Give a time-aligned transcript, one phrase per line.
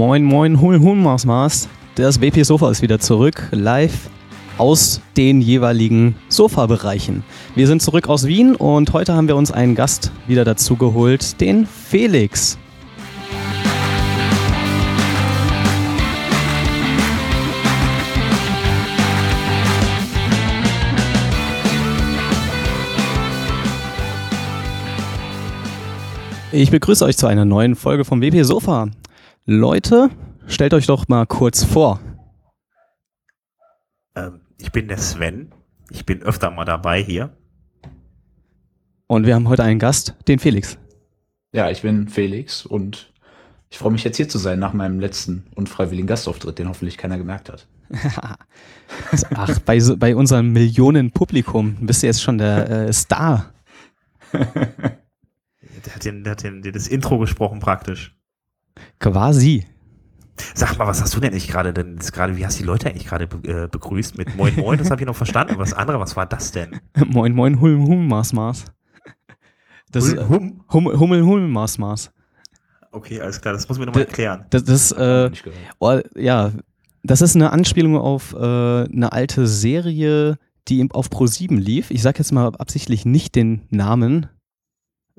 [0.00, 1.68] Moin, moin, Hul, Hul, Maus, Maus.
[1.94, 4.08] Das WP Sofa ist wieder zurück, live
[4.56, 7.22] aus den jeweiligen Sofabereichen.
[7.54, 11.38] Wir sind zurück aus Wien und heute haben wir uns einen Gast wieder dazu geholt,
[11.42, 12.56] den Felix.
[26.52, 28.88] Ich begrüße euch zu einer neuen Folge vom WP Sofa.
[29.52, 30.10] Leute,
[30.46, 31.98] stellt euch doch mal kurz vor.
[34.14, 35.52] Ähm, ich bin der Sven.
[35.90, 37.36] Ich bin öfter mal dabei hier.
[39.08, 40.78] Und wir haben heute einen Gast, den Felix.
[41.52, 43.12] Ja, ich bin Felix und
[43.70, 47.18] ich freue mich jetzt hier zu sein nach meinem letzten unfreiwilligen Gastauftritt, den hoffentlich keiner
[47.18, 47.66] gemerkt hat.
[49.34, 53.52] Ach, bei, so- bei unserem Millionen-Publikum bist du jetzt schon der äh, Star.
[55.86, 58.14] Der hat, den, der hat den, das Intro gesprochen praktisch.
[58.98, 59.66] Quasi.
[60.54, 62.88] Sag mal, was hast du denn eigentlich gerade denn gerade, wie hast du die Leute
[62.88, 64.78] eigentlich gerade be äh, begrüßt mit Moin Moin?
[64.78, 65.52] Das habe ich noch verstanden.
[65.54, 66.80] Aber das andere, was war das denn?
[67.06, 68.64] moin, moin, Hum, Hum, Maß, Maß.
[69.92, 70.64] Das Hul- äh, Hum?
[70.72, 72.10] Hummel, Hummel, Hum, Maß, Maß.
[72.92, 74.46] Okay, alles klar, das muss mir nochmal erklären.
[74.50, 75.30] Das, das äh,
[75.78, 76.52] oh, ja,
[77.02, 81.90] das ist eine Anspielung auf äh, eine alte Serie, die auf Pro7 lief.
[81.90, 84.26] Ich sage jetzt mal absichtlich nicht den Namen.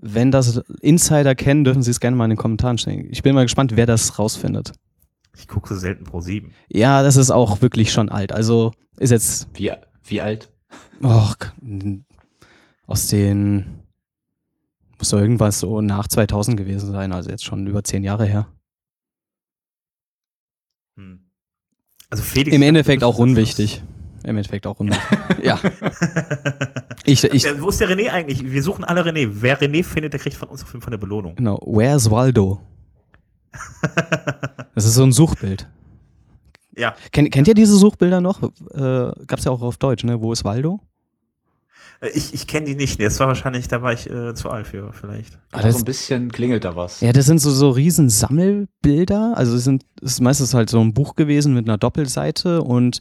[0.01, 3.07] Wenn das Insider kennen, dürfen sie es gerne mal in den Kommentaren stellen.
[3.11, 4.73] Ich bin mal gespannt, wer das rausfindet.
[5.37, 6.51] Ich gucke so selten pro 7.
[6.69, 8.31] Ja, das ist auch wirklich schon alt.
[8.31, 9.71] Also ist jetzt Wie,
[10.03, 10.51] wie alt?
[11.03, 11.37] Och,
[12.87, 13.81] aus den
[14.97, 18.47] muss doch irgendwas so nach 2000 gewesen sein, also jetzt schon über zehn Jahre her.
[20.95, 21.21] Hm.
[22.09, 22.55] Also Felix.
[22.55, 23.83] Im Endeffekt auch unwichtig.
[24.23, 25.17] Im Endeffekt auch unwichtig.
[25.43, 25.59] ja,
[27.05, 28.43] ich, ich, wo ist der René eigentlich?
[28.43, 29.27] Wir suchen alle René.
[29.31, 31.35] Wer René findet, der kriegt von uns auf jeden Fall eine Belohnung.
[31.35, 31.59] genau.
[31.65, 32.61] Where's Waldo?
[34.73, 35.67] Das ist so ein Suchbild.
[36.77, 38.41] Ja, Kennt, kennt ihr diese Suchbilder noch?
[38.41, 40.21] Äh, gab's ja auch auf Deutsch, ne?
[40.21, 40.79] Wo ist Waldo?
[41.99, 43.01] äh, ich, ich kenne die nicht.
[43.01, 45.37] Das war wahrscheinlich, da war ich äh, zu alt für, vielleicht.
[45.51, 47.01] Aber so ein bisschen klingelt da was.
[47.01, 49.33] Ja, das sind so, so riesen Sammelbilder.
[49.35, 52.99] Also es sind, es ist meistens halt so ein Buch gewesen mit einer Doppelseite und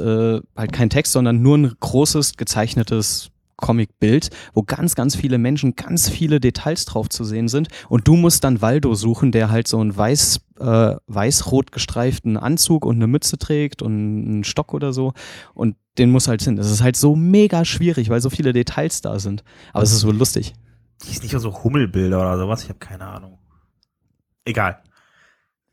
[0.00, 5.76] äh, halt kein Text, sondern nur ein großes gezeichnetes Comicbild, wo ganz, ganz viele Menschen,
[5.76, 7.68] ganz viele Details drauf zu sehen sind.
[7.88, 12.84] Und du musst dann Waldo suchen, der halt so einen weiß, äh, weiß-rot gestreiften Anzug
[12.84, 15.12] und eine Mütze trägt und einen Stock oder so.
[15.54, 16.56] Und den muss halt hin.
[16.56, 19.44] Das ist halt so mega schwierig, weil so viele Details da sind.
[19.72, 20.54] Aber es ist so lustig.
[21.08, 22.62] Ist nicht so Hummelbilder oder sowas.
[22.64, 23.38] Ich habe keine Ahnung.
[24.44, 24.82] Egal.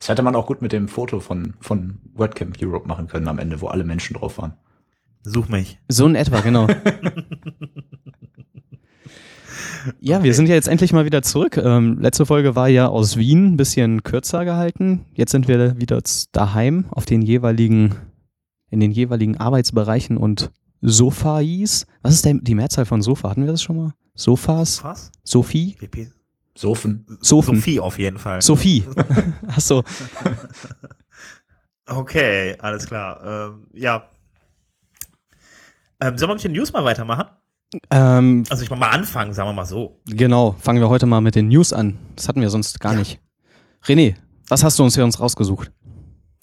[0.01, 3.37] Das hätte man auch gut mit dem Foto von, von WordCamp Europe machen können am
[3.37, 4.53] Ende, wo alle Menschen drauf waren.
[5.21, 5.77] Such mich.
[5.89, 6.65] So in etwa, genau.
[9.99, 11.57] ja, wir sind ja jetzt endlich mal wieder zurück.
[11.57, 15.05] Ähm, letzte Folge war ja aus Wien, ein bisschen kürzer gehalten.
[15.13, 16.01] Jetzt sind wir wieder
[16.31, 17.93] daheim auf den jeweiligen,
[18.71, 20.49] in den jeweiligen Arbeitsbereichen und
[20.81, 21.85] Sofais.
[22.01, 23.29] Was ist denn die Mehrzahl von Sofa?
[23.29, 23.93] Hatten wir das schon mal?
[24.15, 24.83] Sofas?
[24.83, 25.11] Was?
[25.23, 25.75] Sophie?
[25.79, 26.07] WP?
[26.61, 27.05] Sofen.
[27.21, 27.55] Sofen.
[27.55, 28.41] Sophie auf jeden Fall.
[28.41, 28.85] Sophie.
[29.47, 29.83] Achso.
[31.87, 33.21] Okay, alles klar.
[33.51, 34.03] Ähm, ja.
[35.99, 37.25] Ähm, sollen wir mit den News mal weitermachen?
[37.89, 39.99] Ähm, Also ich mach mal anfangen, sagen wir mal so.
[40.05, 41.97] genau, fangen wir heute mal mit den News an.
[42.15, 42.99] Das hatten wir sonst gar Ja.
[42.99, 43.19] nicht.
[43.83, 44.15] René,
[44.47, 45.71] was hast du uns für uns rausgesucht?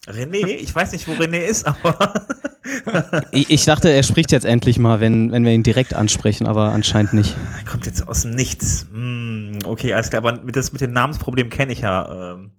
[0.09, 2.15] René, ich weiß nicht, wo René ist, aber
[3.33, 6.73] Ich, ich dachte, er spricht jetzt endlich mal, wenn, wenn wir ihn direkt ansprechen, aber
[6.73, 7.35] anscheinend nicht.
[7.59, 8.87] er kommt jetzt aus dem Nichts.
[8.93, 12.53] Hm, okay, alles klar, aber mit, das, mit dem Namensproblem kenne ich ja ähm,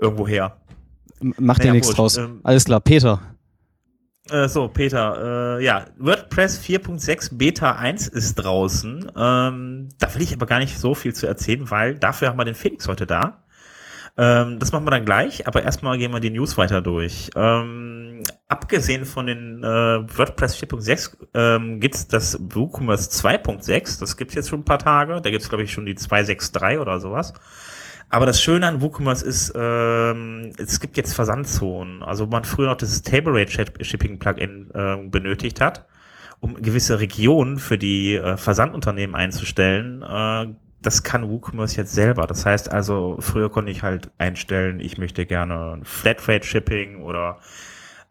[0.00, 0.60] irgendwo her.
[1.20, 2.16] M- Mach dir Naja, nichts draus.
[2.18, 3.20] ähm, Alles klar, Peter.
[4.30, 9.10] Äh, so, Peter, äh, ja, WordPress 4.6 Beta 1 ist draußen.
[9.16, 12.44] Ähm, da will ich aber gar nicht so viel zu erzählen, weil dafür haben wir
[12.44, 13.42] den Felix heute da.
[14.16, 17.30] Ähm, das machen wir dann gleich, aber erstmal gehen wir die News weiter durch.
[17.36, 24.00] Ähm, abgesehen von den äh, WordPress 4.6 ähm, gibt's das WooCommerce 2.6.
[24.00, 25.20] Das gibt's jetzt schon ein paar Tage.
[25.20, 27.32] Da gibt's glaube ich, schon die 2.6.3 oder sowas.
[28.10, 32.02] Aber das Schöne an WooCommerce ist, ähm, es gibt jetzt Versandzonen.
[32.02, 35.86] Also wo man früher noch das Table Rate Ship- Shipping Plugin ähm, benötigt hat,
[36.40, 40.02] um gewisse Regionen für die äh, Versandunternehmen einzustellen.
[40.02, 42.26] Äh, das kann WooCommerce jetzt selber.
[42.26, 47.38] Das heißt also, früher konnte ich halt einstellen, ich möchte gerne Flatrate Shipping oder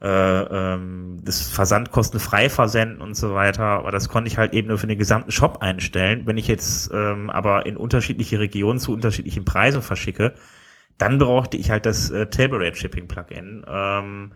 [0.01, 3.63] äh, ähm, das Versand kostenfrei versenden und so weiter.
[3.63, 6.25] Aber das konnte ich halt eben nur für den gesamten Shop einstellen.
[6.25, 10.33] Wenn ich jetzt ähm, aber in unterschiedliche Regionen zu unterschiedlichen Preisen verschicke,
[10.97, 14.31] dann brauchte ich halt das äh, Table Rate Shipping Plugin, ähm,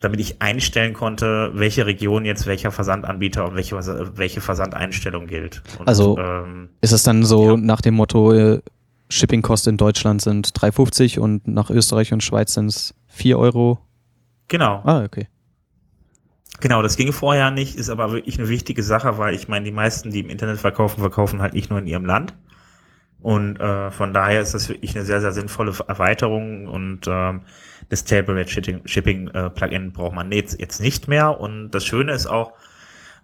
[0.00, 3.76] damit ich einstellen konnte, welche Region jetzt welcher Versandanbieter und welche,
[4.16, 5.62] welche Versandeinstellung gilt.
[5.78, 7.56] Und, Also- ähm, Ist es dann so Ja.
[7.56, 8.60] nach dem Motto, äh,
[9.10, 13.78] Shippingkosten in Deutschland sind 3,50 und nach Österreich und Schweiz sind es 4 Euro.
[14.48, 14.80] Genau.
[14.84, 15.28] Ah, okay.
[16.60, 19.70] Genau, das ging vorher nicht, ist aber wirklich eine wichtige Sache, weil ich meine, die
[19.72, 22.34] meisten, die im Internet verkaufen, verkaufen halt nicht nur in ihrem Land.
[23.22, 27.42] Und äh, von daher ist das wirklich eine sehr, sehr sinnvolle Erweiterung und ähm,
[27.90, 31.38] das Table Rate Shipping, Shipping äh, Plugin braucht man jetzt, jetzt nicht mehr.
[31.38, 32.52] Und das Schöne ist auch,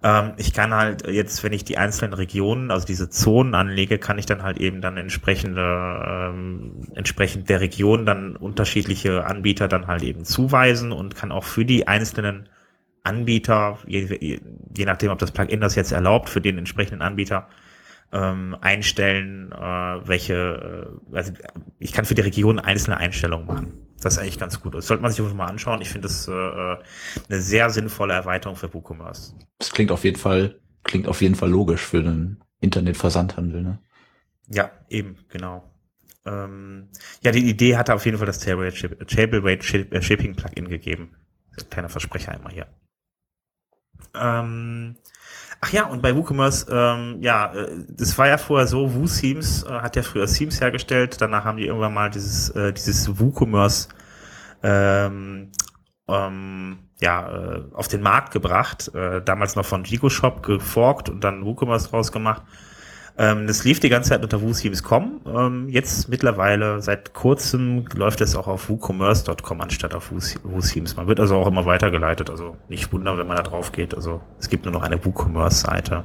[0.02, 4.19] ähm, ich kann halt jetzt, wenn ich die einzelnen Regionen, also diese Zonen anlege, kann
[4.19, 10.02] ich dann halt eben dann entsprechende, ähm, entsprechend der Region dann unterschiedliche Anbieter dann halt
[10.02, 12.49] eben zuweisen und kann auch für die einzelnen
[13.02, 14.40] Anbieter, je,
[14.76, 17.49] je nachdem, ob das Plugin das jetzt erlaubt, für den entsprechenden Anbieter
[18.12, 21.32] ähm, einstellen, äh, welche, äh, also
[21.79, 23.87] ich kann für die Region einzelne Einstellungen machen.
[24.00, 24.75] Das ist eigentlich ganz gut.
[24.75, 25.81] Das sollte man sich mal anschauen.
[25.81, 29.35] Ich finde das äh, eine sehr sinnvolle Erweiterung für WooCommerce.
[29.58, 33.79] Das klingt auf jeden Fall, klingt auf jeden Fall logisch für einen Internetversandhandel, ne?
[34.49, 35.64] Ja, eben, genau.
[36.25, 36.88] Ähm,
[37.23, 41.17] ja, die Idee hatte auf jeden Fall das Tableweight äh, Shipping Plugin gegeben.
[41.70, 42.67] Kleiner Versprecher einmal hier.
[44.14, 44.97] Ähm,
[45.61, 49.70] ach ja, und bei WooCommerce, ähm, ja, äh, das war ja vorher so, WooSeams äh,
[49.70, 53.88] hat ja früher Themes hergestellt, danach haben die irgendwann mal dieses, äh, dieses WooCommerce
[54.62, 55.50] ähm,
[56.08, 61.44] ähm, ja, äh, auf den Markt gebracht, äh, damals noch von GigoShop geforkt und dann
[61.44, 62.43] WooCommerce draus gemacht.
[63.18, 65.20] Ähm, das lief die ganze Zeit unter WooSeams.com.
[65.26, 70.96] Ähm, jetzt mittlerweile seit kurzem läuft es auch auf WooCommerce.com anstatt auf WooSeams.
[70.96, 72.28] Man wird also auch immer weitergeleitet.
[72.28, 73.94] Also nicht wundern, wenn man da drauf geht.
[73.94, 76.04] Also es gibt nur noch eine WooCommerce-Seite.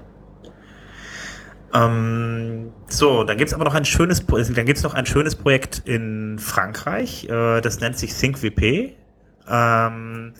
[1.73, 6.39] Ähm, so, dann gibt's aber noch ein schönes, dann gibt's noch ein schönes Projekt in
[6.39, 7.27] Frankreich.
[7.29, 8.93] Äh, das nennt sich ThinkWP.
[9.49, 10.33] Ähm,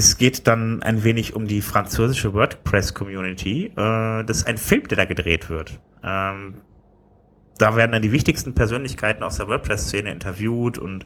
[0.00, 3.66] das geht dann ein wenig um die französische WordPress-Community.
[3.76, 5.78] Äh, das ist ein Film, der da gedreht wird.
[6.02, 6.54] Ähm,
[7.58, 11.04] da werden dann die wichtigsten Persönlichkeiten aus der WordPress-Szene interviewt und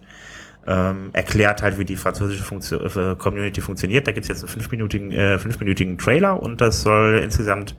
[0.69, 4.06] ähm, erklärt halt, wie die französische Funktion, äh, Community funktioniert.
[4.06, 7.75] Da gibt's jetzt einen fünfminütigen, äh, fünfminütigen Trailer und das soll insgesamt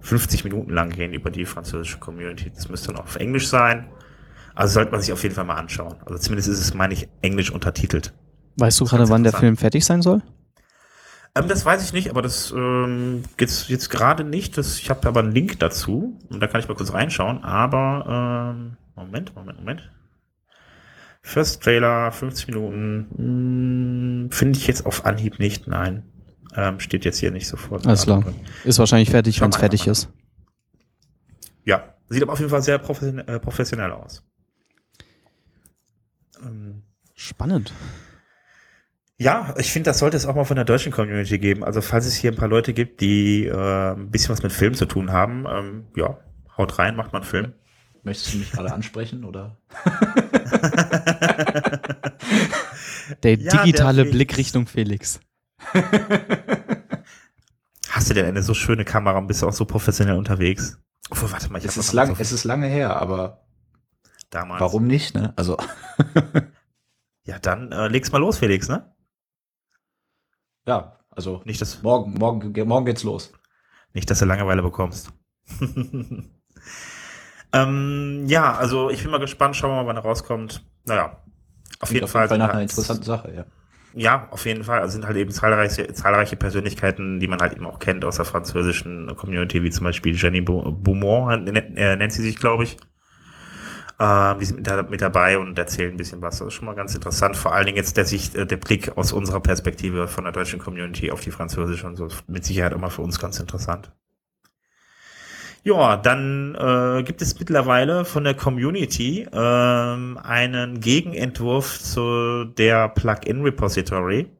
[0.00, 2.52] 50 Minuten lang gehen über die französische Community.
[2.54, 3.86] Das müsste dann auch auf Englisch sein.
[4.54, 5.94] Also sollte man sich auf jeden Fall mal anschauen.
[6.04, 8.12] Also zumindest ist es, meine ich, englisch untertitelt.
[8.56, 10.20] Weißt du gerade, wann der Film fertig sein soll?
[11.34, 14.58] Ähm, das weiß ich nicht, aber das ähm, geht's jetzt gerade nicht.
[14.58, 17.44] Das, ich habe aber einen Link dazu und da kann ich mal kurz reinschauen.
[17.44, 19.90] Aber ähm, Moment, Moment, Moment.
[21.22, 25.66] First Trailer, 50 Minuten, hm, finde ich jetzt auf Anhieb nicht.
[25.68, 26.04] Nein,
[26.54, 27.86] ähm, steht jetzt hier nicht sofort.
[27.86, 28.24] Alles klar.
[28.64, 30.08] Ist wahrscheinlich fertig, wenn es fertig ist.
[31.64, 34.24] Ja, sieht aber auf jeden Fall sehr professionell, äh, professionell aus.
[36.42, 36.82] Ähm,
[37.14, 37.72] Spannend.
[39.20, 41.62] Ja, ich finde, das sollte es auch mal von der deutschen Community geben.
[41.62, 44.72] Also falls es hier ein paar Leute gibt, die äh, ein bisschen was mit Film
[44.72, 46.16] zu tun haben, ähm, ja,
[46.56, 47.52] haut rein, macht mal einen Film.
[48.02, 49.58] Möchtest du mich gerade ansprechen oder?
[53.22, 55.20] der ja, digitale der Blick Richtung Felix.
[57.90, 60.78] Hast du denn eine so schöne Kamera und bist du auch so professionell unterwegs?
[61.10, 63.44] Oh, warte mal, ich es ist lang, so es ist lange her, aber
[64.30, 64.62] damals.
[64.62, 65.34] Warum nicht, ne?
[65.36, 65.58] Also.
[67.26, 68.90] ja, dann äh, leg's mal los, Felix, ne?
[70.70, 73.32] Ja, also nicht das morgen, morgen, morgen geht's los.
[73.92, 75.12] Nicht, dass du Langeweile bekommst.
[77.52, 80.64] ähm, ja, also ich bin mal gespannt, schauen wir mal, wann er rauskommt.
[80.86, 81.24] Naja,
[81.80, 82.28] auf jeden auf Fall.
[82.28, 83.46] Fall nach einer interessanten Sache, ja.
[83.94, 84.78] Ja, auf jeden Fall.
[84.78, 88.24] Also sind halt eben zahlreiche, zahlreiche Persönlichkeiten, die man halt eben auch kennt aus der
[88.24, 92.76] französischen Community, wie zum Beispiel Jenny Beaumont, äh, nennt sie sich, glaube ich.
[94.00, 96.38] Äh, die sind mit, mit, dabei und erzählen ein bisschen was.
[96.38, 97.36] Das ist schon mal ganz interessant.
[97.36, 100.58] Vor allen Dingen jetzt der, Sicht, äh, der Blick aus unserer Perspektive von der deutschen
[100.58, 102.08] Community auf die französische und so.
[102.26, 103.92] Mit Sicherheit immer für uns ganz interessant.
[105.62, 114.30] Ja, dann äh, gibt es mittlerweile von der Community ähm, einen Gegenentwurf zu der Plugin-Repository.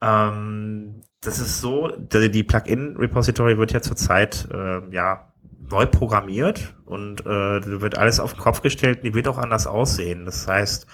[0.00, 5.29] Ähm, das ist so, die Plugin-Repository wird ja zurzeit äh, ja
[5.70, 10.24] neu programmiert und äh, wird alles auf den Kopf gestellt, die wird auch anders aussehen.
[10.26, 10.86] Das heißt,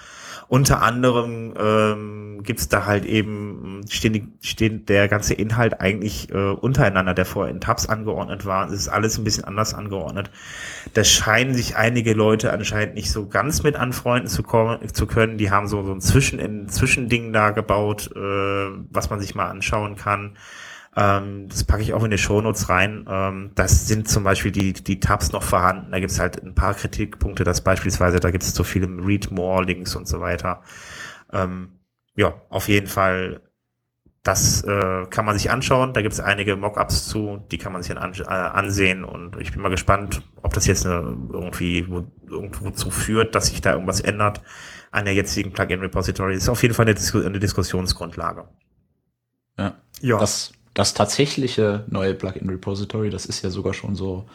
[0.49, 7.13] unter anderem ähm, gibt da halt eben, stehen, stehen der ganze Inhalt eigentlich äh, untereinander,
[7.13, 8.67] der vorher in Tabs angeordnet war.
[8.67, 10.31] Es ist alles ein bisschen anders angeordnet.
[10.93, 15.37] Da scheinen sich einige Leute anscheinend nicht so ganz mit anfreunden zu, kommen, zu können.
[15.37, 18.19] Die haben so, so ein Zwischen, ein Zwischending da gebaut, äh,
[18.89, 20.37] was man sich mal anschauen kann.
[20.97, 23.05] Ähm, das packe ich auch in die Shownotes rein.
[23.07, 25.91] Ähm, das sind zum Beispiel die, die Tabs noch vorhanden.
[25.91, 29.29] Da gibt es halt ein paar Kritikpunkte, dass beispielsweise da gibt es zu viele Read
[29.29, 30.63] More Links und so weiter.
[31.31, 31.79] Ähm,
[32.15, 33.41] ja, auf jeden Fall
[34.23, 35.93] das äh, kann man sich anschauen.
[35.93, 39.03] Da gibt es einige Mockups zu, die kann man sich dann an, äh, ansehen.
[39.03, 43.47] Und ich bin mal gespannt, ob das jetzt eine, irgendwie wo, irgendwo zu führt, dass
[43.47, 44.41] sich da irgendwas ändert
[44.91, 46.33] an der jetzigen Plugin-Repository.
[46.33, 48.49] Das ist auf jeden Fall eine, Dis eine Diskussionsgrundlage.
[49.57, 49.75] Ja.
[50.01, 50.17] ja.
[50.17, 54.27] Das, das tatsächliche neue Plugin-Repository, das ist ja sogar schon so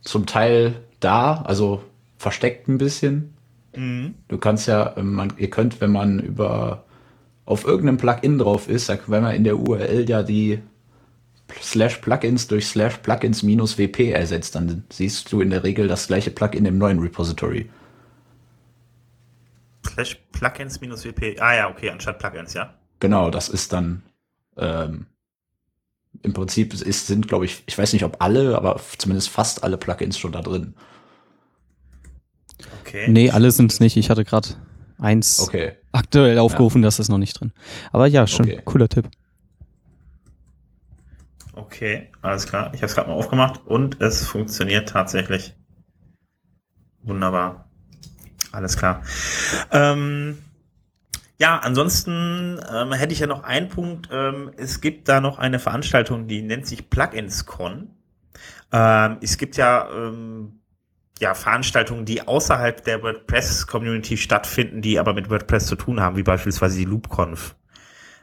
[0.00, 1.80] zum Teil da, also
[2.18, 3.34] versteckt ein bisschen.
[3.76, 4.14] Mhm.
[4.26, 6.84] Du kannst ja, man, ihr könnt, wenn man über
[7.44, 10.58] auf irgendeinem Plugin drauf ist, wenn man in der URL ja die
[11.62, 16.08] slash Plugins durch slash Plugins minus WP ersetzt, dann siehst du in der Regel das
[16.08, 17.70] gleiche Plugin im neuen Repository.
[19.86, 22.74] Slash Plugins minus WP, ah ja, okay, anstatt Plugins, ja.
[22.98, 24.02] Genau, das ist dann
[24.56, 25.06] ähm,
[26.22, 29.76] im Prinzip ist, sind, glaube ich, ich weiß nicht, ob alle, aber zumindest fast alle
[29.76, 30.74] Plugins schon da drin.
[32.82, 33.06] Okay.
[33.08, 33.96] Nee, alle sind es nicht.
[33.96, 34.48] Ich hatte gerade
[34.98, 35.72] eins okay.
[35.92, 36.86] aktuell aufgerufen, ja.
[36.86, 37.52] das ist noch nicht drin.
[37.92, 38.60] Aber ja, schon okay.
[38.64, 39.08] cooler Tipp.
[41.52, 42.70] Okay, alles klar.
[42.74, 45.54] Ich habe es gerade mal aufgemacht und es funktioniert tatsächlich.
[47.02, 47.68] Wunderbar.
[48.52, 49.02] Alles klar.
[49.70, 50.38] Ähm,
[51.38, 54.08] ja, ansonsten ähm, hätte ich ja noch einen Punkt.
[54.10, 57.90] Ähm, es gibt da noch eine Veranstaltung, die nennt sich PluginsCon.
[58.72, 60.60] Ähm, es gibt ja ähm,
[61.20, 66.22] ja, Veranstaltungen, die außerhalb der WordPress-Community stattfinden, die aber mit WordPress zu tun haben, wie
[66.22, 67.54] beispielsweise die LoopConf.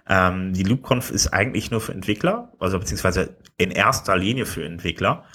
[0.08, 5.26] Ähm, die LoopConf ist eigentlich nur für Entwickler, also beziehungsweise in erster Linie für Entwickler.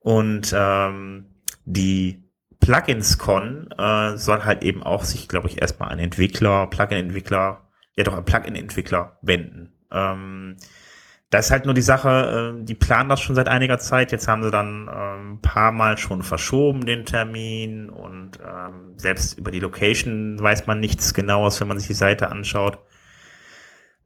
[0.00, 1.26] Und ähm,
[1.64, 2.29] die
[2.70, 8.16] PluginsCon äh, soll halt eben auch sich, glaube ich, erstmal an Entwickler, Plugin-Entwickler, ja doch
[8.16, 9.72] an Plugin-Entwickler wenden.
[9.90, 10.56] Ähm,
[11.30, 14.12] da ist halt nur die Sache, äh, die planen das schon seit einiger Zeit.
[14.12, 19.36] Jetzt haben sie dann ähm, ein paar Mal schon verschoben den Termin und ähm, selbst
[19.36, 22.78] über die Location weiß man nichts genaues, wenn man sich die Seite anschaut.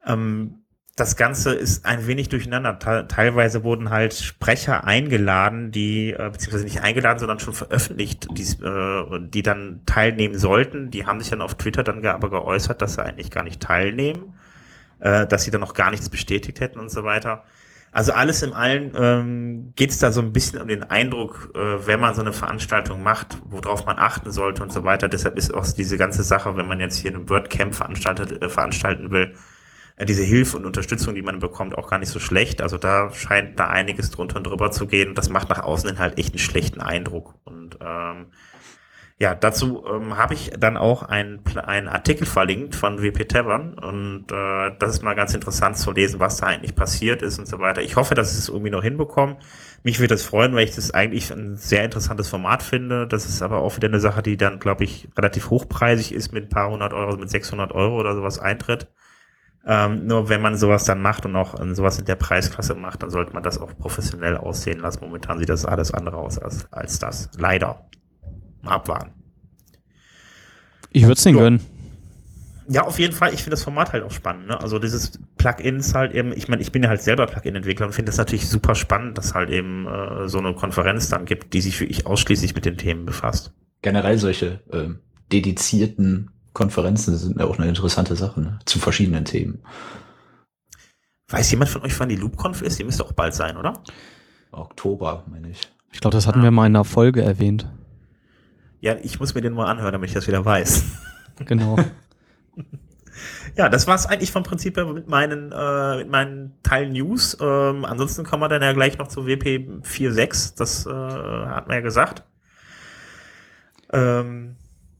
[0.07, 0.64] Ähm,
[0.95, 2.79] das Ganze ist ein wenig durcheinander.
[3.07, 9.19] Teilweise wurden halt Sprecher eingeladen, die, äh, beziehungsweise nicht eingeladen, sondern schon veröffentlicht, die, äh,
[9.29, 10.91] die dann teilnehmen sollten.
[10.91, 14.33] Die haben sich dann auf Twitter dann aber geäußert, dass sie eigentlich gar nicht teilnehmen
[14.99, 17.43] äh, dass sie dann noch gar nichts bestätigt hätten und so weiter.
[17.91, 21.87] Also alles in allem ähm, geht es da so ein bisschen um den Eindruck, äh,
[21.87, 25.07] wenn man so eine Veranstaltung macht, worauf man achten sollte und so weiter.
[25.07, 29.11] Deshalb ist auch diese ganze Sache, wenn man jetzt hier ein WordCamp veranstaltet, äh, veranstalten
[29.11, 29.33] will,
[30.03, 32.61] diese Hilfe und Unterstützung, die man bekommt, auch gar nicht so schlecht.
[32.61, 35.15] Also da scheint da einiges drunter und drüber zu gehen.
[35.15, 37.35] Das macht nach außen hin halt echt einen schlechten Eindruck.
[37.45, 38.27] Und ähm,
[39.17, 41.39] ja, dazu ähm, habe ich dann auch einen
[41.87, 46.35] Artikel verlinkt von WP Tavern und äh, das ist mal ganz interessant zu lesen, was
[46.37, 47.81] da eigentlich passiert ist und so weiter.
[47.81, 49.37] Ich hoffe, dass es irgendwie noch hinbekomme.
[49.83, 53.07] Mich würde es freuen, weil ich das eigentlich ein sehr interessantes Format finde.
[53.07, 56.45] Das ist aber auch wieder eine Sache, die dann, glaube ich, relativ hochpreisig ist mit
[56.45, 58.87] ein paar hundert Euro, mit 600 Euro oder sowas eintritt.
[59.67, 63.09] Ähm, nur wenn man sowas dann macht und auch sowas in der Preisklasse macht, dann
[63.09, 64.99] sollte man das auch professionell aussehen lassen.
[65.01, 67.29] Momentan sieht das alles andere aus als, als das.
[67.37, 67.89] Leider
[68.63, 69.11] abwarten.
[70.91, 71.39] Ich würde es den so.
[71.39, 71.59] gönnen.
[72.67, 73.33] Ja, auf jeden Fall.
[73.33, 74.47] Ich finde das Format halt auch spannend.
[74.47, 74.59] Ne?
[74.59, 78.09] Also dieses Plugins halt eben, ich meine, ich bin ja halt selber Plugin-Entwickler und finde
[78.09, 81.79] das natürlich super spannend, dass halt eben äh, so eine Konferenz dann gibt, die sich
[81.79, 83.53] wirklich ausschließlich mit den Themen befasst.
[83.81, 84.89] Generell solche äh,
[85.31, 88.59] dedizierten Konferenzen sind ja auch eine interessante Sache, ne?
[88.65, 89.61] zu verschiedenen Themen.
[91.27, 92.79] Weiß jemand von euch, wann die LoopConf ist?
[92.79, 93.73] Die müsste auch bald sein, oder?
[94.51, 95.61] Oktober, meine ich.
[95.91, 96.43] Ich glaube, das hatten ah.
[96.43, 97.67] wir mal in einer Folge erwähnt.
[98.79, 100.83] Ja, ich muss mir den mal anhören, damit ich das wieder weiß.
[101.43, 101.75] Genau.
[103.57, 107.37] ja, das war es eigentlich vom Prinzip her mit meinen, äh, mit meinen Teil News.
[107.41, 111.75] Ähm, ansonsten kommen wir dann ja gleich noch zu WP 4.6, das äh, hat man
[111.75, 112.23] ja gesagt.
[113.91, 114.55] Ähm,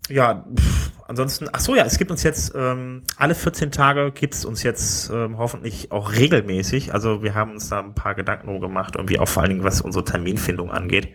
[0.10, 4.34] ja, pff, ansonsten, ach so ja, es gibt uns jetzt ähm, alle 14 Tage gibt
[4.34, 6.94] es uns jetzt ähm, hoffentlich auch regelmäßig.
[6.94, 9.82] Also wir haben uns da ein paar Gedanken gemacht, irgendwie auch vor allen Dingen was
[9.82, 11.10] unsere Terminfindung angeht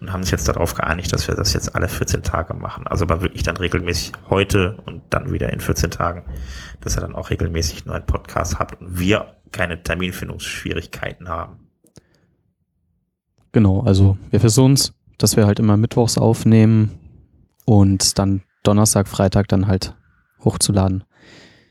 [0.00, 2.86] und haben uns jetzt darauf geeinigt, dass wir das jetzt alle 14 Tage machen.
[2.86, 6.24] Also aber wirklich dann regelmäßig heute und dann wieder in 14 Tagen,
[6.80, 11.70] dass ihr dann auch regelmäßig nur einen Podcast habt und wir keine Terminfindungsschwierigkeiten haben.
[13.52, 16.98] Genau, also wir versuchen es, dass wir halt immer mittwochs aufnehmen
[17.64, 19.94] und dann Donnerstag, Freitag dann halt
[20.44, 21.04] hochzuladen.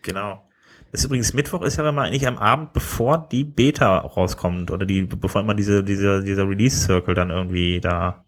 [0.01, 0.43] Genau.
[0.91, 4.85] Das ist übrigens Mittwoch ist ja immer eigentlich am Abend, bevor die Beta rauskommt oder
[4.85, 8.23] die, bevor immer diese, diese, dieser Release-Circle dann irgendwie da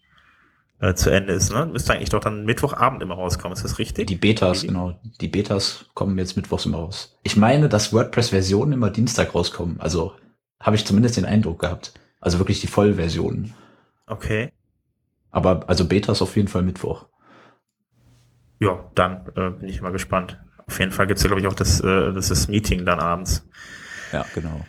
[0.79, 1.65] äh, zu Ende ist, ne?
[1.65, 4.07] Müsste eigentlich doch dann Mittwochabend immer rauskommen, ist das richtig?
[4.07, 4.99] Die Betas, genau.
[5.21, 7.17] Die Betas kommen jetzt mittwochs immer raus.
[7.23, 9.79] Ich meine, dass WordPress-Versionen immer Dienstag rauskommen.
[9.79, 10.13] Also
[10.59, 11.93] habe ich zumindest den Eindruck gehabt.
[12.19, 13.55] Also wirklich die Vollversionen.
[14.05, 14.51] Okay.
[15.31, 17.07] Aber also Betas auf jeden Fall Mittwoch
[18.61, 20.39] ja, dann äh, bin ich mal gespannt.
[20.67, 23.45] Auf jeden Fall gibt's ja, glaube ich, auch das, äh, das, das Meeting dann abends.
[24.13, 24.65] Ja, genau.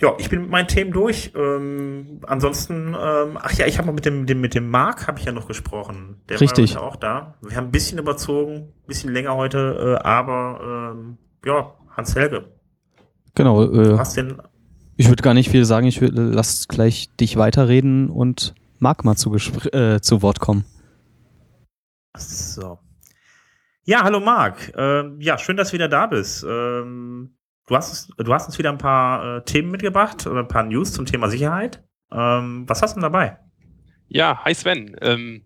[0.00, 1.32] Ja, ich bin mit meinen Themen durch.
[1.36, 5.18] Ähm, ansonsten, ähm, ach ja, ich habe mal mit dem, dem mit dem Marc habe
[5.18, 6.20] ich ja noch gesprochen.
[6.28, 6.74] Der Richtig.
[6.74, 7.36] war auch da.
[7.40, 12.52] Wir haben ein bisschen überzogen, ein bisschen länger heute, äh, aber ähm, ja, Hans Helge.
[13.34, 13.64] Genau.
[13.64, 14.42] Äh, hast den
[14.96, 15.86] ich würde gar nicht viel sagen.
[15.86, 20.64] Ich würde lass gleich dich weiterreden und Marc mal zu, äh, zu Wort kommen.
[22.16, 22.78] So.
[23.84, 24.72] Ja, hallo Marc.
[24.76, 26.44] Ähm, ja, schön, dass du wieder da bist.
[26.48, 30.62] Ähm, du, hast, du hast uns wieder ein paar äh, Themen mitgebracht oder ein paar
[30.62, 31.82] News zum Thema Sicherheit.
[32.12, 33.38] Ähm, was hast du denn dabei?
[34.08, 34.96] Ja, hi Sven.
[35.00, 35.42] Ähm,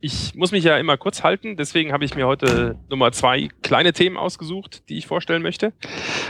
[0.00, 3.92] ich muss mich ja immer kurz halten, deswegen habe ich mir heute Nummer zwei kleine
[3.92, 5.72] Themen ausgesucht, die ich vorstellen möchte.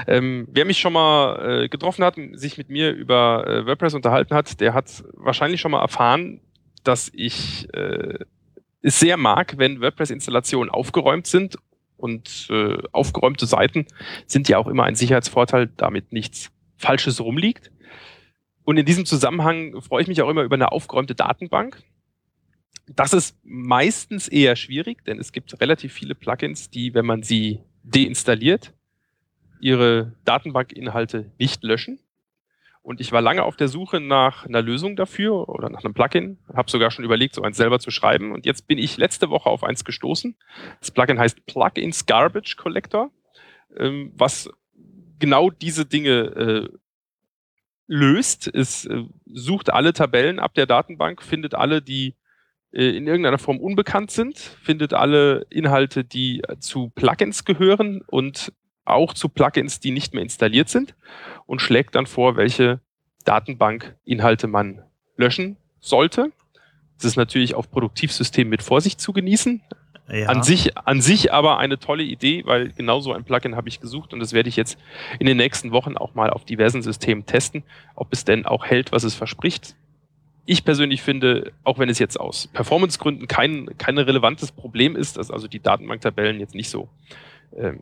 [0.07, 4.35] Ähm, wer mich schon mal äh, getroffen hat, sich mit mir über äh, WordPress unterhalten
[4.35, 6.41] hat, der hat wahrscheinlich schon mal erfahren,
[6.83, 8.25] dass ich äh,
[8.83, 11.59] es sehr mag, wenn WordPress-Installationen aufgeräumt sind
[11.97, 13.87] und äh, aufgeräumte Seiten
[14.27, 17.73] sind ja auch immer ein Sicherheitsvorteil, damit nichts Falsches rumliegt.
[18.65, 21.83] Und in diesem Zusammenhang freue ich mich auch immer über eine aufgeräumte Datenbank.
[22.87, 27.61] Das ist meistens eher schwierig, denn es gibt relativ viele Plugins, die, wenn man sie
[27.83, 28.73] deinstalliert,
[29.61, 31.99] ihre Datenbankinhalte nicht löschen.
[32.89, 36.39] Und ich war lange auf der Suche nach einer Lösung dafür oder nach einem Plugin,
[36.55, 38.33] habe sogar schon überlegt, so eins selber zu schreiben.
[38.33, 40.35] Und jetzt bin ich letzte Woche auf eins gestoßen.
[40.81, 43.11] Das Plugin heißt Plugins Garbage Collector,
[43.77, 44.49] ähm, was
[45.19, 46.69] genau diese Dinge äh,
[47.89, 48.49] löst.
[48.55, 52.15] Es äh, sucht alle Tabellen ab der Datenbank, findet alle, die
[52.73, 58.51] äh, in irgendeiner Form unbekannt sind, findet alle Inhalte, die zu Plugins gehören und
[58.91, 60.95] auch zu Plugins, die nicht mehr installiert sind
[61.47, 62.81] und schlägt dann vor, welche
[63.25, 64.83] Datenbankinhalte man
[65.17, 66.33] löschen sollte.
[66.97, 69.63] Das ist natürlich auf Produktivsystemen mit Vorsicht zu genießen.
[70.11, 70.29] Ja.
[70.29, 73.79] An, sich, an sich aber eine tolle Idee, weil genau so ein Plugin habe ich
[73.79, 74.79] gesucht und das werde ich jetzt
[75.19, 77.63] in den nächsten Wochen auch mal auf diversen Systemen testen,
[77.95, 79.77] ob es denn auch hält, was es verspricht
[80.49, 85.31] ich persönlich finde, auch wenn es jetzt aus Performancegründen kein, kein relevantes Problem ist, dass
[85.31, 86.89] also die Datenbanktabellen jetzt nicht so
[87.55, 87.81] ähm,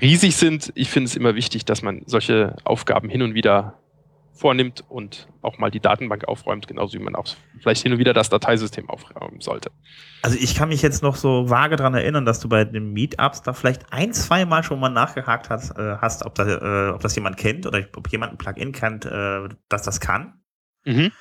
[0.00, 3.78] riesig sind, ich finde es immer wichtig, dass man solche Aufgaben hin und wieder
[4.32, 7.26] vornimmt und auch mal die Datenbank aufräumt, genauso wie man auch
[7.60, 9.70] vielleicht hin und wieder das Dateisystem aufräumen sollte.
[10.22, 13.42] Also ich kann mich jetzt noch so vage daran erinnern, dass du bei den Meetups
[13.42, 17.00] da vielleicht ein, zwei Mal schon mal nachgehakt hast, äh, hast ob, das, äh, ob
[17.00, 20.40] das jemand kennt oder ob jemand ein Plugin kennt, äh, dass das kann.
[20.84, 21.12] Mhm.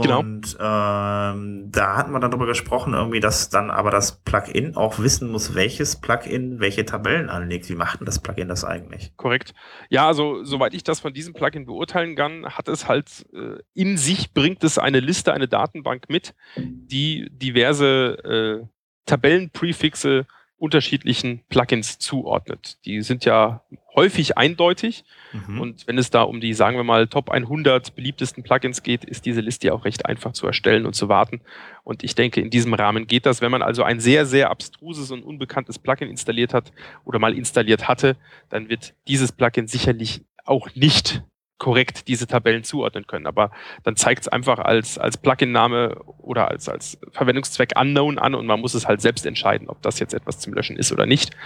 [0.00, 0.20] Genau.
[0.20, 1.32] Und genau.
[1.34, 5.30] ähm, da hatten wir dann darüber gesprochen, irgendwie, dass dann aber das Plugin auch wissen
[5.30, 7.68] muss, welches Plugin welche Tabellen anlegt.
[7.68, 9.12] Wie macht denn das Plugin das eigentlich?
[9.16, 9.52] Korrekt.
[9.90, 13.98] Ja, also soweit ich das von diesem Plugin beurteilen kann, hat es halt äh, in
[13.98, 18.66] sich, bringt es eine Liste, eine Datenbank mit, die diverse äh,
[19.04, 20.26] Tabellenprefixe
[20.62, 22.78] unterschiedlichen Plugins zuordnet.
[22.84, 23.64] Die sind ja
[23.96, 25.04] häufig eindeutig.
[25.32, 25.60] Mhm.
[25.60, 29.26] Und wenn es da um die, sagen wir mal, Top 100 beliebtesten Plugins geht, ist
[29.26, 31.40] diese Liste ja auch recht einfach zu erstellen und zu warten.
[31.82, 33.40] Und ich denke, in diesem Rahmen geht das.
[33.40, 36.70] Wenn man also ein sehr, sehr abstruses und unbekanntes Plugin installiert hat
[37.04, 38.16] oder mal installiert hatte,
[38.48, 41.24] dann wird dieses Plugin sicherlich auch nicht
[41.62, 43.28] korrekt diese Tabellen zuordnen können.
[43.28, 43.52] Aber
[43.84, 48.60] dann zeigt es einfach als, als Plugin-Name oder als, als Verwendungszweck unknown an und man
[48.60, 51.36] muss es halt selbst entscheiden, ob das jetzt etwas zum Löschen ist oder nicht.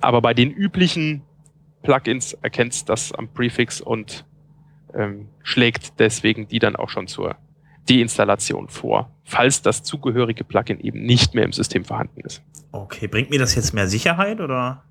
[0.00, 1.22] Aber bei den üblichen
[1.82, 4.24] Plugins erkennt es das am Prefix und
[4.94, 7.34] ähm, schlägt deswegen die dann auch schon zur
[7.90, 12.44] Deinstallation vor, falls das zugehörige Plugin eben nicht mehr im System vorhanden ist.
[12.70, 14.84] Okay, bringt mir das jetzt mehr Sicherheit oder?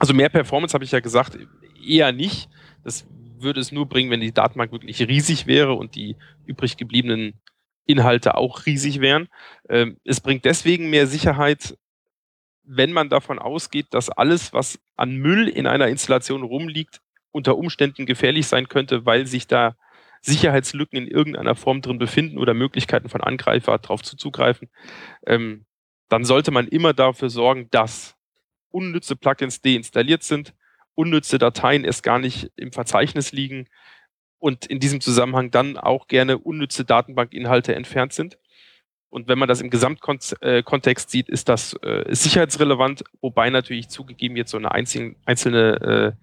[0.00, 1.38] Also mehr Performance habe ich ja gesagt,
[1.86, 2.48] eher nicht.
[2.82, 3.06] Das
[3.42, 7.34] würde es nur bringen, wenn die Datenbank wirklich riesig wäre und die übrig gebliebenen
[7.84, 9.28] Inhalte auch riesig wären.
[9.68, 11.76] Ähm, es bringt deswegen mehr Sicherheit,
[12.64, 18.06] wenn man davon ausgeht, dass alles, was an Müll in einer Installation rumliegt, unter Umständen
[18.06, 19.76] gefährlich sein könnte, weil sich da
[20.22, 24.68] Sicherheitslücken in irgendeiner Form drin befinden oder Möglichkeiten von Angreifer darauf zuzugreifen,
[25.26, 25.66] ähm,
[26.08, 28.16] dann sollte man immer dafür sorgen, dass
[28.70, 30.54] unnütze Plugins deinstalliert sind,
[30.96, 33.68] unnütze Dateien erst gar nicht im Verzeichnis liegen
[34.38, 38.38] und in diesem Zusammenhang dann auch gerne unnütze Datenbankinhalte entfernt sind.
[39.08, 44.50] Und wenn man das im Gesamtkontext sieht, ist das äh, sicherheitsrelevant, wobei natürlich zugegeben jetzt
[44.50, 46.16] so eine einzelne, einzelne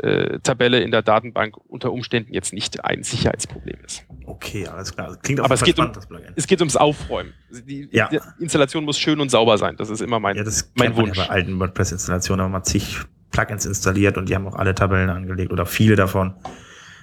[0.00, 4.04] äh, äh, Tabelle in der Datenbank unter Umständen jetzt nicht ein Sicherheitsproblem ist.
[4.26, 5.16] Okay, alles klar.
[5.22, 5.92] Klingt Aber es geht, um,
[6.34, 7.32] es geht ums Aufräumen.
[7.50, 8.08] Die, ja.
[8.08, 9.76] die, Installation muss schön und sauber sein.
[9.76, 11.18] Das ist immer mein, ja, das mein Wunsch.
[11.18, 15.10] Ja bei alten WordPress-Installationen haben wir zig Plugins installiert und die haben auch alle Tabellen
[15.10, 16.34] angelegt oder viele davon.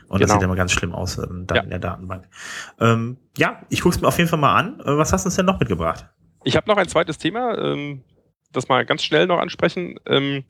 [0.08, 0.20] Und genau.
[0.20, 1.62] das sieht immer ganz schlimm aus ähm, ja.
[1.62, 2.28] in der Datenbank.
[2.80, 4.80] Ähm, ja, ich gucke es mir auf jeden Fall mal an.
[4.80, 6.08] Äh, was hast du uns denn noch mitgebracht?
[6.44, 8.04] Ich habe noch ein zweites Thema, ähm,
[8.52, 10.00] das mal ganz schnell noch ansprechen.
[10.06, 10.44] Ähm,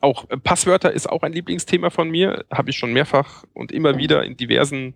[0.00, 2.44] auch äh, Passwörter ist auch ein Lieblingsthema von mir.
[2.50, 4.94] Habe ich schon mehrfach und immer wieder in diversen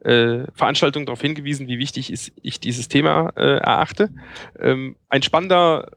[0.00, 4.10] äh, Veranstaltungen darauf hingewiesen, wie wichtig ich dieses Thema äh, erachte.
[4.58, 5.92] Ähm, ein spannender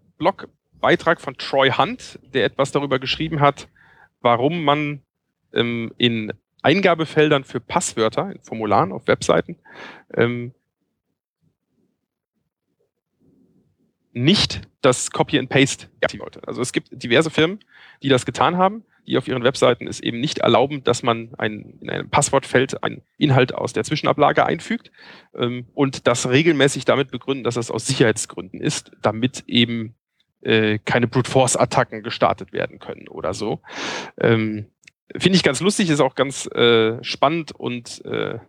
[0.80, 3.68] Blogbeitrag von Troy Hunt, der etwas darüber geschrieben hat,
[4.22, 5.02] warum man
[5.54, 9.58] ähm, in Eingabefeldern für Passwörter, in Formularen auf Webseiten,
[10.14, 10.54] ähm,
[14.14, 15.88] nicht das Copy and Paste
[16.18, 16.48] wollte.
[16.48, 17.60] Also es gibt diverse Firmen,
[18.02, 21.78] die das getan haben, die auf ihren Webseiten es eben nicht erlauben, dass man ein,
[21.82, 24.92] in einem Passwortfeld einen Inhalt aus der Zwischenablage einfügt
[25.36, 29.96] ähm, und das regelmäßig damit begründen, dass es aus Sicherheitsgründen ist, damit eben
[30.42, 33.62] äh, keine Brute Force Attacken gestartet werden können oder so.
[34.20, 34.68] Ähm,
[35.18, 38.40] Finde ich ganz lustig, ist auch ganz äh, spannend und äh,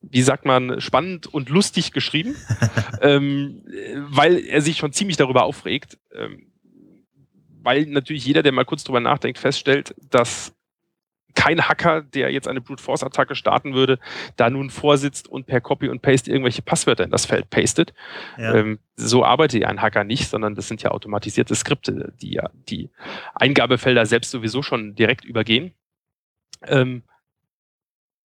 [0.00, 2.34] wie sagt man, spannend und lustig geschrieben,
[3.00, 3.62] ähm,
[4.10, 6.52] weil er sich schon ziemlich darüber aufregt, ähm,
[7.62, 10.52] weil natürlich jeder, der mal kurz drüber nachdenkt, feststellt, dass
[11.42, 13.98] kein Hacker, der jetzt eine Brute Force Attacke starten würde,
[14.36, 17.92] da nun vorsitzt und per Copy und Paste irgendwelche Passwörter in das Feld pastet.
[18.38, 18.54] Ja.
[18.54, 22.48] Ähm, so arbeitet ja ein Hacker nicht, sondern das sind ja automatisierte Skripte, die ja
[22.68, 22.90] die
[23.34, 25.72] Eingabefelder selbst sowieso schon direkt übergehen.
[26.64, 27.02] Ähm,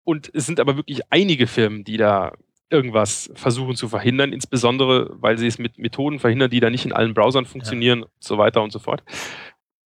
[0.03, 2.33] und es sind aber wirklich einige Firmen, die da
[2.68, 6.92] irgendwas versuchen zu verhindern, insbesondere weil sie es mit Methoden verhindern, die da nicht in
[6.92, 8.05] allen Browsern funktionieren ja.
[8.07, 9.05] und so weiter und so fort.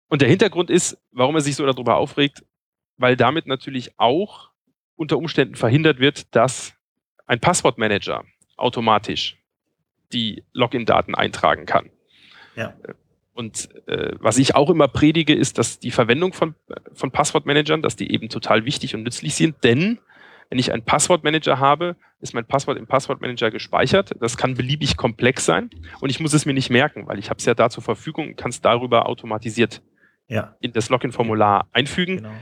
[0.08, 2.42] Und der Hintergrund ist, warum er sich so darüber aufregt,
[3.02, 4.50] weil damit natürlich auch
[4.94, 6.74] unter Umständen verhindert wird, dass
[7.26, 8.24] ein Passwortmanager
[8.56, 9.38] automatisch
[10.12, 11.90] die Login-Daten eintragen kann.
[12.54, 12.74] Ja.
[13.34, 16.54] Und äh, was ich auch immer predige, ist, dass die Verwendung von,
[16.92, 19.98] von Passwortmanagern, dass die eben total wichtig und nützlich sind, denn
[20.48, 24.12] wenn ich einen Passwortmanager habe, ist mein Passwort im Passwortmanager gespeichert.
[24.20, 27.38] Das kann beliebig komplex sein und ich muss es mir nicht merken, weil ich habe
[27.38, 29.82] es ja da zur Verfügung und kann es darüber automatisiert
[30.28, 30.54] ja.
[30.60, 32.18] in das Login-Formular einfügen.
[32.18, 32.32] Genau.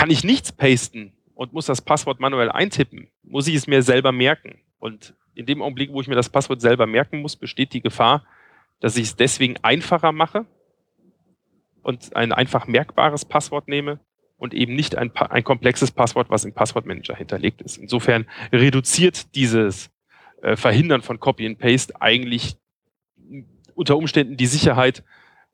[0.00, 4.12] Kann ich nichts pasten und muss das Passwort manuell eintippen, muss ich es mir selber
[4.12, 4.58] merken.
[4.78, 8.24] Und in dem Augenblick, wo ich mir das Passwort selber merken muss, besteht die Gefahr,
[8.80, 10.46] dass ich es deswegen einfacher mache
[11.82, 14.00] und ein einfach merkbares Passwort nehme
[14.38, 17.76] und eben nicht ein, ein komplexes Passwort, was im Passwortmanager hinterlegt ist.
[17.76, 19.90] Insofern reduziert dieses
[20.40, 22.56] äh, Verhindern von Copy and Paste eigentlich
[23.74, 25.04] unter Umständen die Sicherheit,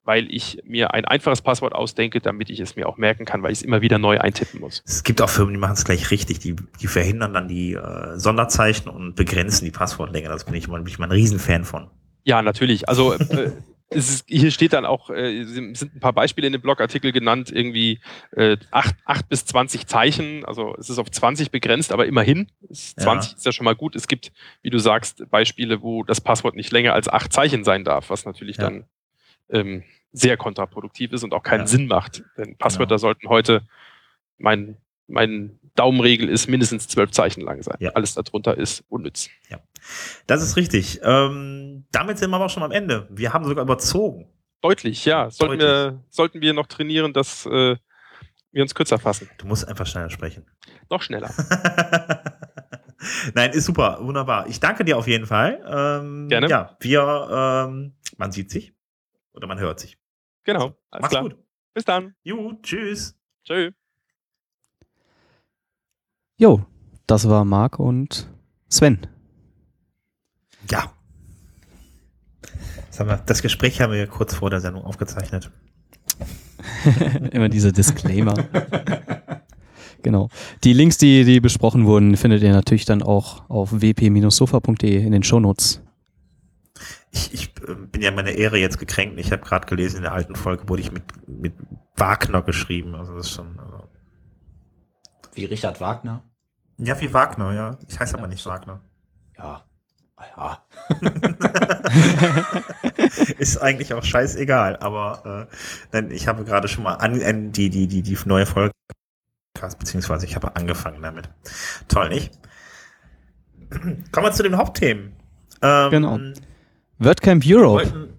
[0.06, 3.52] weil ich mir ein einfaches Passwort ausdenke, damit ich es mir auch merken kann, weil
[3.52, 4.82] ich es immer wieder neu eintippen muss.
[4.86, 6.38] Es gibt auch Firmen, die machen es gleich richtig.
[6.38, 10.28] Die, die verhindern dann die äh, Sonderzeichen und begrenzen die Passwortlänge.
[10.28, 11.90] Das bin ich mal, bin ich mal ein Riesenfan von.
[12.22, 12.88] Ja, natürlich.
[12.88, 13.50] Also äh,
[13.88, 17.50] es ist, hier steht dann auch, äh, sind ein paar Beispiele in dem Blogartikel genannt,
[17.52, 20.44] irgendwie äh, 8, 8 bis 20 Zeichen.
[20.44, 22.46] Also es ist auf 20 begrenzt, aber immerhin.
[22.68, 23.36] Ist 20 ja.
[23.38, 23.96] ist ja schon mal gut.
[23.96, 24.30] Es gibt,
[24.62, 28.24] wie du sagst, Beispiele, wo das Passwort nicht länger als 8 Zeichen sein darf, was
[28.24, 28.64] natürlich ja.
[28.64, 28.84] dann
[29.50, 31.66] ähm, sehr kontraproduktiv ist und auch keinen ja.
[31.66, 32.22] Sinn macht.
[32.38, 32.98] Denn Passwörter genau.
[32.98, 33.62] sollten heute
[34.38, 34.76] mein
[35.08, 37.76] mein Daumenregel ist mindestens zwölf Zeichen lang sein.
[37.80, 37.90] Ja.
[37.90, 39.28] Alles darunter ist unnütz.
[39.48, 39.60] Ja,
[40.26, 41.00] das ist richtig.
[41.02, 43.06] Ähm, damit sind wir aber auch schon am Ende.
[43.10, 44.28] Wir haben sogar überzogen.
[44.62, 45.30] Deutlich, ja.
[45.30, 45.68] Sollten, Deutlich.
[45.68, 47.76] Wir, sollten wir noch trainieren, dass äh,
[48.52, 49.28] wir uns kürzer fassen.
[49.38, 50.46] Du musst einfach schneller sprechen.
[50.90, 51.30] Noch schneller.
[53.34, 54.48] Nein, ist super, wunderbar.
[54.48, 55.62] Ich danke dir auf jeden Fall.
[55.68, 56.48] Ähm, Gerne.
[56.48, 58.75] Ja, wir, ähm, man sieht sich
[59.36, 59.98] oder man hört sich.
[60.44, 60.76] Genau.
[60.90, 61.22] Alles Mach's klar.
[61.24, 61.36] gut.
[61.74, 62.14] Bis dann.
[62.22, 63.14] Jo, tschüss.
[63.44, 63.74] Tschüss.
[66.38, 66.64] Jo,
[67.06, 68.28] das war Marc und
[68.68, 69.06] Sven.
[70.70, 70.92] Ja.
[73.26, 75.50] Das Gespräch haben wir kurz vor der Sendung aufgezeichnet.
[77.30, 78.34] Immer diese Disclaimer.
[80.02, 80.30] genau.
[80.64, 85.22] Die Links, die, die besprochen wurden, findet ihr natürlich dann auch auf wp-sofa.de in den
[85.22, 85.82] Shownotes.
[87.16, 89.18] Ich, ich äh, bin ja meine Ehre jetzt gekränkt.
[89.18, 91.54] Ich habe gerade gelesen, in der alten Folge wurde ich mit, mit
[91.96, 92.94] Wagner geschrieben.
[92.94, 93.58] Also das ist schon.
[93.58, 93.88] Also
[95.34, 96.22] wie Richard Wagner?
[96.78, 97.78] Ja, wie Wagner, ja.
[97.88, 98.80] Ich heiße ja, aber nicht Wagner.
[99.38, 99.64] Ja.
[100.36, 100.64] Ja.
[103.38, 105.48] ist eigentlich auch scheißegal, aber
[105.92, 108.72] äh, ich habe gerade schon mal an, an die, die, die, die neue Folge,
[109.78, 111.28] beziehungsweise ich habe angefangen damit.
[111.88, 112.32] Toll, nicht?
[113.70, 115.12] Kommen wir zu den Hauptthemen.
[115.60, 116.18] Ähm, genau.
[116.98, 117.84] WordCamp Europe.
[117.84, 118.12] Wir wollten,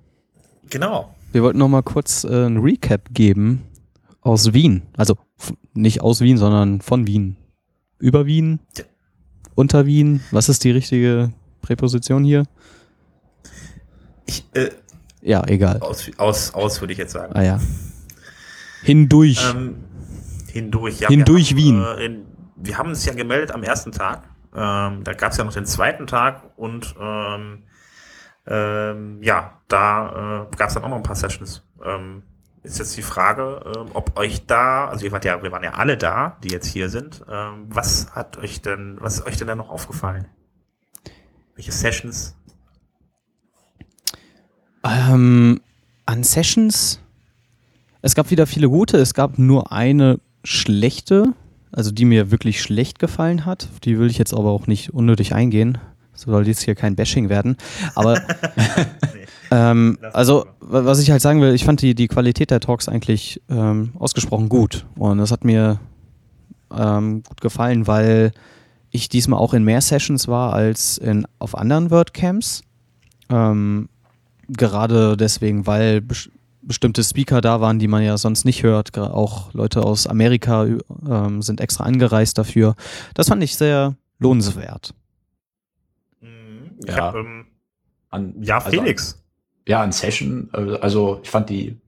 [0.70, 1.16] genau.
[1.32, 3.63] Wir wollten noch mal kurz äh, ein Recap geben
[4.22, 4.84] aus Wien.
[4.96, 5.18] Also
[5.74, 7.38] nicht aus Wien, sondern von Wien.
[8.00, 8.60] Über Wien?
[8.78, 8.84] Ja.
[9.56, 10.22] Unter Wien?
[10.32, 12.44] Was ist die richtige Präposition hier?
[14.28, 14.70] Ich, äh,
[15.22, 15.80] ja, egal.
[15.80, 17.34] Aus, aus, aus würde ich jetzt sagen.
[17.36, 17.60] Ah ja.
[18.84, 19.44] Hindurch.
[19.54, 19.76] Ähm,
[20.52, 21.10] hindurch, ja.
[21.10, 21.80] Hindurch wir Wien.
[21.82, 24.24] Haben, äh, in, wir haben uns ja gemeldet am ersten Tag.
[24.56, 27.63] Ähm, da gab es ja noch den zweiten Tag und ähm,
[28.48, 31.64] ähm, ja, da äh, gab es dann auch noch ein paar Sessions.
[31.84, 32.24] Ähm,
[32.64, 35.74] ist jetzt die Frage, ähm, ob euch da, also ihr wart ja, wir waren ja
[35.74, 37.24] alle da, die jetzt hier sind.
[37.30, 40.28] Ähm, was hat euch denn, was ist euch denn da noch aufgefallen?
[41.56, 42.36] Welche Sessions?
[44.84, 45.62] Ähm,
[46.06, 47.02] an Sessions,
[48.02, 51.34] es gab wieder viele gute, es gab nur eine schlechte,
[51.72, 53.70] also die mir wirklich schlecht gefallen hat.
[53.84, 55.80] Die will ich jetzt aber auch nicht unnötig eingehen.
[56.18, 57.56] Soll jetzt hier kein Bashing werden.
[57.96, 58.22] Aber
[59.52, 63.42] ähm, also, was ich halt sagen will, ich fand die, die Qualität der Talks eigentlich
[63.50, 64.86] ähm, ausgesprochen gut.
[64.96, 65.80] Und das hat mir
[66.76, 68.32] ähm, gut gefallen, weil
[68.90, 72.64] ich diesmal auch in mehr Sessions war als in, auf anderen WordCamps.
[73.30, 73.90] Ähm,
[74.48, 76.02] gerade deswegen, weil
[76.68, 78.98] bestimmte Speaker da waren, die man ja sonst nicht hört.
[78.98, 80.66] Auch Leute aus Amerika
[81.10, 82.76] ähm, sind extra angereist dafür.
[83.14, 84.94] Das fand ich sehr lohnenswert.
[86.86, 87.46] Ich ja, hab, ähm,
[88.10, 89.13] an, ja also Felix.
[89.13, 89.20] An,
[89.68, 91.80] ja, an Session, äh, also ich fand die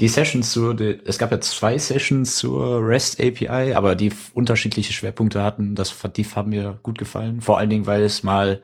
[0.00, 4.94] die Sessions zu, die, es gab ja zwei Sessions zur REST API, aber die unterschiedliche
[4.94, 5.74] Schwerpunkte hatten.
[5.74, 7.42] Das, die haben mir gut gefallen.
[7.42, 8.62] Vor allen Dingen, weil es mal,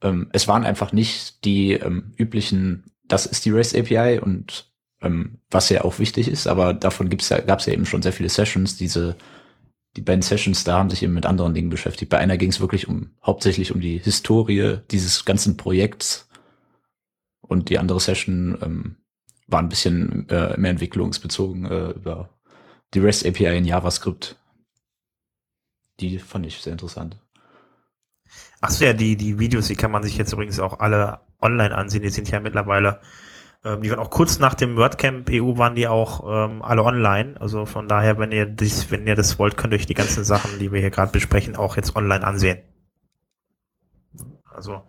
[0.00, 4.70] ähm, es waren einfach nicht die ähm, üblichen das ist die REST API und
[5.02, 8.02] ähm, was ja auch wichtig ist, aber davon gibt's ja, gab es ja eben schon
[8.02, 8.76] sehr viele Sessions.
[8.76, 9.16] Diese,
[9.96, 12.10] die beiden Sessions da haben sich eben mit anderen Dingen beschäftigt.
[12.10, 16.28] Bei einer ging es wirklich um hauptsächlich um die Historie dieses ganzen Projekts
[17.40, 18.96] und die andere Session ähm,
[19.46, 22.30] war ein bisschen äh, mehr entwicklungsbezogen äh, über
[22.94, 24.36] die REST API in JavaScript.
[26.00, 27.20] Die fand ich sehr interessant.
[28.60, 32.02] Achso, ja, die, die Videos, die kann man sich jetzt übrigens auch alle online ansehen.
[32.02, 33.00] Die sind ja mittlerweile,
[33.64, 37.40] ähm, die waren auch kurz nach dem WordCamp EU waren die auch ähm, alle online.
[37.40, 40.22] Also von daher, wenn ihr das, wenn ihr das wollt, könnt ihr euch die ganzen
[40.22, 42.58] Sachen, die wir hier gerade besprechen, auch jetzt online ansehen.
[44.54, 44.82] Also,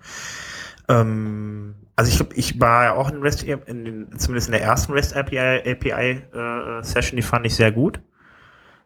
[0.89, 4.91] ähm, also ich ich war ja auch in REST, in den, zumindest in der ersten
[4.91, 8.01] REST API, API äh, Session, die fand ich sehr gut.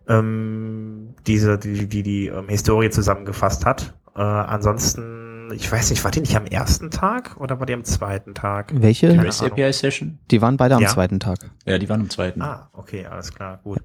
[0.07, 3.95] Ähm, diese, die, die, die ähm, Historie zusammengefasst hat.
[4.15, 7.83] Äh, ansonsten ich weiß nicht, war die nicht am ersten Tag oder war die am
[7.83, 8.71] zweiten Tag?
[8.73, 9.09] Welche?
[9.09, 10.19] Die REST API Session?
[10.31, 10.89] Die waren beide am ja.
[10.89, 11.39] zweiten Tag.
[11.65, 12.41] Ja, die waren am zweiten.
[12.41, 13.79] Ah, okay, alles klar, gut.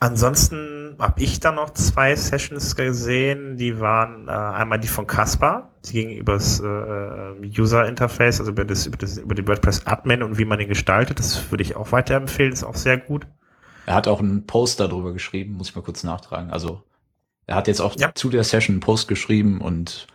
[0.00, 5.70] Ansonsten habe ich da noch zwei Sessions gesehen, die waren äh, einmal die von Caspar,
[5.86, 9.86] die ging über das äh, User Interface, also über das, über das über die WordPress
[9.86, 11.18] Admin und wie man den gestaltet.
[11.18, 13.26] Das würde ich auch weiterempfehlen, ist auch sehr gut.
[13.86, 16.50] Er hat auch einen Post darüber geschrieben, muss ich mal kurz nachtragen.
[16.50, 16.82] Also
[17.46, 18.14] er hat jetzt auch ja.
[18.14, 20.06] zu der Session einen Post geschrieben und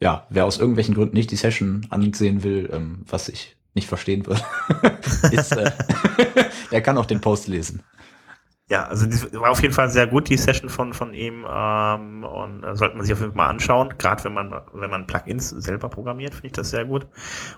[0.00, 4.26] ja, wer aus irgendwelchen Gründen nicht die Session ansehen will, ähm, was ich nicht verstehen
[4.26, 4.42] würde,
[5.32, 5.70] ist, äh,
[6.70, 7.82] der kann auch den Post lesen.
[8.70, 12.24] Ja, also die war auf jeden Fall sehr gut, die Session von, von ihm, ähm,
[12.24, 13.92] und äh, sollte man sich auf jeden Fall mal anschauen.
[13.98, 17.06] Gerade wenn man, wenn man Plugins selber programmiert, finde ich das sehr gut.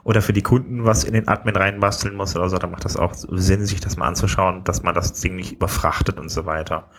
[0.03, 2.96] Oder für die Kunden was in den Admin reinbasteln muss oder so, dann macht das
[2.96, 6.90] auch Sinn, sich das mal anzuschauen, dass man das Ding nicht überfrachtet und so weiter.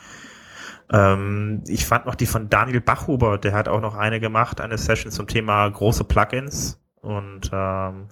[0.91, 4.77] Ähm, ich fand noch die von Daniel Bachhuber, der hat auch noch eine gemacht, eine
[4.77, 8.07] Session zum Thema große Plugins und ähm,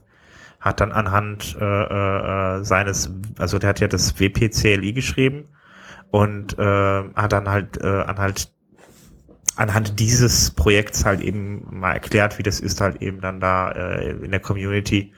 [0.60, 5.46] hat dann anhand äh, äh, seines, also der hat ja das WPCLI geschrieben
[6.12, 8.52] und äh, hat dann halt äh, anhand
[9.56, 14.12] anhand dieses Projekts halt eben mal erklärt, wie das ist halt eben dann da äh,
[14.12, 15.14] in der Community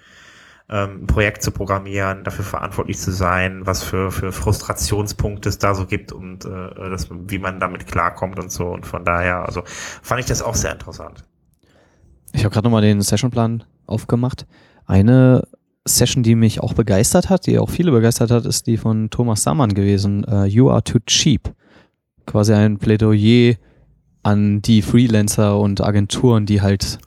[0.69, 5.73] ähm, ein Projekt zu programmieren, dafür verantwortlich zu sein, was für, für Frustrationspunkte es da
[5.73, 8.67] so gibt und äh, das, wie man damit klarkommt und so.
[8.67, 11.23] Und von daher, also fand ich das auch sehr interessant.
[12.34, 14.45] Ich habe gerade nochmal den Sessionplan aufgemacht.
[14.86, 15.47] Eine
[15.86, 19.43] Session, die mich auch begeistert hat, die auch viele begeistert hat, ist die von Thomas
[19.43, 20.25] Sammann gewesen.
[20.30, 21.53] Uh, you are too cheap.
[22.25, 23.56] Quasi ein Plädoyer
[24.23, 26.99] an die Freelancer und Agenturen, die halt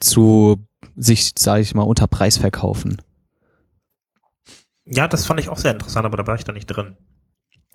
[0.00, 0.66] zu
[0.96, 3.00] sich, sage ich mal, unter Preis verkaufen.
[4.86, 6.96] Ja, das fand ich auch sehr interessant, aber da war ich da nicht drin.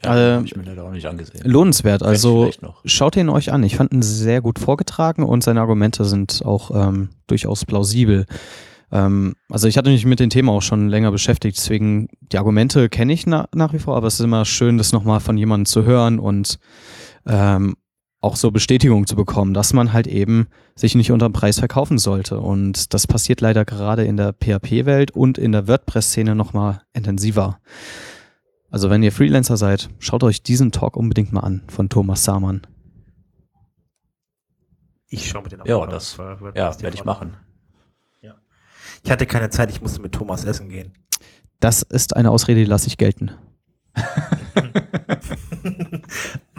[0.03, 1.41] Ja, äh, ich mir leider auch nicht angesehen.
[1.43, 2.51] Lohnenswert, also
[2.85, 3.63] schaut ihn euch an.
[3.63, 8.25] Ich fand ihn sehr gut vorgetragen und seine Argumente sind auch ähm, durchaus plausibel.
[8.91, 12.89] Ähm, also ich hatte mich mit dem Thema auch schon länger beschäftigt, deswegen die Argumente
[12.89, 15.65] kenne ich na, nach wie vor, aber es ist immer schön, das nochmal von jemandem
[15.65, 16.59] zu hören und
[17.27, 17.75] ähm,
[18.21, 21.97] auch so Bestätigung zu bekommen, dass man halt eben sich nicht unter dem Preis verkaufen
[21.97, 22.39] sollte.
[22.39, 27.59] Und das passiert leider gerade in der PHP-Welt und in der WordPress-Szene nochmal intensiver.
[28.69, 32.67] Also wenn ihr Freelancer seid, schaut euch diesen Talk unbedingt mal an von Thomas Samann.
[35.07, 35.89] Ich schaue mir den auch ja, an.
[35.89, 37.37] Das, ja, werde ich machen.
[38.21, 38.35] Ja.
[39.03, 40.93] Ich hatte keine Zeit, ich musste mit Thomas essen gehen.
[41.59, 43.31] Das ist eine Ausrede, die lasse ich gelten.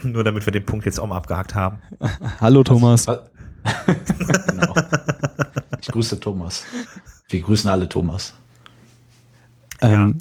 [0.02, 1.78] Nur damit wir den Punkt jetzt auch mal abgehakt haben.
[2.40, 3.06] Hallo Thomas.
[4.46, 4.74] genau.
[5.80, 6.64] Ich grüße Thomas.
[7.28, 8.34] Wir grüßen alle Thomas.
[9.80, 10.18] Ähm,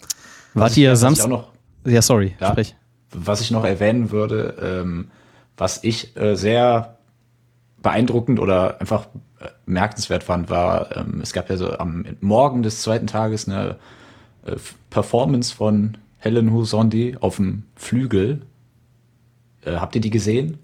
[0.54, 1.46] Wart ihr Samstag?
[1.86, 2.76] Ja, sorry, ja, sprich.
[3.12, 5.10] Was ich noch erwähnen würde, ähm,
[5.58, 6.98] was ich äh, sehr
[7.82, 9.08] beeindruckend oder einfach
[9.40, 13.78] äh, merkenswert fand, war, ähm, es gab ja so am Morgen des zweiten Tages eine
[14.46, 14.56] äh,
[14.90, 18.42] Performance von Helen Husondi auf dem Flügel.
[19.66, 20.58] Äh, habt ihr die gesehen?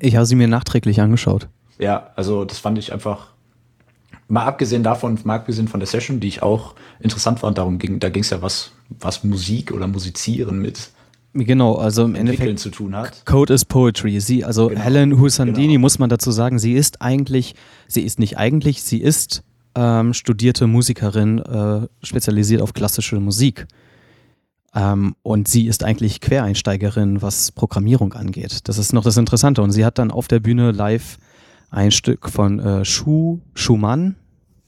[0.00, 1.48] Ich habe sie mir nachträglich angeschaut.
[1.78, 3.28] Ja, also das fand ich einfach,
[4.28, 7.98] mal abgesehen davon, mal abgesehen von der Session, die ich auch interessant fand, darum ging,
[7.98, 10.90] da ging es ja was, was Musik oder Musizieren mit
[11.34, 13.24] Genau, also im Endeffekt zu tun hat.
[13.26, 14.18] Code is Poetry.
[14.18, 14.80] Sie, also genau.
[14.80, 15.80] Helen Husandini genau.
[15.80, 17.54] muss man dazu sagen, sie ist eigentlich,
[17.86, 19.42] sie ist nicht eigentlich, sie ist
[19.74, 23.66] ähm, studierte Musikerin, äh, spezialisiert auf klassische Musik.
[24.78, 28.68] Ähm, und sie ist eigentlich Quereinsteigerin, was Programmierung angeht.
[28.68, 29.60] Das ist noch das Interessante.
[29.60, 31.18] Und sie hat dann auf der Bühne live
[31.70, 34.14] ein Stück von äh, Schuh, Schumann,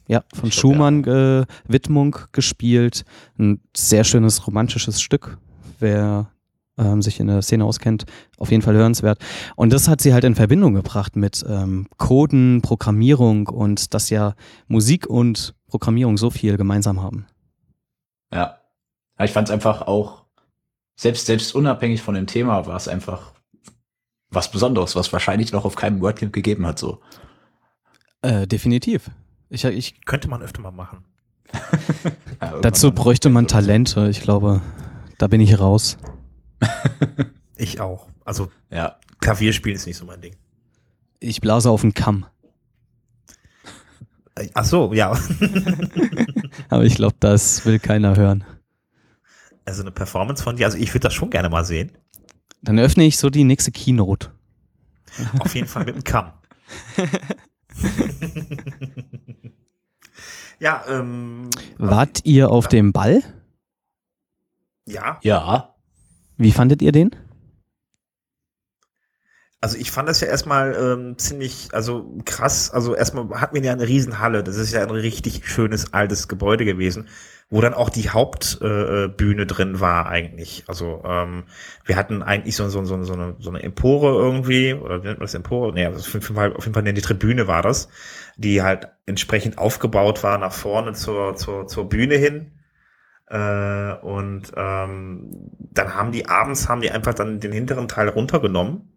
[0.09, 1.05] ja, von ich Schumann.
[1.05, 3.05] Äh, Widmung gespielt.
[3.38, 5.38] Ein sehr schönes romantisches Stück.
[5.79, 6.31] Wer
[6.77, 8.05] ähm, sich in der Szene auskennt,
[8.37, 9.20] auf jeden Fall hörenswert.
[9.55, 14.35] Und das hat sie halt in Verbindung gebracht mit ähm, Coden, Programmierung und dass ja
[14.66, 17.27] Musik und Programmierung so viel gemeinsam haben.
[18.33, 18.60] Ja.
[19.20, 20.24] Ja ich fand es einfach auch,
[20.96, 23.35] selbst, selbst unabhängig von dem Thema, war es einfach
[24.30, 27.02] was Besonderes, was wahrscheinlich noch auf keinem WordCamp gegeben hat, so.
[28.22, 29.11] Äh, definitiv.
[29.50, 31.04] Ich, ich könnte man öfter mal machen.
[32.40, 34.09] ja, Dazu bräuchte man Talente.
[34.09, 34.62] Ich glaube,
[35.18, 35.98] da bin ich raus.
[37.56, 38.09] ich auch.
[38.24, 38.96] Also ja.
[39.20, 40.37] Klavierspielen ist nicht so mein Ding.
[41.18, 42.24] Ich blase auf den Kamm.
[44.54, 45.18] Ach so, ja.
[46.70, 48.44] Aber ich glaube, das will keiner hören.
[49.64, 51.92] Also eine Performance von dir, also ich würde das schon gerne mal sehen.
[52.62, 54.33] Dann öffne ich so die nächste Keynote.
[55.38, 56.33] Auf jeden Fall mit dem Kamm.
[60.59, 61.51] ja, ähm.
[61.79, 63.23] Wart ihr auf dem Ball?
[64.87, 65.18] Ja.
[65.23, 65.75] Ja.
[66.37, 67.14] Wie fandet ihr den?
[69.62, 72.70] Also ich fand das ja erstmal ähm, ziemlich, also krass.
[72.70, 74.42] Also erstmal hatten wir ja eine Riesenhalle.
[74.42, 77.09] Das ist ja ein richtig schönes altes Gebäude gewesen,
[77.50, 80.64] wo dann auch die Hauptbühne äh, drin war eigentlich.
[80.68, 81.44] Also ähm,
[81.84, 85.18] wir hatten eigentlich so, so, so, so, eine, so eine Empore irgendwie, oder wie nennt
[85.18, 85.72] man das Empore?
[85.72, 87.88] Nee, also auf jeden Fall, auf jeden Fall die Tribüne war das,
[88.36, 92.52] die halt entsprechend aufgebaut war nach vorne zur, zur, zur Bühne hin.
[93.26, 98.89] Äh, und ähm, dann haben die abends haben die einfach dann den hinteren Teil runtergenommen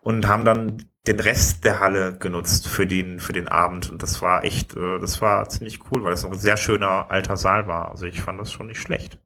[0.00, 4.20] und haben dann den Rest der Halle genutzt für den für den Abend und das
[4.20, 7.90] war echt äh, das war ziemlich cool, weil es ein sehr schöner alter Saal war.
[7.90, 9.18] Also ich fand das schon nicht schlecht.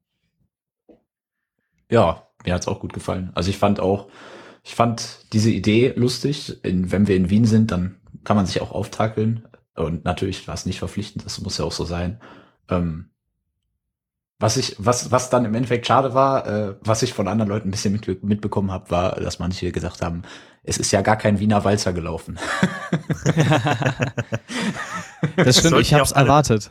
[1.90, 3.32] Ja, mir hat's auch gut gefallen.
[3.34, 4.08] Also ich fand auch
[4.64, 6.64] ich fand diese Idee lustig.
[6.64, 9.46] In, wenn wir in Wien sind, dann kann man sich auch auftakeln.
[9.76, 12.20] Und natürlich war es nicht verpflichtend, das muss ja auch so sein.
[12.68, 13.10] Ähm,
[14.38, 17.68] was ich, was, was dann im Endeffekt schade war, äh, was ich von anderen Leuten
[17.68, 20.22] ein bisschen mit, mitbekommen habe, war, dass manche gesagt haben,
[20.64, 22.38] es ist ja gar kein Wiener Walzer gelaufen.
[25.36, 26.70] das stimmt, ich habe es erwartet.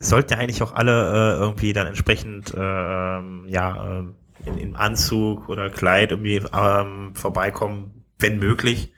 [0.00, 4.04] sollten ja eigentlich auch alle äh, irgendwie dann entsprechend äh, ja äh,
[4.44, 8.92] in, in Anzug oder Kleid irgendwie ähm, vorbeikommen, wenn möglich.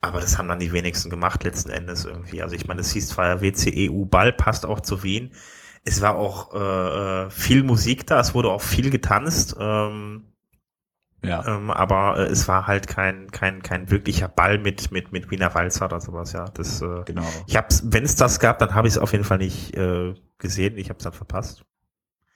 [0.00, 2.42] Aber das haben dann die wenigsten gemacht letzten Endes irgendwie.
[2.42, 5.32] Also ich meine, es hieß zwar WCEU Ball, passt auch zu Wien
[5.84, 9.56] es war auch äh, äh, viel Musik da, es wurde auch viel getanzt.
[9.58, 10.24] Ähm,
[11.24, 11.44] ja.
[11.46, 15.54] Ähm, aber äh, es war halt kein kein kein wirklicher Ball mit mit mit Wiener
[15.54, 16.32] Walzer oder sowas.
[16.32, 16.82] Ja, das.
[16.82, 17.26] Äh, genau.
[17.46, 20.14] Ich hab's, wenn es das gab, dann habe ich es auf jeden Fall nicht äh,
[20.38, 20.76] gesehen.
[20.78, 21.64] Ich habe es dann verpasst.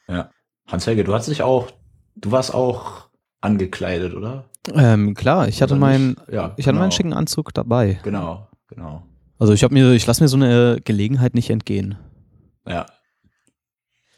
[0.09, 0.31] Ja.
[0.69, 1.71] Hans-Helge, du hast dich auch,
[2.17, 3.09] du warst auch
[3.41, 4.51] angekleidet, oder?
[4.73, 6.67] Ähm, klar, ich hatte meinen, ja, ich genau.
[6.67, 8.01] hatte meinen schicken Anzug dabei.
[8.03, 9.05] Genau, genau.
[9.39, 11.97] Also ich habe mir, ich lasse mir so eine Gelegenheit nicht entgehen.
[12.67, 12.87] Ja,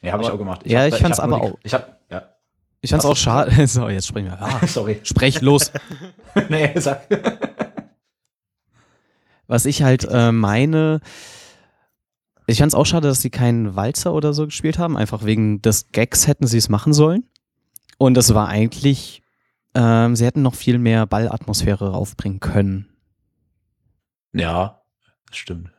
[0.01, 0.63] ja, habe ich auch gemacht.
[0.65, 1.59] Ich ja, hab, ich fand's aber auch.
[1.63, 2.23] Ich hab, ja.
[2.81, 3.67] Ich fand's auch schade.
[3.67, 4.41] So, jetzt sprechen wir.
[4.41, 5.01] Ah, sorry.
[5.03, 5.73] Sprech los.
[6.49, 7.07] nee, sag.
[9.47, 11.01] Was ich halt äh, meine,
[12.47, 14.97] ich fand's auch schade, dass sie keinen Walzer oder so gespielt haben.
[14.97, 17.25] Einfach wegen des Gags hätten sie es machen sollen.
[17.97, 19.23] Und das war eigentlich,
[19.75, 22.89] ähm, sie hätten noch viel mehr Ballatmosphäre aufbringen können.
[24.33, 24.83] Ja,
[25.27, 25.78] das stimmt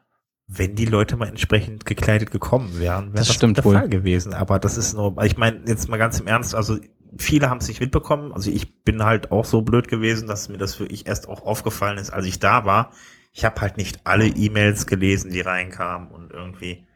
[0.52, 3.76] wenn die Leute mal entsprechend gekleidet gekommen wären, wäre das, das stimmt der wohl.
[3.76, 4.34] Fall gewesen.
[4.34, 6.78] Aber das ist nur, ich meine, jetzt mal ganz im Ernst, also
[7.18, 8.34] viele haben es nicht mitbekommen.
[8.34, 12.00] Also ich bin halt auch so blöd gewesen, dass mir das wirklich erst auch aufgefallen
[12.00, 12.92] ist, als ich da war.
[13.32, 16.88] Ich habe halt nicht alle E-Mails gelesen, die reinkamen und irgendwie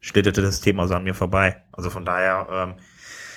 [0.00, 1.62] schlitterte das Thema so an mir vorbei.
[1.72, 2.74] Also von daher, ähm,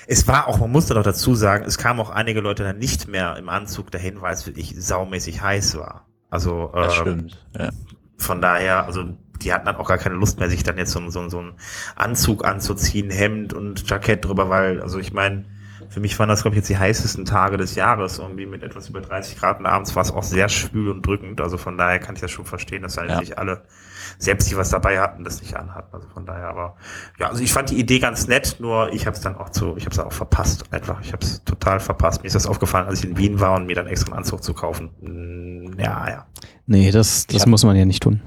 [0.06, 3.08] es war auch, man musste doch dazu sagen, es kamen auch einige Leute dann nicht
[3.08, 6.06] mehr im Anzug dahin, weil es wirklich saumäßig heiß war.
[6.30, 7.48] Also ähm, das stimmt.
[7.58, 7.70] Ja.
[8.18, 11.10] Von daher, also die hatten dann auch gar keine Lust mehr, sich dann jetzt so,
[11.10, 11.54] so, so einen
[11.96, 15.46] Anzug anzuziehen, Hemd und Jackett drüber, weil, also ich meine,
[15.90, 18.90] für mich waren das, glaube ich, jetzt die heißesten Tage des Jahres, irgendwie mit etwas
[18.90, 21.40] über 30 Grad und abends war es auch sehr schwül und drückend.
[21.40, 23.20] Also von daher kann ich das schon verstehen, dass halt ja.
[23.20, 23.62] nicht alle,
[24.18, 25.94] selbst die was dabei hatten, das nicht anhatten.
[25.94, 26.76] Also von daher, aber
[27.20, 29.78] ja, also ich fand die Idee ganz nett, nur ich habe es dann auch zu,
[29.78, 31.00] ich habe es auch verpasst, einfach.
[31.02, 32.24] Ich habe es total verpasst.
[32.24, 34.44] Mir ist das aufgefallen, als ich in Wien war und mir dann extra einen Anzug
[34.44, 35.76] zu kaufen.
[35.78, 36.26] Ja, ja.
[36.66, 38.22] Nee, das, das muss man ja nicht tun.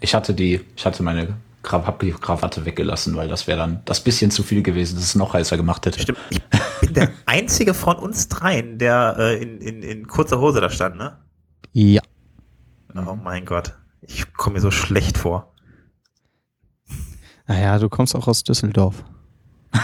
[0.00, 4.00] Ich hatte die, ich hatte meine hab die Krawatte weggelassen, weil das wäre dann das
[4.00, 6.00] bisschen zu viel gewesen, dass es noch heißer gemacht hätte.
[6.00, 6.18] Stimmt.
[6.30, 6.40] Ich
[6.80, 10.96] bin der einzige von uns dreien, der äh, in, in, in kurzer Hose da stand,
[10.96, 11.18] ne?
[11.72, 12.00] Ja.
[12.94, 13.74] Oh mein Gott.
[14.00, 15.54] Ich komme mir so schlecht vor.
[17.46, 19.04] Naja, du kommst auch aus Düsseldorf.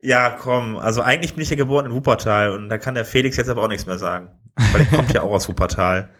[0.00, 0.76] ja, komm.
[0.76, 3.62] Also eigentlich bin ich ja geboren in Wuppertal und da kann der Felix jetzt aber
[3.62, 4.28] auch nichts mehr sagen.
[4.72, 6.10] Weil er kommt ja auch aus Wuppertal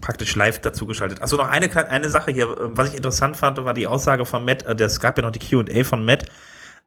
[0.00, 1.22] praktisch live dazu geschaltet.
[1.22, 4.44] Also noch eine eine Sache hier, äh, was ich interessant fand, war die Aussage von
[4.44, 6.26] Matt, äh, es gab ja noch die Q&A von Matt,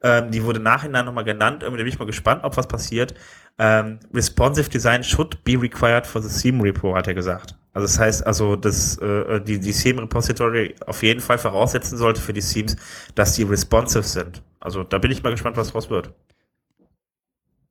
[0.01, 3.13] ähm, die wurde nachhinein nochmal genannt, irgendwie bin ich mal gespannt, ob was passiert.
[3.57, 7.55] Ähm, responsive Design should be required for the Theme Repo, hat er gesagt.
[7.73, 12.21] Also das heißt also, dass äh, die, die Theme Repository auf jeden Fall voraussetzen sollte
[12.21, 12.75] für die Themes,
[13.15, 14.43] dass die responsive sind.
[14.59, 16.11] Also da bin ich mal gespannt, was draus wird.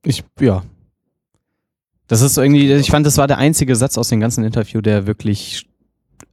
[0.05, 0.62] Ich, ja,
[2.12, 5.06] das ist irgendwie, ich fand, das war der einzige Satz aus dem ganzen Interview, der
[5.06, 5.66] wirklich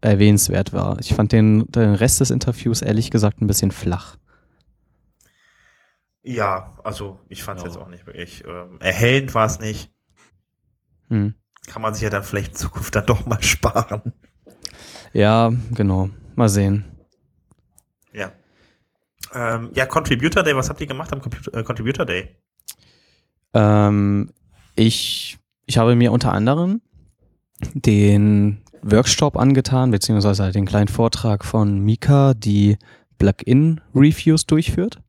[0.01, 0.99] erwähnenswert war.
[0.99, 4.17] Ich fand den, den Rest des Interviews ehrlich gesagt ein bisschen flach.
[6.21, 7.69] Ja, also ich fand es ja.
[7.69, 9.89] jetzt auch nicht wirklich ähm, erhellend war es nicht.
[11.07, 11.33] Hm.
[11.67, 14.11] Kann man sich ja dann vielleicht in Zukunft dann doch mal sparen.
[15.13, 16.09] Ja, genau.
[16.35, 16.83] Mal sehen.
[18.11, 18.33] Ja.
[19.33, 22.35] Ähm, ja, Contributor Day, was habt ihr gemacht am Computer, äh, Contributor Day?
[23.53, 24.33] Ähm,
[24.75, 25.39] ich
[25.69, 26.81] ich habe mir unter anderem
[27.75, 32.77] den Workshop angetan, beziehungsweise den kleinen Vortrag von Mika, die
[33.19, 34.99] Plugin-Reviews durchführt.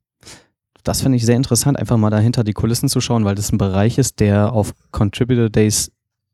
[0.84, 3.58] Das finde ich sehr interessant, einfach mal dahinter die Kulissen zu schauen, weil das ein
[3.58, 5.92] Bereich ist, der auf Contributor Days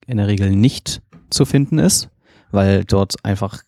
[0.08, 2.08] in der Regel nicht zu finden ist,
[2.50, 3.62] weil dort einfach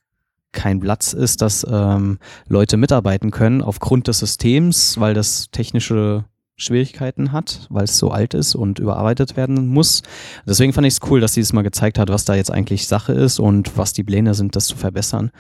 [0.51, 6.25] kein Platz ist, dass ähm, Leute mitarbeiten können aufgrund des Systems, weil das technische
[6.59, 10.03] Schwierigkeiten hat, weil es so alt ist und überarbeitet werden muss.
[10.45, 12.87] Deswegen fand ich es cool, dass sie es mal gezeigt hat, was da jetzt eigentlich
[12.87, 15.31] Sache ist und was die Pläne sind, das zu verbessern.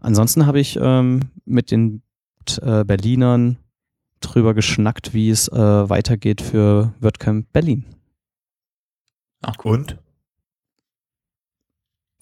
[0.00, 2.02] Ansonsten habe ich ähm, mit den
[2.60, 3.58] äh, Berlinern
[4.20, 7.84] drüber geschnackt, wie es äh, weitergeht für WordCamp Berlin.
[9.42, 9.98] Ach, und?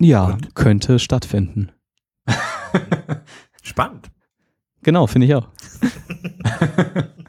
[0.01, 0.55] Ja, und?
[0.57, 1.71] könnte stattfinden.
[3.63, 4.11] Spannend.
[4.83, 5.49] Genau, finde ich auch.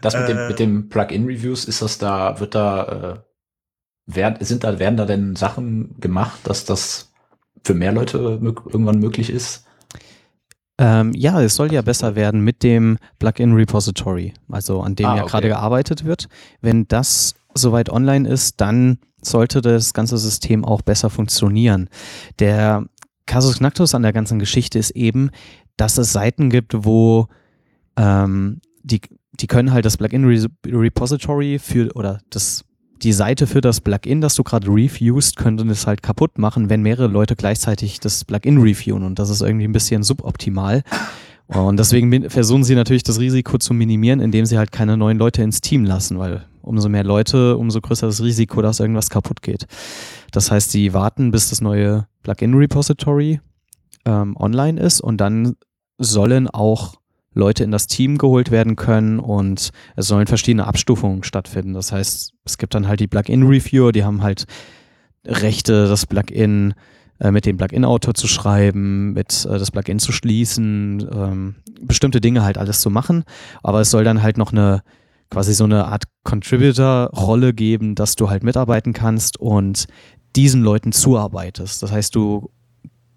[0.00, 3.18] Das mit, äh, dem, mit dem Plugin-Reviews, ist das da, wird da, äh,
[4.06, 7.12] werden, sind da, werden da denn Sachen gemacht, dass das
[7.64, 9.64] für mehr Leute irgendwann möglich ist?
[10.78, 15.22] Ähm, ja, es soll ja besser werden mit dem Plugin-Repository, also an dem ah, ja
[15.22, 15.30] okay.
[15.30, 16.28] gerade gearbeitet wird.
[16.60, 21.88] Wenn das soweit online ist, dann sollte das ganze System auch besser funktionieren.
[22.38, 22.86] Der
[23.26, 25.30] Casus Knactus an der ganzen Geschichte ist eben,
[25.76, 27.26] dass es Seiten gibt, wo
[27.96, 29.00] ähm, die
[29.40, 32.64] die können halt das Plugin-Repository für oder das
[33.02, 36.82] die Seite für das Plugin, das du gerade reviewst, könnte es halt kaputt machen, wenn
[36.82, 40.82] mehrere Leute gleichzeitig das Plugin reviewen und das ist irgendwie ein bisschen suboptimal.
[41.46, 45.42] Und deswegen versuchen sie natürlich das Risiko zu minimieren, indem sie halt keine neuen Leute
[45.42, 49.66] ins Team lassen, weil umso mehr Leute, umso größer das Risiko, dass irgendwas kaputt geht.
[50.30, 53.40] Das heißt, sie warten, bis das neue Plugin-Repository
[54.04, 55.56] ähm, online ist und dann
[55.96, 56.96] sollen auch
[57.34, 61.74] Leute in das Team geholt werden können und es sollen verschiedene Abstufungen stattfinden.
[61.74, 64.44] Das heißt, es gibt dann halt die Plugin-Reviewer, die haben halt
[65.24, 66.74] Rechte, das Plugin
[67.20, 72.42] äh, mit dem Plugin-Autor zu schreiben, mit äh, das Plugin zu schließen, ähm, bestimmte Dinge
[72.42, 73.24] halt alles zu machen.
[73.62, 74.82] Aber es soll dann halt noch eine
[75.30, 79.86] quasi so eine Art Contributor-Rolle geben, dass du halt mitarbeiten kannst und
[80.36, 81.82] diesen Leuten zuarbeitest.
[81.82, 82.50] Das heißt, du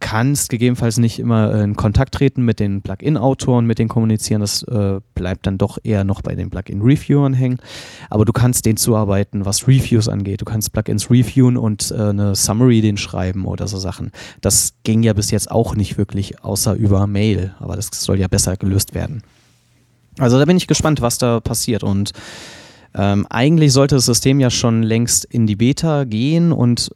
[0.02, 4.42] kannst gegebenenfalls nicht immer in Kontakt treten mit den Plugin-Autoren, mit denen kommunizieren.
[4.42, 7.60] Das äh, bleibt dann doch eher noch bei den Plugin-Reviewern hängen.
[8.10, 10.42] Aber du kannst denen zuarbeiten, was Reviews angeht.
[10.42, 14.12] Du kannst Plugins reviewen und äh, eine Summary den schreiben oder so Sachen.
[14.42, 17.56] Das ging ja bis jetzt auch nicht wirklich, außer über Mail.
[17.60, 19.24] Aber das soll ja besser gelöst werden.
[20.18, 21.84] Also da bin ich gespannt, was da passiert.
[21.84, 22.12] Und
[22.96, 26.92] ähm, eigentlich sollte das System ja schon längst in die Beta gehen und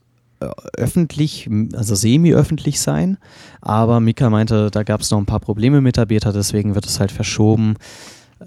[0.78, 3.18] öffentlich, also semi-öffentlich sein.
[3.62, 6.86] Aber Mika meinte, da gab es noch ein paar Probleme mit der Beta, deswegen wird
[6.86, 7.76] es halt verschoben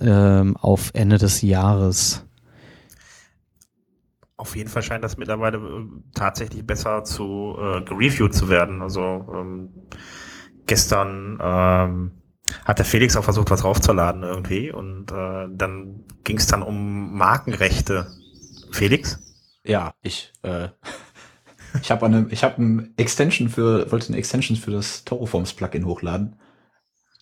[0.01, 2.25] ähm, auf Ende des Jahres.
[4.39, 8.81] auf jeden Fall scheint das mittlerweile äh, tatsächlich besser zu äh, gereviewt zu werden.
[8.83, 9.71] Also ähm,
[10.67, 12.13] gestern ähm,
[12.65, 17.17] hat der Felix auch versucht, was raufzuladen irgendwie und äh, dann ging es dann um
[17.17, 18.07] Markenrechte.
[18.71, 19.19] Felix?
[19.65, 20.69] Ja, ich äh,
[21.83, 25.87] ich habe eine ich habe ein Extension für wollte eine Extension für das Toroforms Plugin
[25.87, 26.37] hochladen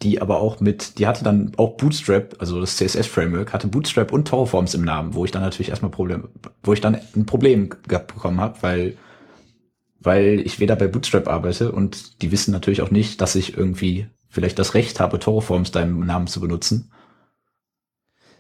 [0.03, 4.29] die aber auch mit, die hatte dann auch Bootstrap, also das CSS-Framework, hatte Bootstrap und
[4.29, 6.29] Torforms im Namen, wo ich dann natürlich erstmal Problem,
[6.63, 8.97] wo ich dann ein Problem gehabt bekommen habe, weil,
[10.01, 14.09] weil ich weder bei Bootstrap arbeite und die wissen natürlich auch nicht, dass ich irgendwie
[14.29, 16.93] vielleicht das Recht habe, Torforms deinem Namen zu benutzen.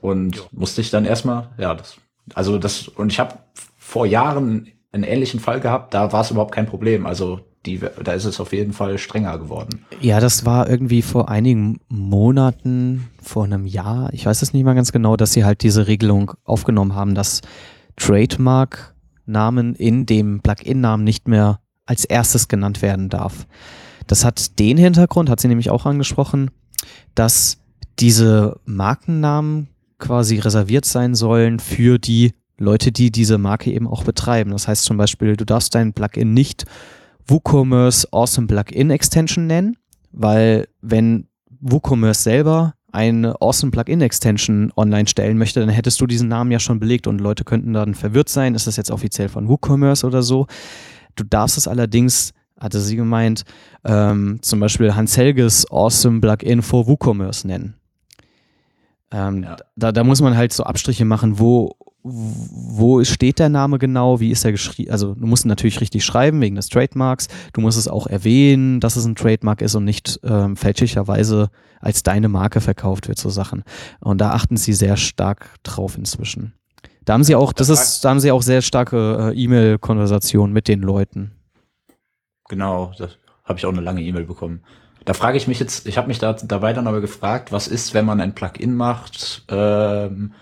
[0.03, 0.43] Und jo.
[0.53, 1.97] musste ich dann erstmal, ja, das,
[2.35, 3.39] also das, und ich habe
[3.79, 7.07] vor Jahren einen ähnlichen Fall gehabt, da war es überhaupt kein Problem.
[7.07, 9.85] Also die, da ist es auf jeden Fall strenger geworden.
[10.01, 14.75] Ja, das war irgendwie vor einigen Monaten, vor einem Jahr, ich weiß es nicht mal
[14.75, 17.41] ganz genau, dass sie halt diese Regelung aufgenommen haben, dass
[17.97, 23.47] Trademark-Namen in dem Plugin-Namen nicht mehr als erstes genannt werden darf.
[24.07, 26.51] Das hat den Hintergrund, hat sie nämlich auch angesprochen,
[27.15, 27.59] dass
[27.99, 29.69] diese Markennamen
[29.99, 34.51] quasi reserviert sein sollen für die Leute, die diese Marke eben auch betreiben.
[34.51, 36.65] Das heißt zum Beispiel, du darfst dein Plugin nicht
[37.27, 39.77] WooCommerce Awesome Plugin Extension nennen,
[40.13, 41.29] weil wenn
[41.61, 46.59] WooCommerce selber eine Awesome Plugin Extension online stellen möchte, dann hättest du diesen Namen ja
[46.59, 50.23] schon belegt und Leute könnten dann verwirrt sein, ist das jetzt offiziell von WooCommerce oder
[50.23, 50.47] so.
[51.15, 53.45] Du darfst es allerdings, hatte sie gemeint,
[53.85, 57.75] ähm, zum Beispiel Hans Helges Awesome Plugin for WooCommerce nennen.
[59.11, 59.57] Ähm, ja.
[59.77, 61.77] da, da muss man halt so Abstriche machen, wo
[62.09, 66.05] wo steht der Name genau, wie ist er geschrieben, also du musst ihn natürlich richtig
[66.05, 69.85] schreiben wegen des Trademarks, du musst es auch erwähnen, dass es ein Trademark ist und
[69.85, 71.51] nicht ähm, fälschlicherweise
[71.81, 73.65] als deine Marke verkauft wird, so Sachen.
[74.01, 76.55] Und da achten sie sehr stark drauf inzwischen.
[77.05, 80.69] Da haben sie auch, das ist, da haben sie auch sehr starke äh, E-Mail-Konversationen mit
[80.69, 81.33] den Leuten.
[82.49, 83.09] Genau, da
[83.45, 84.63] habe ich auch eine lange E-Mail bekommen.
[85.05, 87.95] Da frage ich mich jetzt, ich habe mich da dabei dann aber gefragt, was ist,
[87.95, 90.33] wenn man ein Plugin macht, ähm,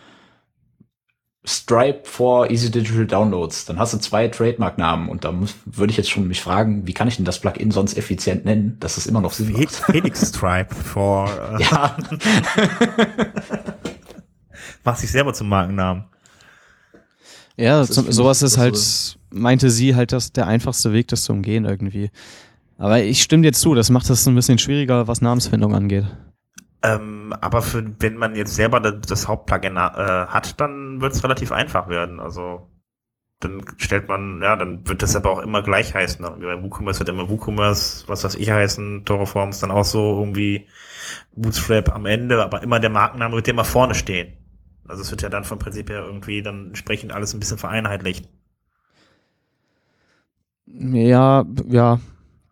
[1.47, 3.67] Stripe for Easy Digital Downloads.
[3.67, 5.35] Dann hast du zwei Trademark-Namen und da
[5.67, 8.79] würde ich jetzt schon mich fragen, wie kann ich denn das Plugin sonst effizient nennen,
[8.81, 9.71] dass es immer noch Sinn macht.
[9.91, 11.29] Felix Stripe for.
[11.29, 11.97] Uh ja.
[14.85, 16.05] Mach sich selber zum Markennamen.
[17.57, 18.77] Ja, zum, sowas ist halt,
[19.31, 22.11] meinte sie halt, dass der einfachste Weg, das zu umgehen irgendwie.
[22.79, 26.07] Aber ich stimme dir zu, das macht es ein bisschen schwieriger, was Namensfindung angeht.
[26.85, 31.51] Ähm, aber für, wenn man jetzt selber das, Hauptplugin äh, hat, dann wird es relativ
[31.51, 32.21] einfach werden.
[32.21, 32.69] Also
[33.41, 36.23] dann stellt man, ja, dann wird das aber auch immer gleich heißen.
[36.25, 40.69] Bei WooCommerce wird immer WooCommerce, was weiß ich heißen, Toroforms dann auch so irgendwie
[41.35, 44.35] Bootstrap am Ende, aber immer der Markenname wird immer vorne stehen.
[44.87, 48.29] Also es wird ja dann vom Prinzip her irgendwie dann entsprechend alles ein bisschen vereinheitlicht.
[50.67, 51.99] Ja, ja,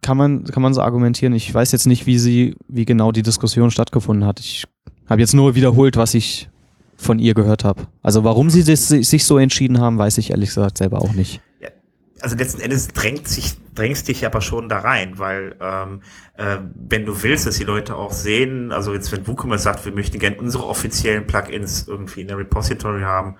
[0.03, 1.32] kann man, kann man so argumentieren.
[1.32, 4.40] Ich weiß jetzt nicht, wie sie, wie genau die Diskussion stattgefunden hat.
[4.40, 4.64] Ich
[5.09, 6.50] habe jetzt nur wiederholt, was ich
[6.96, 7.86] von ihr gehört habe.
[8.03, 11.40] Also warum sie das, sich so entschieden haben, weiß ich ehrlich gesagt selber auch nicht.
[12.20, 16.03] Also letzten Endes drängt sich, drängst dich aber schon da rein, weil ähm,
[16.36, 19.92] äh, wenn du willst, dass die Leute auch sehen, also jetzt wenn WooCommerce sagt, wir
[19.92, 23.38] möchten gerne unsere offiziellen Plugins irgendwie in der Repository haben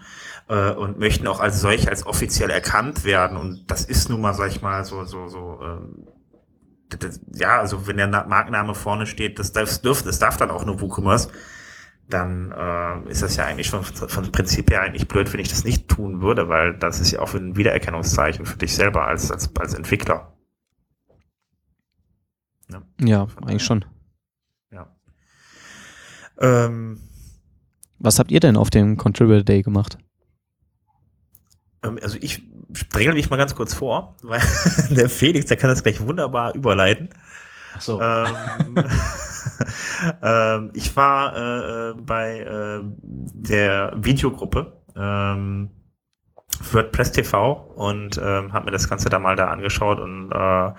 [0.49, 4.35] äh, und möchten auch als solch als offiziell erkannt werden und das ist nun mal,
[4.35, 6.09] sag ich mal, so so so ähm,
[6.99, 10.65] das, ja, also wenn der Markenname vorne steht, das, das, dürft, das darf dann auch
[10.65, 11.29] nur WooCommerce,
[12.09, 15.65] dann äh, ist das ja eigentlich schon von Prinzip her eigentlich blöd, wenn ich das
[15.65, 19.55] nicht tun würde, weil das ist ja auch ein Wiedererkennungszeichen für dich selber als, als,
[19.57, 20.37] als Entwickler.
[22.71, 23.85] Ja, ja eigentlich schon.
[24.71, 24.95] Ja.
[26.39, 27.01] Ähm,
[27.99, 29.99] Was habt ihr denn auf dem Contributor Day gemacht?
[31.83, 32.43] Ähm, also ich
[32.91, 34.41] dränge mich mal ganz kurz vor, weil
[34.91, 37.09] der Felix, der kann das gleich wunderbar überleiten.
[37.77, 38.01] Ach so.
[38.01, 38.27] Ähm,
[40.23, 45.71] ähm, ich war äh, äh, bei äh, der Videogruppe ähm,
[46.73, 50.71] WordPress TV und ähm, habe mir das Ganze da mal da angeschaut und äh,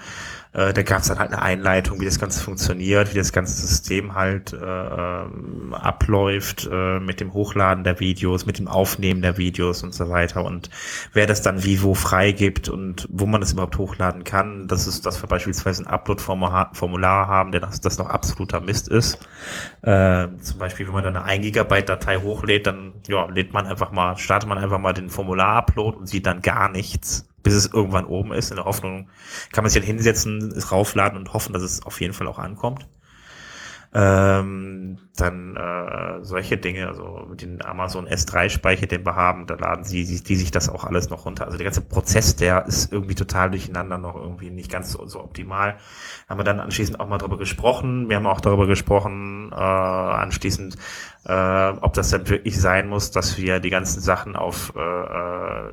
[0.54, 3.60] äh, da gab es dann halt eine Einleitung, wie das Ganze funktioniert, wie das ganze
[3.60, 9.38] System halt äh, ähm, abläuft äh, mit dem Hochladen der Videos, mit dem Aufnehmen der
[9.38, 10.70] Videos und so weiter und
[11.12, 14.68] wer das dann wie wo freigibt und wo man das überhaupt hochladen kann.
[14.68, 19.18] Das ist, dass wir beispielsweise ein Upload-Formular haben, der das, das noch absoluter Mist ist.
[19.82, 23.66] Äh, zum Beispiel, wenn man dann eine 1 Gigabyte Datei hochlädt, dann ja, lädt man
[23.66, 27.68] einfach mal, startet man einfach mal den Formular-Upload und sieht dann gar nichts bis es
[27.68, 28.50] irgendwann oben ist.
[28.50, 29.10] In der Hoffnung
[29.52, 32.40] kann man sich dann hinsetzen, es raufladen und hoffen, dass es auf jeden Fall auch
[32.40, 32.88] ankommt.
[33.96, 40.04] Ähm, dann äh, solche Dinge, also den Amazon S3-Speicher, den wir haben, da laden sie
[40.06, 41.46] die, die sich das auch alles noch runter.
[41.46, 45.20] Also der ganze Prozess, der ist irgendwie total durcheinander, noch irgendwie nicht ganz so, so
[45.20, 45.78] optimal.
[46.28, 48.10] Haben wir dann anschließend auch mal darüber gesprochen.
[48.10, 50.76] Wir haben auch darüber gesprochen, äh, anschließend,
[51.26, 55.72] äh, ob das dann wirklich sein muss, dass wir die ganzen Sachen auf, äh, äh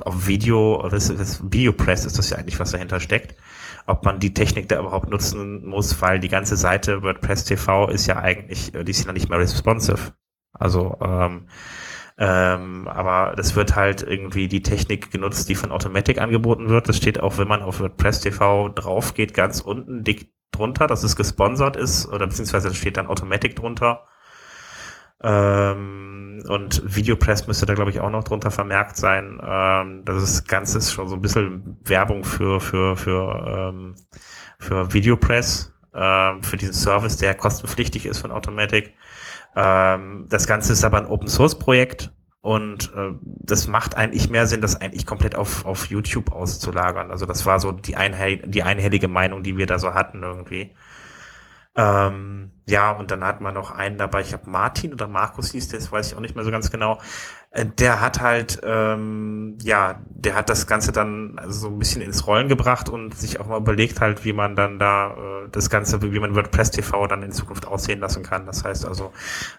[0.00, 3.34] auf Video, das, das Videopress ist das ja eigentlich, was dahinter steckt
[3.86, 8.06] ob man die Technik da überhaupt nutzen muss, weil die ganze Seite WordPress TV ist
[8.06, 10.14] ja eigentlich, die ist ja nicht mehr responsive.
[10.52, 11.48] Also, ähm,
[12.18, 16.88] ähm, aber das wird halt irgendwie die Technik genutzt, die von Automatic angeboten wird.
[16.88, 21.04] Das steht auch, wenn man auf WordPress TV drauf geht, ganz unten dick drunter, dass
[21.04, 24.06] es gesponsert ist, oder beziehungsweise steht dann Automatic drunter.
[25.22, 29.40] Ähm, und Videopress müsste da, glaube ich, auch noch drunter vermerkt sein.
[29.42, 33.94] Ähm, das Ganze ist schon so ein bisschen Werbung für, für, für, ähm,
[34.58, 38.94] für Videopress, ähm, für diesen Service, der kostenpflichtig ist von Automatic.
[39.56, 42.12] Ähm, das Ganze ist aber ein Open Source Projekt
[42.42, 47.10] und äh, das macht eigentlich mehr Sinn, das eigentlich komplett auf, auf YouTube auszulagern.
[47.10, 50.74] Also das war so die, einhell die einhellige Meinung, die wir da so hatten irgendwie.
[51.76, 55.68] Ähm, ja, und dann hat man noch einen dabei, ich habe Martin oder Markus hieß
[55.68, 56.98] der, das weiß ich auch nicht mehr so ganz genau.
[57.50, 62.26] Äh, der hat halt, ähm, ja, der hat das Ganze dann so ein bisschen ins
[62.26, 66.00] Rollen gebracht und sich auch mal überlegt halt, wie man dann da äh, das Ganze,
[66.02, 68.46] wie man WordPress TV dann in Zukunft aussehen lassen kann.
[68.46, 69.12] Das heißt also,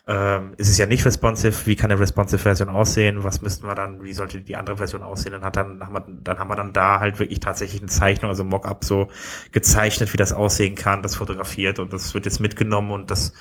[0.07, 3.75] ähm, ist es ja nicht responsive, wie kann eine responsive Version aussehen, was müssten wir
[3.75, 5.31] dann, wie sollte die andere Version aussehen?
[5.31, 8.29] Dann hat dann, haben wir, dann haben wir dann da halt wirklich tatsächlich eine Zeichnung,
[8.29, 9.07] also Mockup so
[9.51, 13.33] gezeichnet, wie das aussehen kann, das fotografiert und das wird jetzt mitgenommen und das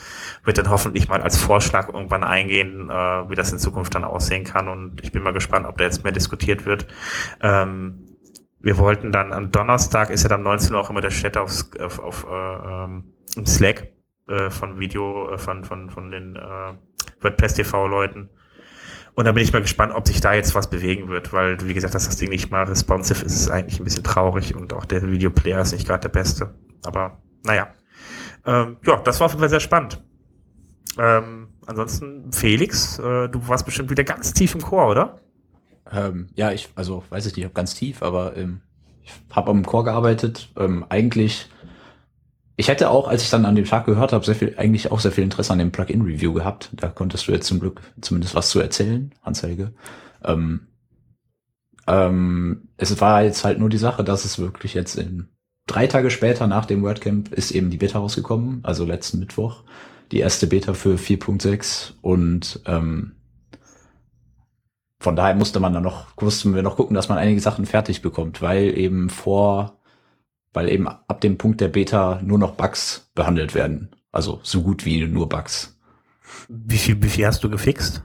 [0.45, 4.46] wird dann hoffentlich mal als Vorschlag irgendwann eingehen, äh, wie das in Zukunft dann aussehen
[4.47, 4.69] kann.
[4.69, 6.87] Und ich bin mal gespannt, ob da jetzt mehr diskutiert wird.
[7.43, 8.07] Ähm,
[8.61, 11.51] wir wollten dann am Donnerstag, ist ja dann 19 Uhr auch immer der Chat auf,
[11.79, 13.13] auf, auf äh, ähm,
[13.47, 13.89] Slack
[14.29, 16.73] äh, von Video, äh, von, von, von den äh,
[17.21, 18.31] WordPress TV-Leuten.
[19.15, 21.73] Und da bin ich mal gespannt, ob sich da jetzt was bewegen wird, weil, wie
[21.73, 24.85] gesagt, dass das Ding nicht mal responsive ist, ist eigentlich ein bisschen traurig und auch
[24.85, 26.55] der Videoplayer ist nicht gerade der beste.
[26.85, 27.69] Aber naja.
[28.45, 30.03] Ähm, ja, das war auf jeden Fall sehr spannend.
[30.99, 35.21] Ähm, ansonsten, Felix, äh, du warst bestimmt wieder ganz tief im Chor, oder?
[35.91, 38.61] Ähm, ja, ich, also weiß ich nicht, ob ganz tief, aber ähm,
[39.03, 40.51] ich habe am Chor gearbeitet.
[40.57, 41.49] Ähm, eigentlich,
[42.57, 45.01] ich hätte auch, als ich dann an dem Tag gehört habe, sehr viel, eigentlich auch
[45.01, 46.71] sehr viel Interesse an dem Plugin-Review gehabt.
[46.73, 49.73] Da konntest du jetzt zum Glück zumindest was zu erzählen, Anzeige.
[50.25, 50.67] Ähm,
[51.87, 55.29] ähm, es war jetzt halt nur die Sache, dass es wirklich jetzt in
[55.67, 59.63] drei Tage später nach dem WordCamp ist eben die Beta rausgekommen, also letzten Mittwoch
[60.13, 63.13] die erste Beta für 4.6 und ähm,
[64.99, 68.03] von daher musste man dann noch, mussten wir noch gucken, dass man einige Sachen fertig
[68.03, 69.79] bekommt, weil eben vor,
[70.53, 73.95] weil eben ab dem Punkt der Beta nur noch Bugs behandelt werden.
[74.11, 75.79] Also so gut wie nur Bugs.
[76.49, 78.03] Wie viel, wie viel hast du gefixt?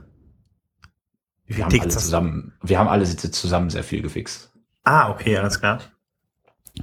[1.46, 4.52] Wie viel wir haben alle zusammen, wir haben alle zusammen sehr viel gefixt.
[4.84, 5.80] Ah, okay, alles klar.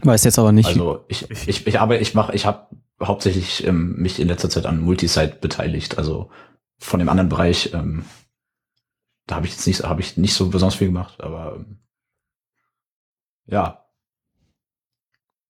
[0.01, 0.67] Weiß jetzt aber nicht.
[0.67, 2.67] Also ich, ich, ich aber ich mache, ich habe
[3.01, 5.97] hauptsächlich ähm, mich in letzter Zeit an Multisite beteiligt.
[5.97, 6.29] Also
[6.77, 8.05] von dem anderen Bereich, ähm,
[9.27, 11.79] da habe ich jetzt nicht, habe ich nicht so besonders viel gemacht, aber ähm,
[13.45, 13.85] ja.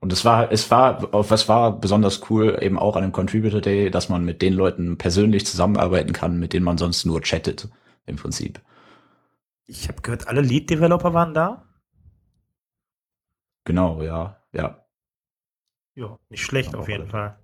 [0.01, 3.91] Und es war, es war, was war besonders cool, eben auch an dem Contributor Day,
[3.91, 7.67] dass man mit den Leuten persönlich zusammenarbeiten kann, mit denen man sonst nur chattet,
[8.05, 8.61] im Prinzip.
[9.65, 11.65] Ich habe gehört, alle Lead-Developer waren da?
[13.65, 14.85] Genau, ja, ja.
[15.95, 17.38] Ja, nicht schlecht auf jeden Fall.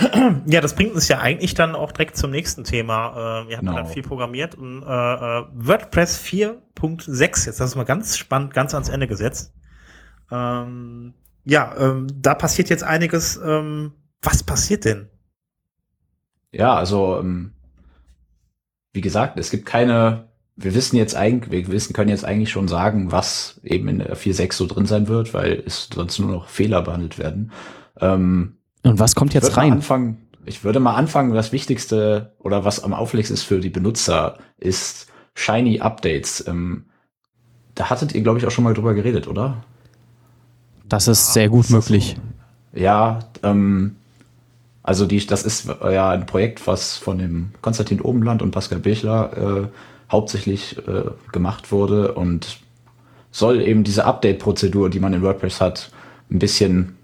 [0.46, 3.42] Ja, das bringt uns ja eigentlich dann auch direkt zum nächsten Thema.
[3.44, 3.78] Äh, wir haben genau.
[3.78, 8.74] dann viel programmiert und äh, äh WordPress 4.6, jetzt hast du mal ganz spannend, ganz
[8.74, 9.52] ans Ende gesetzt.
[10.30, 13.36] Ähm, ja, ähm, da passiert jetzt einiges.
[13.36, 13.92] Ähm,
[14.22, 15.08] was passiert denn?
[16.52, 17.52] Ja, also ähm,
[18.92, 20.26] wie gesagt, es gibt keine
[20.56, 24.16] wir wissen jetzt eigentlich, wir wissen, können jetzt eigentlich schon sagen, was eben in der
[24.16, 27.52] 4.6 so drin sein wird, weil es sonst nur noch Fehler behandelt werden.
[28.00, 28.55] Ähm,
[28.86, 29.72] Und was kommt jetzt rein?
[29.72, 34.38] Anfangen, ich würde mal anfangen, das Wichtigste oder was am auffälligsten ist für die Benutzer,
[34.58, 36.46] ist Shiny Updates.
[36.46, 36.84] Ähm,
[37.74, 39.64] da hattet ihr, glaube ich, auch schon mal drüber geredet, oder?
[40.88, 42.16] Das ist sehr gut möglich.
[42.72, 43.96] Ja, ähm,
[44.82, 49.64] also die, das ist ja ein Projekt, was von dem Konstantin Obenland und Pascal Birchler
[49.64, 49.68] äh,
[50.12, 52.58] hauptsächlich äh, gemacht wurde und
[53.32, 55.90] soll eben diese Update-Prozedur, die man in WordPress hat,
[56.30, 56.96] ein bisschen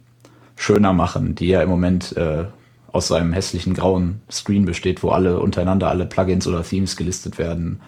[0.57, 2.45] schöner machen, die ja im Moment äh,
[2.93, 7.81] aus seinem hässlichen grauen Screen besteht, wo alle untereinander alle Plugins oder Themes gelistet werden.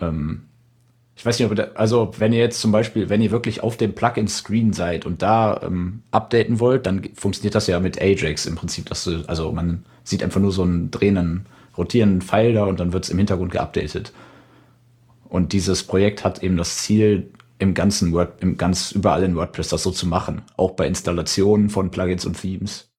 [0.00, 0.42] Ähm,
[1.14, 3.76] ich weiß nicht, ob da, also wenn ihr jetzt zum Beispiel, wenn ihr wirklich auf
[3.76, 8.56] dem Plugin-Screen seid und da ähm, updaten wollt, dann funktioniert das ja mit Ajax im
[8.56, 11.46] Prinzip, dass du, also man sieht einfach nur so einen drehenden,
[11.76, 14.12] rotierenden Pfeil da und dann wird es im Hintergrund geupdatet.
[15.28, 17.30] Und dieses Projekt hat eben das Ziel,
[17.62, 21.70] im ganzen Word, im ganz überall in WordPress das so zu machen, auch bei Installationen
[21.70, 22.92] von Plugins und Themes.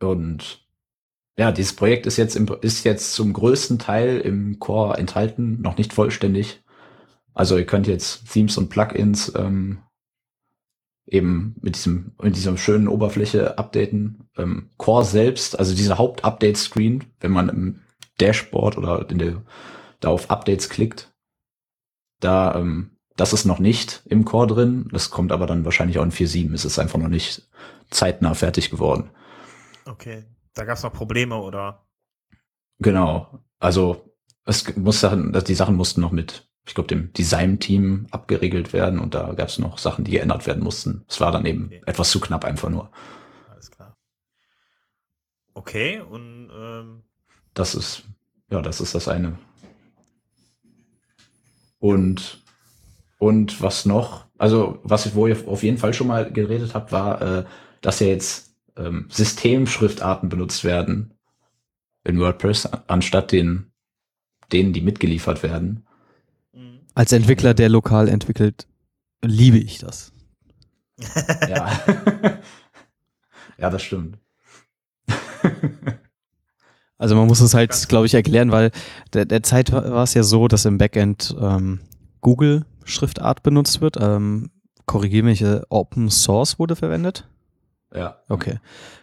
[0.00, 0.66] Und
[1.36, 5.76] ja, dieses Projekt ist jetzt, im, ist jetzt zum größten Teil im Core enthalten, noch
[5.76, 6.62] nicht vollständig.
[7.34, 9.82] Also ihr könnt jetzt Themes und Plugins ähm,
[11.06, 14.28] eben mit diesem, mit dieser schönen Oberfläche updaten.
[14.36, 17.80] Ähm, Core selbst, also dieser Haupt-Update-Screen, wenn man im
[18.18, 19.42] Dashboard oder in der,
[20.00, 21.11] da auf Updates klickt,
[22.24, 24.88] da, ähm, das ist noch nicht im Core drin.
[24.92, 26.54] Das kommt aber dann wahrscheinlich auch in 4.7.
[26.54, 27.48] Es ist einfach noch nicht
[27.90, 29.10] zeitnah fertig geworden.
[29.84, 30.24] Okay.
[30.54, 31.86] Da gab es noch Probleme, oder?
[32.78, 33.44] Genau.
[33.58, 34.14] Also
[34.44, 39.14] es muss Sachen, die Sachen mussten noch mit, ich glaube, dem Design-Team abgeregelt werden und
[39.14, 41.04] da gab es noch Sachen, die geändert werden mussten.
[41.08, 41.82] Es war dann eben okay.
[41.86, 42.90] etwas zu knapp einfach nur.
[43.50, 43.96] Alles klar.
[45.54, 47.02] Okay, und ähm
[47.54, 48.04] das ist,
[48.50, 49.38] ja, das ist das eine.
[51.82, 52.44] Und
[53.18, 54.26] und was noch?
[54.38, 57.44] Also was wo ihr auf jeden Fall schon mal geredet habt, war, äh,
[57.80, 61.14] dass ja jetzt ähm, Systemschriftarten benutzt werden
[62.04, 63.72] in WordPress, anstatt den,
[64.52, 65.84] denen, die mitgeliefert werden.
[66.94, 68.68] Als Entwickler, der lokal entwickelt,
[69.24, 70.12] liebe ich das.
[71.48, 71.80] ja.
[73.58, 74.18] ja, das stimmt.
[77.02, 78.70] Also man muss es halt, glaube ich, erklären, weil
[79.12, 81.80] der, der Zeit war es ja so, dass im Backend ähm,
[82.20, 83.96] Google Schriftart benutzt wird.
[84.00, 84.50] Ähm,
[84.86, 87.26] Korrigiere mich, äh, Open Source wurde verwendet.
[87.92, 88.18] Ja.
[88.28, 88.60] Okay.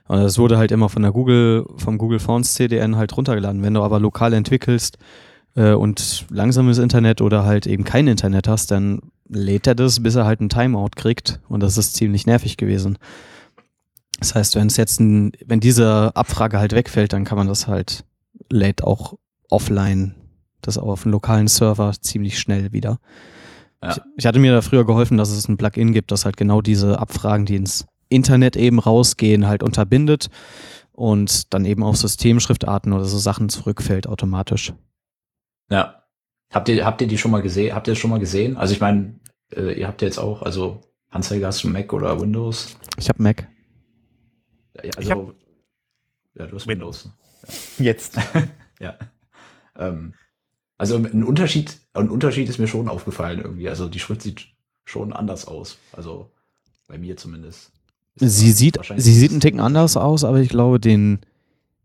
[0.08, 3.64] Und es wurde halt immer von der Google, vom Google Fonts CDN halt runtergeladen.
[3.64, 4.98] Wenn du aber lokal entwickelst
[5.56, 10.16] äh, und langsames Internet oder halt eben kein Internet hast, dann lädt er das, bis
[10.16, 11.42] er halt ein Timeout kriegt.
[11.50, 12.98] Und das ist ziemlich nervig gewesen.
[14.20, 17.68] Das heißt, wenn es jetzt ein, wenn diese Abfrage halt wegfällt, dann kann man das
[17.68, 18.04] halt,
[18.50, 19.16] lädt auch
[19.50, 20.16] offline,
[20.62, 23.00] das auch auf einem lokalen Server ziemlich schnell wieder.
[23.82, 23.92] Ja.
[23.92, 26.62] Ich, ich hatte mir da früher geholfen, dass es ein Plugin gibt, das halt genau
[26.62, 30.30] diese Abfragen, die ins Internet eben rausgehen, halt unterbindet
[30.92, 34.74] und dann eben auf Systemschriftarten oder so Sachen zurückfällt automatisch.
[35.72, 36.04] Ja.
[36.52, 37.76] Habt ihr, habt ihr die schon mal gesehen?
[37.76, 38.58] Habt ihr das schon mal gesehen?
[38.58, 39.20] Also ich meine,
[39.56, 42.76] äh, ihr habt jetzt auch, also Hans-Helge, hast du Mac oder Windows?
[42.98, 43.48] Ich habe Mac.
[44.84, 45.36] Ja, also, hab,
[46.36, 47.10] ja, du hast Windows.
[47.78, 47.86] Ja.
[47.86, 48.18] Jetzt.
[48.80, 48.98] ja.
[49.78, 50.14] Ähm,
[50.78, 53.70] also ein Unterschied, ein Unterschied ist mir schon aufgefallen irgendwie.
[53.70, 54.48] Also die Schrift sieht
[54.86, 55.78] schon anders aus.
[55.92, 56.32] Also
[56.88, 57.72] bei mir zumindest.
[58.16, 61.20] Sie sieht, sie sieht einen Ticken anders aus, aber ich glaube, den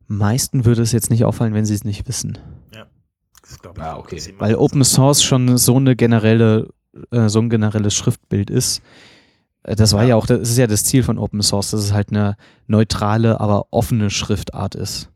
[0.06, 2.38] meisten würde es jetzt nicht auffallen, wenn sie es nicht wissen.
[2.72, 2.86] Ja,
[3.42, 3.86] das glaube ich.
[3.86, 4.20] Ah, okay.
[4.38, 6.70] Weil Open Source schon so eine generelle,
[7.10, 8.82] äh, so ein generelles Schriftbild ist.
[9.64, 10.10] Äh, das war ja.
[10.10, 12.36] ja auch, das ist ja das Ziel von Open Source, dass es halt eine
[12.66, 15.10] neutrale, aber offene Schriftart ist.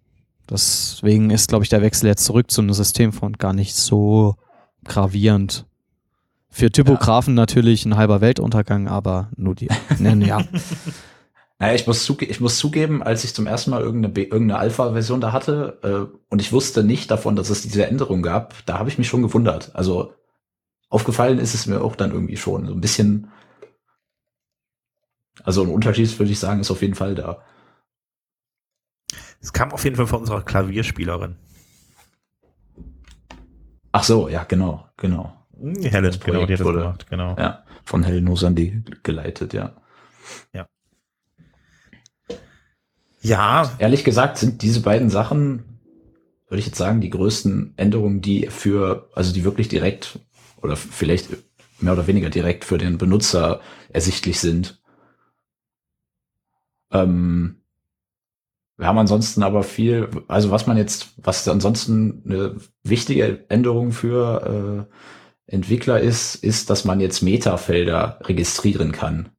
[0.51, 4.37] Deswegen ist, glaube ich, der Wechsel jetzt zurück zu einem Systemfont gar nicht so
[4.85, 5.67] gravierend.
[6.49, 7.43] Für Typografen ja.
[7.43, 9.69] natürlich ein halber Weltuntergang, aber nur die.
[9.99, 10.43] ne, ja.
[11.59, 15.21] Naja, ich muss, zuge ich muss zugeben, als ich zum ersten Mal irgendeine, irgendeine Alpha-Version
[15.21, 18.89] da hatte äh, und ich wusste nicht davon, dass es diese Änderung gab, da habe
[18.89, 19.75] ich mich schon gewundert.
[19.75, 20.15] Also
[20.89, 23.29] aufgefallen ist es mir auch dann irgendwie schon so ein bisschen.
[25.45, 27.43] Also ein Unterschied, würde ich sagen, ist auf jeden Fall da.
[29.41, 31.37] Es kam auf jeden Fall von unserer Klavierspielerin.
[33.93, 35.35] Ach so, ja, genau, genau.
[35.61, 37.37] Helen, genau, die hat das wurde, gemacht, genau.
[37.37, 39.75] Ja, von Helen Nosandi geleitet, ja.
[40.53, 40.69] Ja.
[43.21, 43.73] Ja.
[43.79, 45.81] Ehrlich gesagt sind diese beiden Sachen,
[46.49, 50.21] würde ich jetzt sagen, die größten Änderungen, die für, also die wirklich direkt
[50.63, 51.31] oder vielleicht
[51.81, 53.61] mehr oder weniger direkt für den Benutzer
[53.91, 54.78] ersichtlich sind.
[56.91, 57.59] Ähm,
[58.79, 64.87] wir haben ansonsten aber viel, also was man jetzt, was ansonsten eine wichtige Änderung für
[65.49, 69.31] äh, Entwickler ist, ist, dass man jetzt Meta-Felder registrieren kann.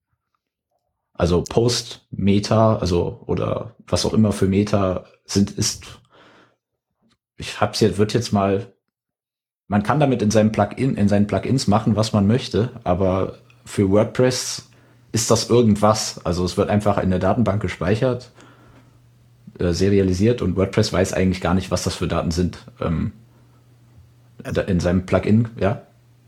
[1.14, 6.02] Also Post-Meta, also oder was auch immer für Meta sind, ist,
[7.38, 8.74] ich hab's jetzt, wird jetzt mal,
[9.68, 13.90] man kann damit in seinem Plugin, in seinen Plugins machen, was man möchte, aber für
[13.90, 14.69] WordPress
[15.12, 16.24] ist das irgendwas.
[16.26, 18.32] Also es wird einfach in der Datenbank gespeichert,
[19.60, 22.66] äh, serialisiert und WordPress weiß eigentlich gar nicht, was das für Daten sind.
[22.80, 23.14] Ähm,
[24.68, 25.82] in seinem Plugin, ja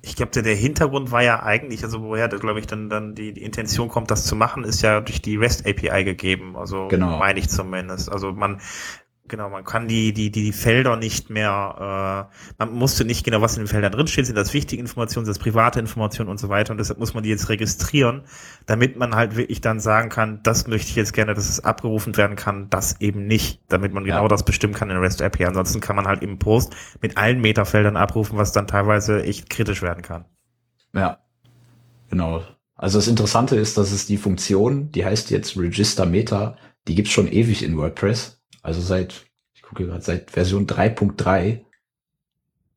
[0.04, 3.34] ich glaube, der, der Hintergrund war ja eigentlich, also woher, glaube ich, dann, dann die,
[3.34, 6.56] die Intention kommt, das zu machen, ist ja durch die REST API gegeben.
[6.58, 7.20] Also genau.
[7.20, 8.12] meine ich zumindest.
[8.12, 8.60] Also man
[9.32, 12.28] Genau, man kann die, die, die, die Felder nicht mehr,
[12.60, 15.38] äh, man musste nicht genau, was in den Feldern drinsteht, sind das wichtige Informationen, sind
[15.38, 16.72] das private Informationen und so weiter.
[16.72, 18.24] Und deshalb muss man die jetzt registrieren,
[18.66, 22.18] damit man halt wirklich dann sagen kann, das möchte ich jetzt gerne, dass es abgerufen
[22.18, 24.28] werden kann, das eben nicht, damit man genau ja.
[24.28, 25.46] das bestimmen kann in REST API.
[25.46, 29.82] Ansonsten kann man halt im Post mit allen Metafeldern abrufen, was dann teilweise echt kritisch
[29.82, 30.26] werden kann.
[30.94, 31.20] Ja,
[32.10, 32.44] genau.
[32.76, 36.58] Also das Interessante ist, dass es die Funktion, die heißt jetzt Register Meta,
[36.90, 41.66] die gibt's schon ewig in WordPress also seit, ich gucke gerade, seit Version 3.3.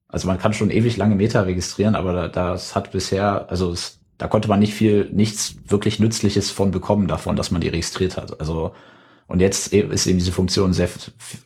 [0.08, 4.28] Also man kann schon ewig lange Meta registrieren, aber das hat bisher, also es, da
[4.28, 8.38] konnte man nicht viel, nichts wirklich Nützliches von bekommen davon, dass man die registriert hat.
[8.38, 8.74] Also,
[9.26, 10.88] und jetzt e, ist eben diese Funktion sehr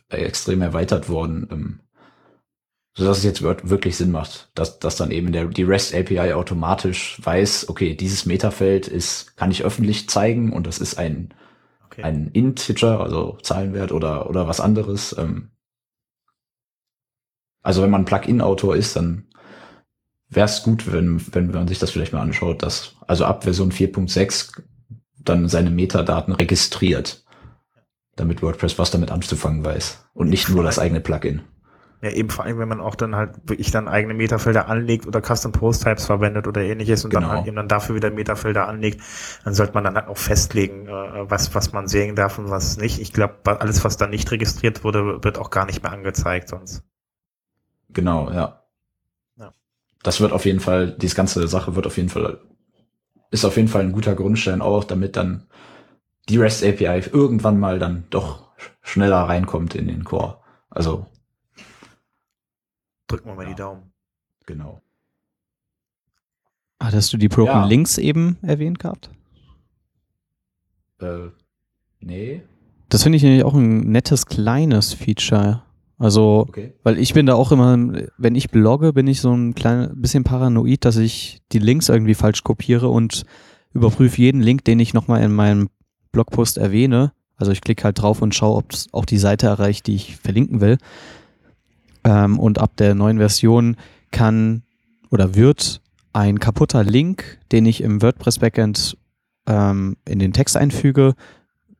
[0.09, 1.79] extrem erweitert worden, ähm,
[2.93, 6.33] so dass es jetzt wirklich Sinn macht, dass, dass dann eben der, die REST API
[6.33, 11.33] automatisch weiß, okay, dieses Metafeld ist, kann ich öffentlich zeigen und das ist ein
[11.99, 12.07] okay.
[12.07, 15.15] ein Integer, also Zahlenwert oder, oder was anderes.
[15.17, 15.51] Ähm,
[17.61, 19.27] also wenn man Plugin-Autor ist, dann
[20.29, 23.71] wäre es gut, wenn, wenn man sich das vielleicht mal anschaut, dass also ab Version
[23.71, 24.61] 4.6
[25.17, 27.23] dann seine Metadaten registriert,
[28.15, 31.41] damit WordPress was damit anzufangen weiß und nicht nur das eigene Plugin.
[32.01, 35.21] Ja, eben vor allem, wenn man auch dann halt wirklich dann eigene Metafelder anlegt oder
[35.21, 37.27] Custom Post Types verwendet oder ähnliches und genau.
[37.27, 39.01] dann halt eben dann dafür wieder Metafelder anlegt,
[39.43, 42.77] dann sollte man dann halt auch festlegen, äh, was, was man sehen darf und was
[42.77, 42.99] nicht.
[43.01, 46.83] Ich glaube, alles, was dann nicht registriert wurde, wird auch gar nicht mehr angezeigt sonst.
[47.89, 48.63] Genau, ja.
[49.35, 49.51] ja.
[50.01, 52.39] Das wird auf jeden Fall, diese ganze Sache wird auf jeden Fall,
[53.29, 55.47] ist auf jeden Fall ein guter Grundstein auch, damit dann
[56.29, 60.37] die REST API irgendwann mal dann doch schneller reinkommt in den Core.
[60.69, 61.07] Also
[63.09, 63.49] Drücken wir mal ja.
[63.49, 63.91] die Daumen.
[64.45, 64.81] Genau.
[66.81, 67.65] Hattest du die Broken ja.
[67.65, 69.09] Links eben erwähnt gehabt?
[71.01, 71.27] Äh,
[71.99, 72.43] nee.
[72.87, 75.63] Das finde ich nämlich auch ein nettes kleines Feature.
[75.97, 76.73] Also, okay.
[76.83, 77.77] weil ich bin da auch immer,
[78.17, 82.13] wenn ich blogge, bin ich so ein klein bisschen paranoid, dass ich die Links irgendwie
[82.13, 83.25] falsch kopiere und
[83.73, 85.69] überprüfe jeden Link, den ich nochmal in meinem
[86.13, 87.11] Blogpost erwähne.
[87.35, 90.15] Also ich klicke halt drauf und schaue, ob es auch die Seite erreicht, die ich
[90.15, 90.77] verlinken will.
[92.03, 93.75] Ähm, und ab der neuen Version
[94.11, 94.63] kann
[95.09, 95.81] oder wird
[96.13, 98.97] ein kaputter Link, den ich im WordPress-Backend
[99.47, 101.15] ähm, in den Text einfüge,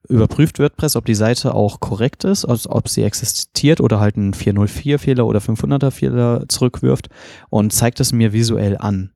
[0.07, 4.33] überprüft WordPress, ob die Seite auch korrekt ist, also ob sie existiert oder halt einen
[4.33, 7.09] 404-Fehler oder 500er-Fehler zurückwirft
[7.49, 9.11] und zeigt es mir visuell an.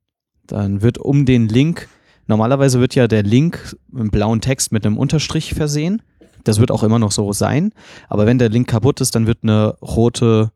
[0.45, 1.88] Dann wird um den Link,
[2.28, 6.01] normalerweise wird ja der Link im blauen Text mit einem Unterstrich versehen.
[6.43, 7.72] Das wird auch immer noch so sein.
[8.10, 10.51] Aber wenn der Link kaputt ist, dann wird eine rote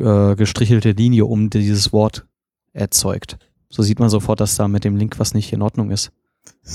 [0.00, 2.26] äh, gestrichelte Linie um dieses Wort
[2.72, 3.38] erzeugt.
[3.68, 6.12] So sieht man sofort, dass da mit dem Link was nicht in Ordnung ist.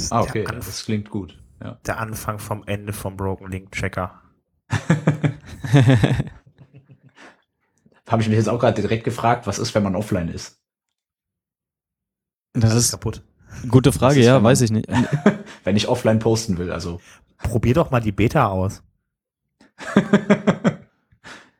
[0.09, 1.41] Ah, okay, das klingt gut.
[1.63, 1.79] Ja.
[1.85, 4.21] Der Anfang vom Ende vom Broken Link Checker.
[8.07, 10.59] Habe ich mich jetzt auch gerade direkt gefragt, was ist, wenn man offline ist?
[12.53, 13.23] Das, das ist kaputt.
[13.69, 14.87] Gute Frage, ist, ja, weiß ich nicht.
[15.63, 16.99] wenn ich offline posten will, also.
[17.37, 18.83] Probier doch mal die Beta aus.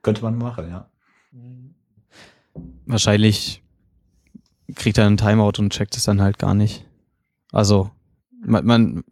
[0.02, 0.91] Könnte man machen, ja.
[2.92, 3.64] Wahrscheinlich
[4.76, 6.86] kriegt er einen Timeout und checkt es dann halt gar nicht.
[7.52, 7.92] Also,
[8.46, 9.04] man, man,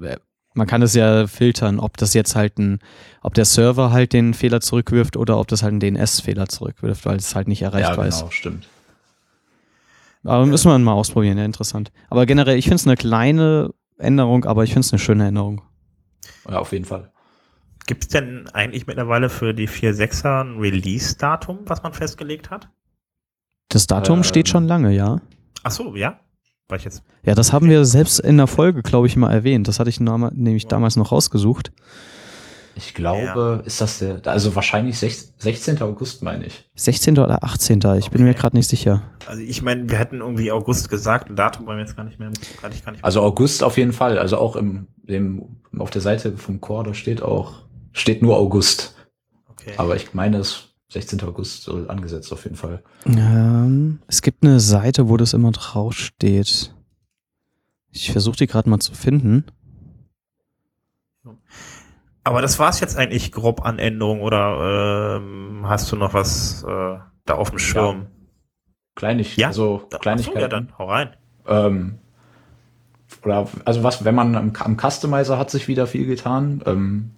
[0.53, 2.79] man kann es ja filtern, ob das jetzt halt ein,
[3.21, 7.17] ob der Server halt den Fehler zurückwirft oder ob das halt einen DNS-Fehler zurückwirft, weil
[7.17, 8.15] es halt nicht erreichbar ist.
[8.15, 8.67] Ja, genau, stimmt.
[10.23, 11.91] Aber müssen wir mal ausprobieren, ja, interessant.
[12.09, 15.61] Aber generell, ich finde es eine kleine Änderung, aber ich finde es eine schöne Änderung.
[16.49, 17.11] Ja, auf jeden Fall.
[17.87, 22.69] Gibt es denn eigentlich mittlerweile für die 4.6er ein Release-Datum, was man festgelegt hat?
[23.69, 25.21] Das Datum ähm, steht schon lange, ja.
[25.63, 26.19] Ach so, ja.
[26.67, 27.03] War ich jetzt.
[27.23, 29.67] Ja, das haben wir selbst in der Folge, glaube ich, mal erwähnt.
[29.67, 31.71] Das hatte ich nämlich damals noch rausgesucht.
[32.75, 33.65] Ich glaube, ja.
[33.65, 35.81] ist das der, also wahrscheinlich 16.
[35.81, 36.69] August, meine ich.
[36.75, 37.19] 16.
[37.19, 37.79] oder 18.
[37.79, 38.09] Ich okay.
[38.11, 39.01] bin mir gerade nicht sicher.
[39.25, 42.19] Also ich meine, wir hätten irgendwie August gesagt, ein Datum war mir jetzt gar nicht
[42.19, 42.29] mehr,
[42.61, 43.05] gar nicht, gar nicht mehr.
[43.05, 44.17] Also August auf jeden Fall.
[44.17, 48.95] Also auch im, im, auf der Seite vom Chor, da steht auch, steht nur August.
[49.49, 49.73] Okay.
[49.75, 51.21] Aber ich meine, es 16.
[51.23, 52.83] August soll angesetzt auf jeden Fall.
[53.05, 56.73] Ähm, es gibt eine Seite, wo das immer draufsteht.
[57.91, 59.45] Ich versuche die gerade mal zu finden.
[62.23, 66.63] Aber das war es jetzt eigentlich grob an Änderungen oder ähm, hast du noch was
[66.63, 68.01] äh, da auf dem Schirm?
[68.01, 68.07] Ja.
[68.95, 69.47] Kleinig, ja?
[69.47, 70.41] also Kleinigkeiten.
[70.41, 71.15] ja, dann hau rein.
[71.47, 71.99] Ähm,
[73.23, 77.11] oder also was, wenn man am, am, Customizer hat sich wieder viel getan, ähm,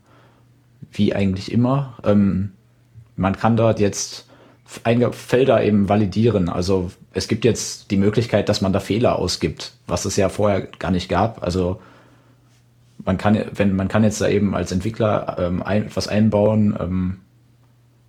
[0.92, 1.98] wie eigentlich immer.
[2.04, 2.54] Ähm,
[3.22, 4.28] man kann dort jetzt
[4.84, 6.50] einige Felder eben validieren.
[6.50, 10.62] Also es gibt jetzt die Möglichkeit, dass man da Fehler ausgibt, was es ja vorher
[10.62, 11.44] gar nicht gab.
[11.44, 11.80] Also
[13.06, 17.18] man kann, wenn man kann jetzt da eben als Entwickler ähm, ein, etwas einbauen, ähm,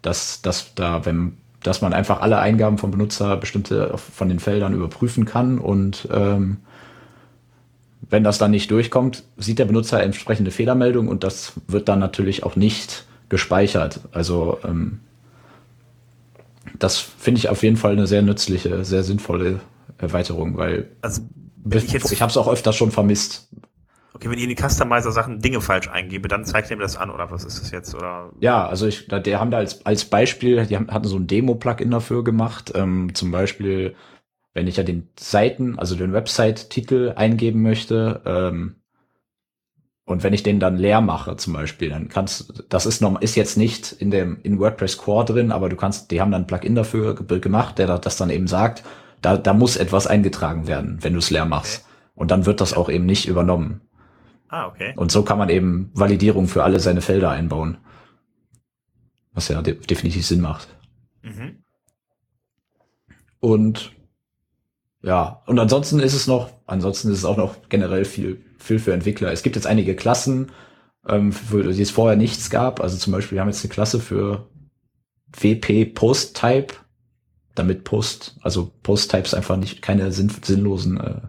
[0.00, 4.74] dass, dass da, wenn, dass man einfach alle Eingaben vom Benutzer bestimmte von den Feldern
[4.74, 6.58] überprüfen kann und ähm,
[8.08, 12.44] wenn das dann nicht durchkommt, sieht der Benutzer entsprechende Fehlermeldung und das wird dann natürlich
[12.44, 14.00] auch nicht gespeichert.
[14.12, 15.00] Also ähm,
[16.78, 19.60] das finde ich auf jeden Fall eine sehr nützliche, sehr sinnvolle
[19.96, 21.22] Erweiterung, weil also,
[21.72, 23.48] ich, ich habe es auch öfter schon vermisst.
[24.12, 27.10] Okay, wenn ich in die Customizer-Sachen Dinge falsch eingebe, dann zeigt er mir das an,
[27.10, 27.94] oder was ist das jetzt?
[27.94, 28.30] Oder?
[28.40, 31.26] Ja, also ich, da, die haben da als, als Beispiel, die haben, hatten so ein
[31.26, 32.70] Demo-Plugin dafür gemacht.
[32.74, 33.94] Ähm, zum Beispiel,
[34.52, 38.81] wenn ich ja den Seiten, also den Website-Titel eingeben möchte, ähm,
[40.04, 43.36] und wenn ich den dann leer mache, zum Beispiel, dann kannst, das ist noch, ist
[43.36, 46.46] jetzt nicht in dem, in WordPress Core drin, aber du kannst, die haben dann ein
[46.46, 48.82] Plugin dafür gemacht, der das dann eben sagt,
[49.20, 51.86] da, da muss etwas eingetragen werden, wenn du es leer machst.
[52.14, 53.80] Und dann wird das auch eben nicht übernommen.
[54.48, 54.92] Ah, okay.
[54.96, 57.78] Und so kann man eben Validierung für alle seine Felder einbauen.
[59.32, 60.68] Was ja de definitiv Sinn macht.
[61.22, 61.62] Mhm.
[63.40, 63.92] Und
[65.02, 68.92] ja, und ansonsten ist es noch, ansonsten ist es auch noch generell viel, viel für
[68.92, 69.32] Entwickler.
[69.32, 70.52] Es gibt jetzt einige Klassen,
[71.08, 72.80] ähm, für die es vorher nichts gab.
[72.80, 74.48] Also zum Beispiel, wir haben jetzt eine Klasse für
[75.32, 76.74] WP Post Type,
[77.54, 81.20] damit Post, also Post Types einfach nicht keine sinn sinnlosen äh,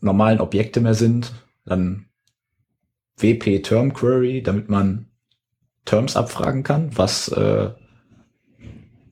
[0.00, 1.32] normalen Objekte mehr sind.
[1.64, 2.06] Dann
[3.16, 5.06] WP Term Query, damit man
[5.84, 7.70] Terms abfragen kann, was äh,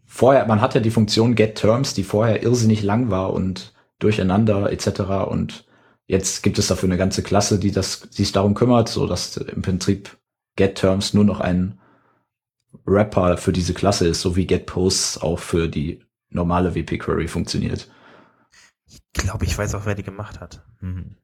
[0.06, 5.00] vorher, man hatte die Funktion Get Terms, die vorher irrsinnig lang war und durcheinander etc.
[5.28, 5.64] Und
[6.06, 9.36] jetzt gibt es dafür eine ganze Klasse, die das, die sich darum kümmert, so dass
[9.36, 10.18] im Prinzip
[10.56, 11.80] Get Terms nur noch ein
[12.84, 17.28] Wrapper für diese Klasse ist, so wie Get Posts auch für die normale WP Query
[17.28, 17.90] funktioniert.
[18.86, 20.64] Ich glaube, ich weiß auch, wer die gemacht hat.
[20.80, 21.16] Mhm.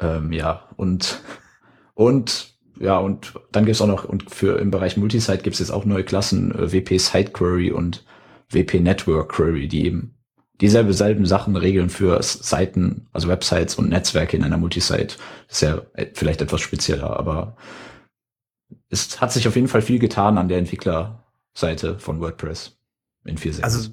[0.00, 1.22] Ähm, ja, und,
[1.94, 5.84] und, ja, und dann gibt's auch noch, und für im Bereich Multisite gibt's jetzt auch
[5.84, 8.04] neue Klassen, äh, WP Site Query und
[8.50, 10.17] WP Network Query, die eben
[10.60, 15.16] dieselbe selben Sachen regeln für Seiten, also Websites und Netzwerke in einer Multisite.
[15.48, 15.82] ist ja
[16.14, 17.56] vielleicht etwas spezieller, aber
[18.90, 22.76] es hat sich auf jeden Fall viel getan an der Entwicklerseite von WordPress
[23.24, 23.62] in 4.6.
[23.62, 23.90] Also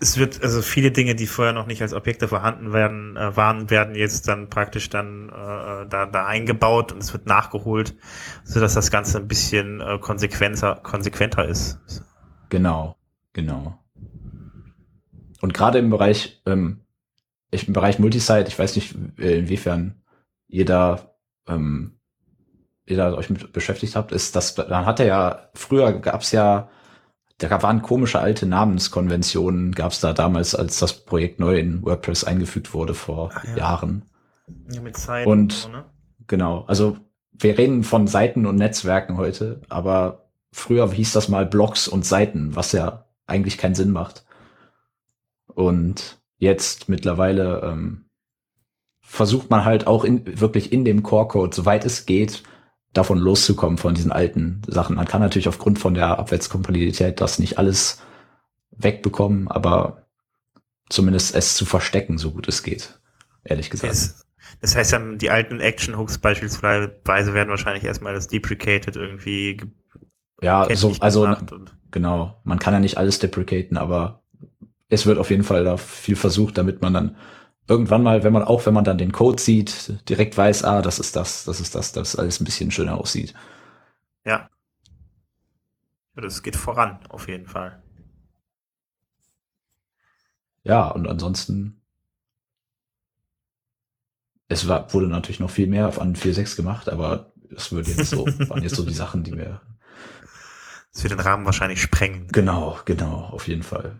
[0.00, 3.70] es wird also viele Dinge, die vorher noch nicht als Objekte vorhanden werden, äh, waren,
[3.70, 7.94] werden jetzt dann praktisch dann äh, da, da eingebaut und es wird nachgeholt,
[8.44, 11.78] so dass das Ganze ein bisschen äh, konsequenter, konsequenter ist.
[12.48, 12.96] Genau,
[13.32, 13.78] genau.
[15.46, 16.80] Und gerade im Bereich, ähm,
[17.52, 20.02] ich, im Bereich Multisite, ich weiß nicht, inwiefern
[20.48, 21.12] ihr da,
[21.46, 22.00] ähm,
[22.84, 26.68] ihr da euch mit beschäftigt habt, ist, dass dann hat er ja, früher gab's ja
[27.38, 32.24] da waren komische alte Namenskonventionen, gab es da damals, als das Projekt neu in WordPress
[32.24, 33.56] eingefügt wurde vor Ach, ja.
[33.56, 34.02] Jahren.
[34.72, 35.84] Ja, mit Zeiten und so, ne?
[36.26, 36.96] genau, also
[37.30, 42.56] wir reden von Seiten und Netzwerken heute, aber früher hieß das mal Blogs und Seiten,
[42.56, 44.25] was ja eigentlich keinen Sinn macht.
[45.46, 48.06] Und jetzt mittlerweile ähm,
[49.00, 52.42] versucht man halt auch in, wirklich in dem Core-Code, soweit es geht,
[52.92, 54.96] davon loszukommen von diesen alten Sachen.
[54.96, 58.02] Man kann natürlich aufgrund von der Abwärtskompatibilität das nicht alles
[58.70, 60.06] wegbekommen, aber
[60.88, 63.00] zumindest es zu verstecken, so gut es geht,
[63.44, 63.92] ehrlich gesagt.
[63.92, 64.26] Es,
[64.60, 69.60] das heißt dann, die alten Action-Hooks beispielsweise werden wahrscheinlich erstmal das deprecated irgendwie
[70.42, 71.34] ja, so, also
[71.90, 74.22] genau, man kann ja nicht alles deprecaten, aber
[74.88, 77.16] es wird auf jeden Fall da viel versucht, damit man dann
[77.68, 80.98] irgendwann mal, wenn man auch, wenn man dann den Code sieht, direkt weiß, ah, das
[80.98, 83.34] ist das, das ist das, dass alles ein bisschen schöner aussieht.
[84.24, 84.48] Ja.
[86.14, 87.82] ja das geht voran, auf jeden Fall.
[90.62, 91.80] Ja, und ansonsten,
[94.48, 98.26] es war, wurde natürlich noch viel mehr an 4.6 gemacht, aber es würde jetzt so,
[98.48, 99.60] waren jetzt so die Sachen, die mir.
[100.92, 102.28] Das wird den Rahmen wahrscheinlich sprengen.
[102.28, 103.96] Genau, genau, auf jeden Fall.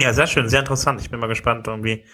[0.00, 1.00] Ja, sehr schön, sehr interessant.
[1.00, 2.04] Ich bin mal gespannt, irgendwie,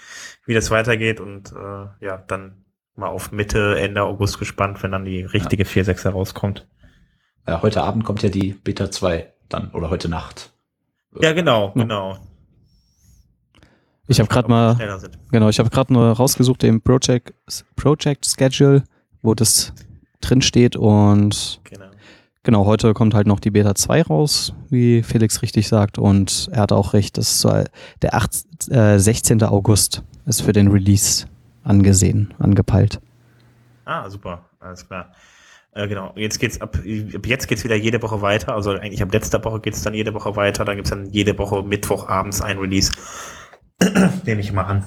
[0.46, 2.64] wie das weitergeht und äh, ja, dann
[2.94, 5.68] mal auf Mitte, Ende August gespannt, wenn dann die richtige ja.
[5.68, 6.68] 4.6 herauskommt.
[7.46, 10.52] Ja, heute Abend kommt ja die Beta 2 dann oder heute Nacht.
[11.20, 11.82] Ja, genau, ja.
[11.82, 12.18] genau.
[14.08, 14.76] Ich habe gerade mal
[15.30, 17.32] genau, ich habe gerade nur rausgesucht im Project
[17.76, 18.84] Project Schedule,
[19.22, 19.72] wo das
[20.20, 21.86] drin steht und genau.
[22.44, 25.98] Genau, heute kommt halt noch die Beta 2 raus, wie Felix richtig sagt.
[25.98, 27.48] Und er hat auch recht, das ist
[28.02, 29.44] der 8, äh, 16.
[29.44, 31.26] August ist für den Release
[31.62, 33.00] angesehen, angepeilt.
[33.84, 35.12] Ah, super, alles klar.
[35.74, 38.54] Äh, genau, jetzt geht's ab, ab jetzt geht's wieder jede Woche weiter.
[38.54, 40.64] Also eigentlich ab letzter Woche geht's dann jede Woche weiter.
[40.64, 42.90] Dann gibt's dann jede Woche Mittwochabends ein Release.
[44.26, 44.84] Nehme ich mal an.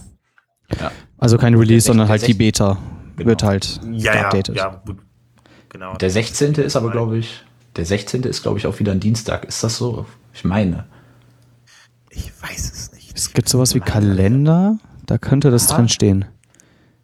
[0.78, 0.92] Ja.
[1.18, 2.78] Also kein Release, sondern halt die Beta
[3.16, 3.30] genau.
[3.30, 4.58] wird halt ja, geupdatet.
[4.58, 4.96] Ja, ja,
[5.76, 5.94] Genau.
[5.96, 6.54] Der 16.
[6.54, 7.44] ist aber, glaube ich,
[7.76, 8.24] der 16.
[8.24, 9.46] ist, glaube ich, auch wieder ein Dienstag.
[9.46, 10.06] Ist das so?
[10.34, 10.86] Ich meine.
[12.10, 13.12] Ich weiß es nicht.
[13.16, 16.26] Es gibt sowas wie Kalender, da könnte das drin stehen.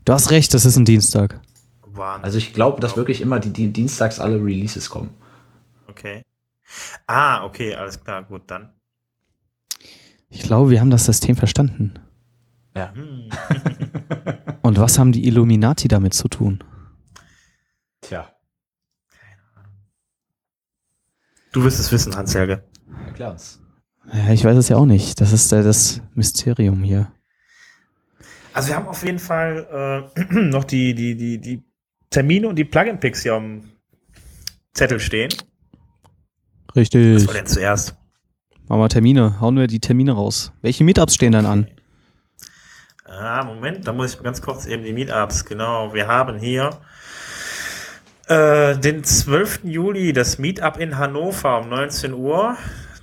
[0.05, 1.39] Du hast recht, das ist ein Dienstag.
[1.85, 2.23] Wahnsinn.
[2.23, 5.09] Also ich glaube, dass wirklich immer die, die Dienstags alle Releases kommen.
[5.87, 6.23] Okay.
[7.07, 8.69] Ah, okay, alles klar, gut, dann.
[10.29, 11.93] Ich glaube, wir haben das System verstanden.
[12.75, 12.93] Ja.
[12.93, 13.29] Hm.
[14.61, 16.63] Und was haben die Illuminati damit zu tun?
[21.51, 22.63] Du wirst es wissen, Hans-Helge.
[23.07, 23.61] Erklär uns.
[24.13, 25.19] Ja, ich weiß es ja auch nicht.
[25.19, 27.11] Das ist äh, das Mysterium hier.
[28.53, 31.63] Also wir haben auf jeden Fall äh, noch die, die, die, die
[32.09, 33.63] Termine und die Plugin-Picks hier am
[34.73, 35.29] Zettel stehen.
[36.75, 37.15] Richtig.
[37.15, 37.95] Was war denn zuerst?
[38.67, 39.39] Machen wir Termine.
[39.41, 40.53] Hauen wir die Termine raus.
[40.61, 41.67] Welche Meetups stehen denn an?
[43.05, 45.43] Ah, Moment, da muss ich ganz kurz eben die Meetups.
[45.43, 46.69] Genau, wir haben hier
[48.31, 49.61] äh, den 12.
[49.63, 52.55] Juli das Meetup in Hannover um 19 Uhr.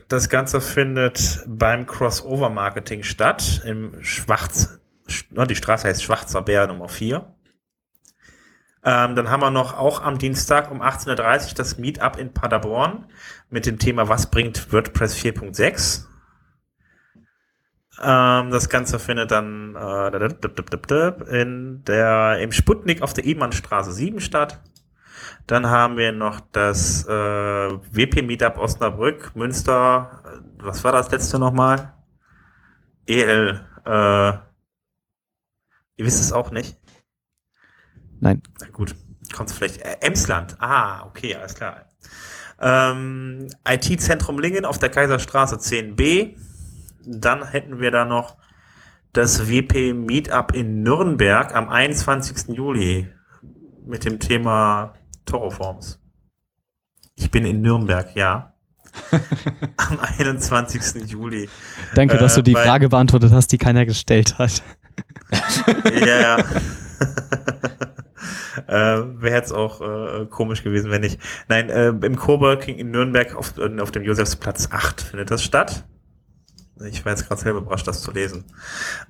[0.09, 6.89] Das Ganze findet beim Crossover Marketing statt, im Schwarz, die Straße heißt Schwarzer Bär Nummer
[6.89, 7.31] 4.
[8.85, 13.05] Ähm, dann haben wir noch auch am Dienstag um 18.30 Uhr das Meetup in Paderborn
[13.51, 16.07] mit dem Thema Was bringt WordPress 4.6?
[18.01, 24.61] Ähm, das Ganze findet dann äh, in der, im Sputnik auf der Ehmannstraße 7 statt.
[25.49, 30.43] Dann haben wir noch das äh, WP Meetup Osnabrück, Münster.
[30.59, 31.95] Was war das letzte nochmal?
[33.07, 33.65] EL.
[33.87, 34.29] Äh,
[35.97, 36.77] ihr wisst es auch nicht?
[38.21, 38.43] Nein.
[38.61, 38.95] Na gut,
[39.35, 39.81] kommt vielleicht.
[39.81, 40.57] Äh, Emsland.
[40.61, 41.87] Ah, okay, alles klar.
[42.61, 46.37] Ähm, IT-Zentrum Lingen auf der Kaiserstraße 10b.
[47.07, 48.37] Dann hätten wir da noch
[49.15, 52.55] das WP Meetup in Nürnberg am 21.
[52.55, 53.11] Juli
[53.87, 54.98] mit dem Thema
[55.29, 56.01] Toroforms.
[57.15, 58.55] Ich bin in Nürnberg, ja.
[59.77, 61.11] Am 21.
[61.11, 61.49] Juli.
[61.95, 64.63] Danke, äh, dass du die äh, Frage beantwortet hast, die keiner gestellt hat.
[65.85, 66.39] Ja, ja.
[68.67, 68.73] äh,
[69.21, 71.21] Wäre jetzt auch äh, komisch gewesen, wenn nicht.
[71.49, 75.85] Nein, äh, im Coworking in Nürnberg auf, auf dem Josefsplatz 8 findet das statt.
[76.89, 78.45] Ich war jetzt gerade selber überrascht, das zu lesen.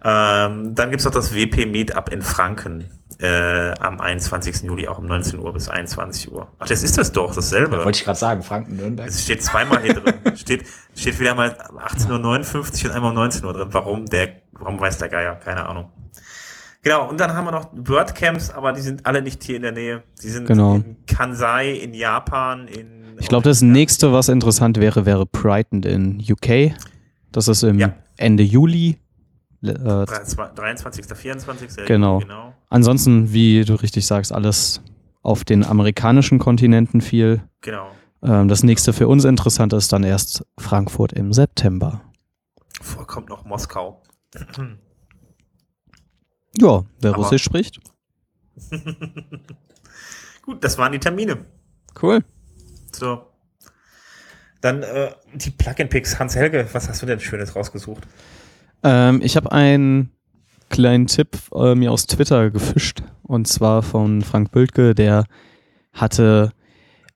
[0.03, 2.91] Ähm, dann gibt's noch das WP Meetup in Franken
[3.21, 4.63] äh, am 21.
[4.63, 6.47] Juli, auch um 19 Uhr bis 21 Uhr.
[6.59, 7.77] Ach, das ist das doch, dasselbe.
[7.77, 9.09] Ja, wollte ich gerade sagen, Franken, Nürnberg.
[9.09, 10.15] Es steht zweimal hier drin.
[10.37, 10.65] steht,
[10.95, 13.69] steht wieder mal 18.59 Uhr und einmal um 19 Uhr drin.
[13.73, 14.07] Warum?
[14.07, 15.35] Der, warum weiß der Geier?
[15.37, 15.91] Keine Ahnung.
[16.83, 19.73] Genau, und dann haben wir noch WordCamps, aber die sind alle nicht hier in der
[19.73, 20.03] Nähe.
[20.23, 20.77] Die sind genau.
[20.77, 23.17] in Kansai, in Japan, in.
[23.19, 26.73] Ich glaube, das nächste, was interessant wäre, wäre Brighton in UK.
[27.33, 27.95] Das ist im ja.
[28.17, 28.97] Ende Juli.
[29.63, 31.07] Äh, 23.
[31.07, 31.87] 24.
[31.87, 32.21] Genau.
[32.21, 32.55] genau.
[32.69, 34.81] Ansonsten, wie du richtig sagst, alles
[35.23, 37.43] auf den amerikanischen Kontinenten viel.
[37.61, 37.91] Genau.
[38.23, 42.01] Ähm, das nächste für uns interessant ist dann erst Frankfurt im September.
[42.81, 44.03] Vorkommt noch Moskau.
[46.57, 47.81] ja, wer Aber Russisch spricht.
[50.43, 51.45] Gut, das waren die Termine.
[52.01, 52.25] Cool.
[52.93, 53.27] So.
[54.61, 56.19] Dann äh, die Plugin-Picks.
[56.19, 58.07] Hans-Helge, was hast du denn Schönes rausgesucht?
[58.83, 60.11] Ähm, ich habe einen
[60.69, 63.03] kleinen Tipp äh, mir aus Twitter gefischt.
[63.23, 65.25] Und zwar von Frank Bültke, der
[65.93, 66.53] hatte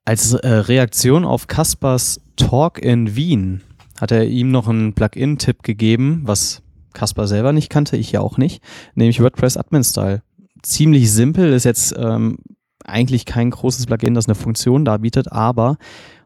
[0.04, 3.62] als äh, Reaktion auf Kaspers Talk in Wien,
[4.00, 8.36] hat er ihm noch einen Plugin-Tipp gegeben, was Kasper selber nicht kannte, ich ja auch
[8.36, 8.62] nicht,
[8.94, 10.22] nämlich WordPress Admin Style.
[10.62, 12.38] Ziemlich simpel, ist jetzt ähm,
[12.84, 15.76] eigentlich kein großes Plugin, das eine Funktion darbietet, aber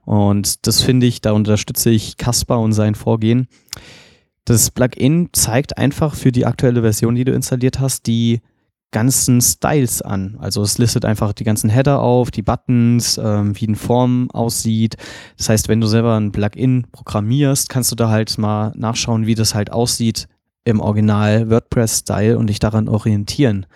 [0.05, 3.49] und das finde ich, da unterstütze ich Caspar und sein Vorgehen.
[4.47, 8.41] Das Plugin zeigt einfach für die aktuelle Version, die du installiert hast, die
[8.93, 10.37] ganzen Styles an.
[10.39, 14.97] Also es listet einfach die ganzen Header auf, die Buttons, ähm, wie eine Form aussieht.
[15.37, 19.35] Das heißt, wenn du selber ein Plugin programmierst, kannst du da halt mal nachschauen, wie
[19.35, 20.29] das halt aussieht
[20.65, 23.67] im Original WordPress-Style und dich daran orientieren.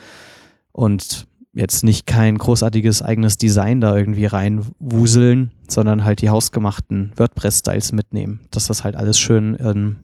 [0.70, 7.90] Und jetzt nicht kein großartiges eigenes Design da irgendwie reinwuseln, sondern halt die hausgemachten WordPress-Styles
[7.90, 9.97] mitnehmen, dass das halt alles schön, ähm,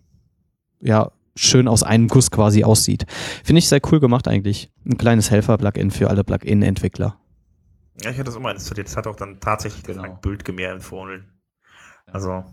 [0.80, 3.06] ja, schön aus einem Guss quasi aussieht.
[3.44, 4.70] Finde ich sehr cool gemacht eigentlich.
[4.84, 7.18] Ein kleines Helfer-Plugin für alle Plugin-Entwickler.
[8.02, 8.88] Ja, ich hatte das immer installiert.
[8.88, 10.02] Das hat auch dann tatsächlich genau.
[10.02, 11.24] ein Bild mehr empfohlen.
[12.06, 12.44] Also.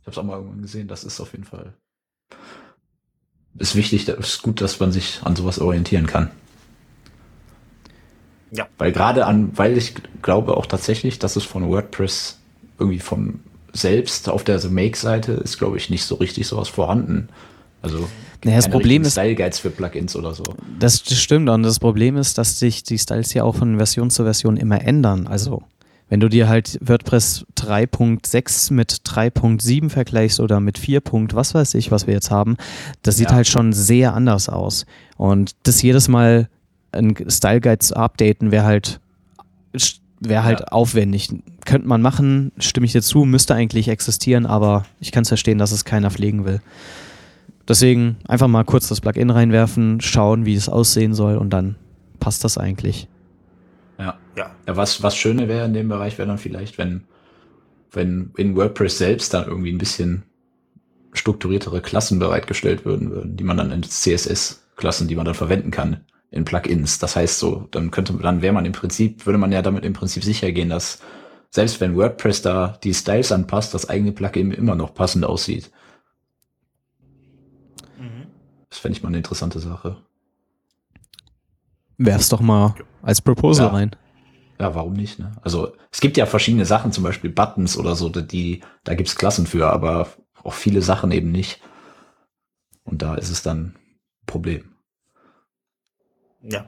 [0.00, 0.88] Ich habe es auch mal irgendwann gesehen.
[0.88, 1.74] Das ist auf jeden Fall.
[3.58, 6.30] Ist wichtig, ist gut, dass man sich an sowas orientieren kann.
[8.50, 8.66] Ja.
[8.78, 12.38] Weil gerade an, weil ich glaube auch tatsächlich, dass es von WordPress
[12.78, 13.40] irgendwie von
[13.72, 17.28] selbst auf der Make-Seite ist, glaube ich, nicht so richtig sowas vorhanden.
[17.82, 18.08] Also
[18.44, 20.44] naja, das Problem ist Style Guides für Plugins oder so.
[20.78, 24.24] Das stimmt und das Problem ist, dass sich die Styles ja auch von Version zu
[24.24, 25.26] Version immer ändern.
[25.26, 25.62] Also
[26.08, 31.02] Wenn du dir halt WordPress 3.6 mit 3.7 vergleichst oder mit 4.
[31.32, 32.56] was weiß ich, was wir jetzt haben,
[33.02, 33.36] das sieht ja.
[33.36, 34.86] halt schon sehr anders aus.
[35.16, 36.48] Und das jedes Mal
[36.92, 39.00] ein Style Guide zu updaten wäre halt
[40.20, 40.66] wäre halt ja.
[40.68, 41.30] aufwendig.
[41.64, 45.58] Könnte man machen, stimme ich dir zu, müsste eigentlich existieren, aber ich kann es verstehen,
[45.58, 46.60] dass es keiner pflegen will.
[47.68, 51.76] Deswegen einfach mal kurz das Plugin reinwerfen, schauen, wie es aussehen soll und dann
[52.18, 53.08] passt das eigentlich.
[53.98, 54.18] Ja.
[54.36, 54.50] ja.
[54.66, 57.04] ja was, was schöne wäre in dem Bereich wäre dann vielleicht, wenn,
[57.92, 60.22] wenn in WordPress selbst dann irgendwie ein bisschen
[61.12, 66.00] strukturiertere Klassen bereitgestellt würden, würden die man dann in CSS-Klassen, die man dann verwenden kann
[66.30, 66.98] in Plugins.
[66.98, 69.92] Das heißt so, dann könnte dann wäre man im Prinzip, würde man ja damit im
[69.92, 71.00] Prinzip sicher gehen, dass
[71.50, 75.70] selbst wenn WordPress da die Styles anpasst, das eigene Plugin immer noch passend aussieht.
[77.98, 78.26] Mhm.
[78.68, 79.96] Das fände ich mal eine interessante Sache.
[81.96, 83.72] Werf's doch mal als Proposal ja.
[83.72, 83.96] rein.
[84.60, 85.18] Ja, warum nicht?
[85.18, 85.32] Ne?
[85.42, 89.46] Also es gibt ja verschiedene Sachen, zum Beispiel Buttons oder so, die da gibt's Klassen
[89.46, 90.08] für, aber
[90.42, 91.60] auch viele Sachen eben nicht.
[92.84, 93.76] Und da ist es dann ein
[94.26, 94.74] Problem.
[96.48, 96.64] Ja.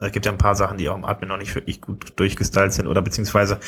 [0.00, 2.72] Es gibt ja ein paar Sachen, die auch im Admin noch nicht wirklich gut durchgestylt
[2.72, 3.60] sind oder beziehungsweise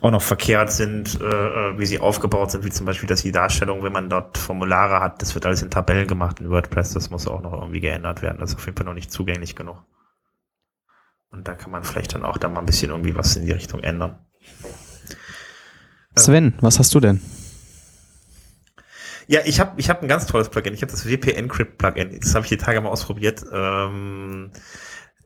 [0.00, 3.32] auch noch verkehrt sind, äh, äh, wie sie aufgebaut sind, wie zum Beispiel, dass die
[3.32, 7.10] Darstellung, wenn man dort Formulare hat, das wird alles in Tabellen gemacht in WordPress, das
[7.10, 8.38] muss auch noch irgendwie geändert werden.
[8.38, 9.82] Das ist auf jeden Fall noch nicht zugänglich genug.
[11.30, 13.52] Und da kann man vielleicht dann auch da mal ein bisschen irgendwie was in die
[13.52, 14.18] Richtung ändern.
[16.14, 17.20] Sven, was hast du denn?
[19.26, 20.74] Ja, ich habe ich hab ein ganz tolles Plugin.
[20.74, 22.18] Ich habe das WP Encrypt Plugin.
[22.20, 23.44] Das habe ich die Tage mal ausprobiert.
[23.52, 24.50] Ähm,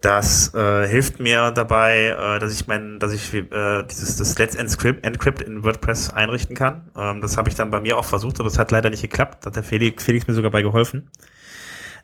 [0.05, 4.55] das äh, hilft mir dabei, äh, dass ich mein, dass ich äh, dieses das Let's
[4.55, 6.91] Encrypt, Encrypt in WordPress einrichten kann.
[6.97, 9.39] Ähm, das habe ich dann bei mir auch versucht, aber es hat leider nicht geklappt.
[9.45, 11.11] Da hat der Felix, Felix mir sogar bei geholfen.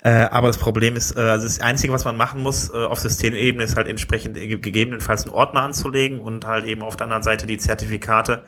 [0.03, 3.01] Äh, aber das Problem ist, äh, also das Einzige, was man machen muss äh, auf
[3.01, 7.47] Systemebene, ist halt entsprechend gegebenenfalls einen Ordner anzulegen und halt eben auf der anderen Seite
[7.47, 8.45] die Zertifikate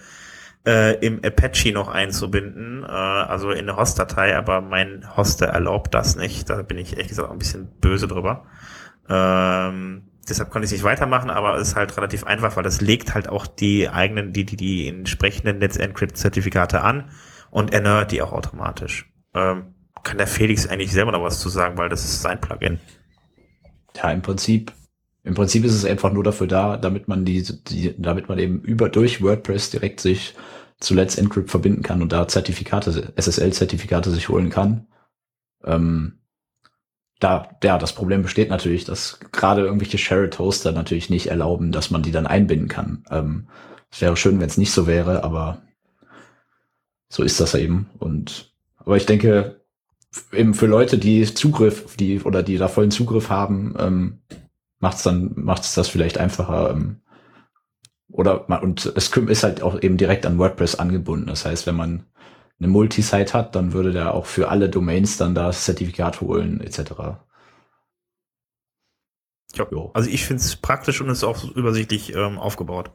[0.66, 6.16] äh, im Apache noch einzubinden, äh, also in eine Host-Datei, aber mein Hoster erlaubt das
[6.16, 6.48] nicht.
[6.48, 8.46] Da bin ich ehrlich gesagt auch ein bisschen böse drüber.
[9.08, 12.80] Ähm, deshalb konnte ich es nicht weitermachen, aber es ist halt relativ einfach, weil das
[12.80, 17.10] legt halt auch die eigenen, die, die, die entsprechenden Netz Encrypt Zertifikate an
[17.50, 19.10] und erneuert die auch automatisch.
[19.34, 22.80] Ähm, kann der Felix eigentlich selber noch was zu sagen, weil das ist sein Plugin.
[23.96, 24.72] Ja, im Prinzip,
[25.22, 28.60] im Prinzip ist es einfach nur dafür da, damit man die, die damit man eben
[28.62, 30.34] über durch WordPress direkt sich
[30.80, 34.86] zu Let's Encrypt verbinden kann und da Zertifikate, SSL-Zertifikate sich holen kann.
[35.64, 36.18] Ähm,
[37.22, 41.90] da, ja, das Problem besteht natürlich, dass gerade irgendwelche Shared Hoster natürlich nicht erlauben, dass
[41.92, 43.04] man die dann einbinden kann.
[43.10, 43.46] Ähm,
[43.92, 45.62] es wäre schön, wenn es nicht so wäre, aber
[47.08, 47.90] so ist das eben.
[47.98, 49.60] Und aber ich denke,
[50.32, 54.18] eben für Leute, die Zugriff, die oder die da vollen Zugriff haben, ähm,
[54.80, 56.70] macht es dann macht es das vielleicht einfacher.
[56.70, 57.02] Ähm,
[58.08, 61.28] oder und es ist halt auch eben direkt an WordPress angebunden.
[61.28, 62.06] Das heißt, wenn man
[62.62, 66.92] eine Multisite hat, dann würde der auch für alle Domains dann das Zertifikat holen etc.
[69.54, 72.92] Ja, also ich finde es praktisch und ist auch übersichtlich ähm, aufgebaut.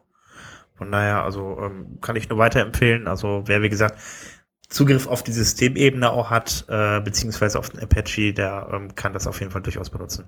[0.76, 3.08] Von daher, also ähm, kann ich nur weiterempfehlen.
[3.08, 4.00] Also wer wie gesagt
[4.70, 9.28] Zugriff auf die Systemebene auch hat, äh, beziehungsweise auf den Apache, der ähm, kann das
[9.28, 10.26] auf jeden Fall durchaus benutzen.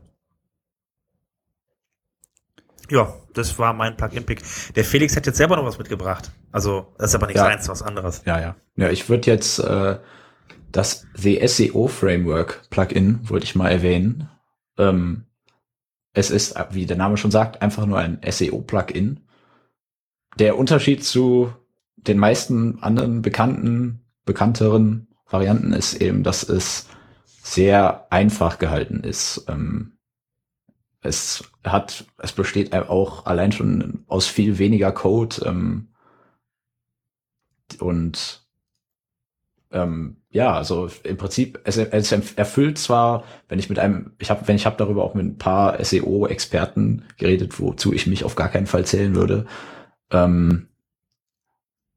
[2.90, 4.42] Ja, das war mein Plugin-Pick.
[4.76, 6.32] Der Felix hat jetzt selber noch was mitgebracht.
[6.52, 7.48] Also, das ist aber nichts ja.
[7.48, 8.24] eins, was anderes.
[8.26, 8.56] Ja, ja.
[8.76, 10.00] Ja, ich würde jetzt äh,
[10.72, 14.30] das The SEO Framework Plugin, wollte ich mal erwähnen.
[14.78, 15.26] Ähm,
[16.14, 19.22] es ist, wie der Name schon sagt, einfach nur ein SEO-Plugin.
[20.38, 21.54] Der Unterschied zu
[21.96, 26.88] den meisten anderen bekannten bekannteren Varianten ist eben, dass es
[27.26, 29.46] sehr einfach gehalten ist.
[29.48, 29.99] Ähm,
[31.02, 35.88] es hat, es besteht auch allein schon aus viel weniger Code ähm,
[37.80, 38.44] und
[39.72, 44.48] ähm, ja, also im Prinzip, es, es erfüllt zwar, wenn ich mit einem, ich habe,
[44.48, 48.50] wenn ich habe darüber auch mit ein paar SEO-Experten geredet, wozu ich mich auf gar
[48.50, 49.46] keinen Fall zählen würde,
[50.12, 50.68] ähm,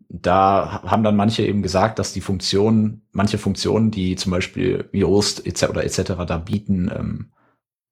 [0.09, 5.47] da haben dann manche eben gesagt, dass die Funktionen, manche Funktionen, die zum Beispiel Yoast
[5.47, 5.71] etc.
[5.71, 6.03] oder etc.
[6.27, 7.33] da bieten, ähm,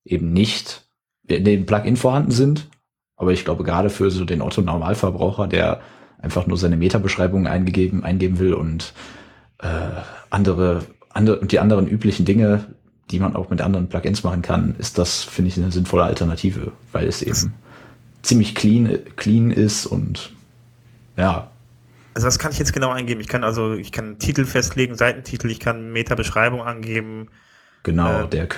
[0.04, 0.89] eben nicht
[1.38, 2.68] in dem Plugin vorhanden sind.
[3.16, 5.80] Aber ich glaube, gerade für so den Otto-Normalverbraucher, der
[6.18, 8.94] einfach nur seine Meta-Beschreibung eingegeben, eingeben will und
[9.58, 9.68] äh,
[10.30, 12.66] andere, andere und die anderen üblichen Dinge,
[13.10, 16.72] die man auch mit anderen Plugins machen kann, ist das, finde ich, eine sinnvolle Alternative,
[16.92, 17.54] weil es eben
[18.22, 20.32] ziemlich clean, clean ist und
[21.16, 21.50] ja,
[22.14, 23.20] also was kann ich jetzt genau eingeben?
[23.20, 27.28] Ich kann also, ich kann Titel festlegen, Seitentitel, ich kann Meta-Beschreibung angeben.
[27.82, 28.48] Genau, äh, der,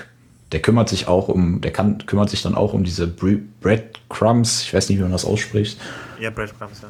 [0.53, 4.75] der kümmert sich auch um, der kann, kümmert sich dann auch um diese Breadcrumbs, ich
[4.75, 5.81] weiß nicht, wie man das ausspricht.
[6.21, 6.83] Ja, Breadcrumbs,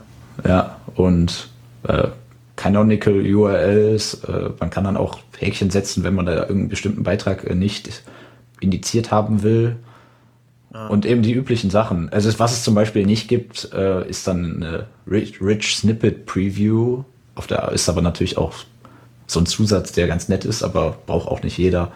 [0.45, 1.49] Ja, und
[1.85, 2.09] äh,
[2.57, 4.23] Canonical URLs.
[4.25, 8.03] Äh, man kann dann auch Häkchen setzen, wenn man da irgendeinen bestimmten Beitrag äh, nicht
[8.61, 9.77] indiziert haben will.
[10.73, 10.87] Ah.
[10.89, 12.09] Und eben die üblichen Sachen.
[12.11, 17.05] Also was es zum Beispiel nicht gibt, äh, ist dann eine Rich, Rich Snippet Preview.
[17.35, 18.55] Auf der ist aber natürlich auch
[19.27, 21.93] so ein Zusatz, der ganz nett ist, aber braucht auch nicht jeder.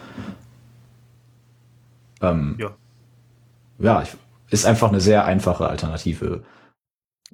[2.20, 2.76] Ähm, ja.
[3.78, 4.04] Ja,
[4.50, 6.42] ist einfach eine sehr einfache Alternative.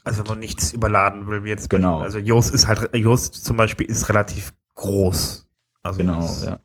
[0.05, 1.71] Also wenn man nichts überladen will, wie jetzt.
[1.71, 2.01] Genau.
[2.01, 5.49] Also Yoast ist halt, Yoast zum Beispiel ist relativ groß.
[5.83, 6.59] Also genau, ja.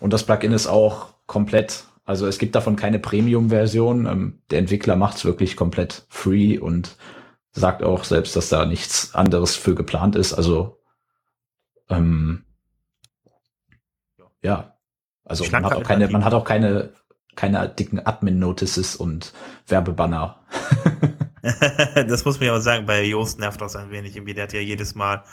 [0.00, 4.06] Und das Plugin ist auch komplett, also es gibt davon keine Premium-Version.
[4.06, 6.96] Ähm, der Entwickler macht es wirklich komplett free und
[7.52, 10.32] sagt auch selbst, dass da nichts anderes für geplant ist.
[10.32, 10.80] Also
[11.88, 12.44] ähm,
[14.42, 14.76] ja,
[15.24, 16.92] also man hat, auch keine, man hat auch keine,
[17.40, 19.32] keine dicken Admin-Notices und
[19.66, 20.36] Werbebanner.
[21.94, 24.34] das muss man ja auch sagen, bei Joost nervt das ein wenig irgendwie.
[24.34, 25.24] Der hat ja jedes Mal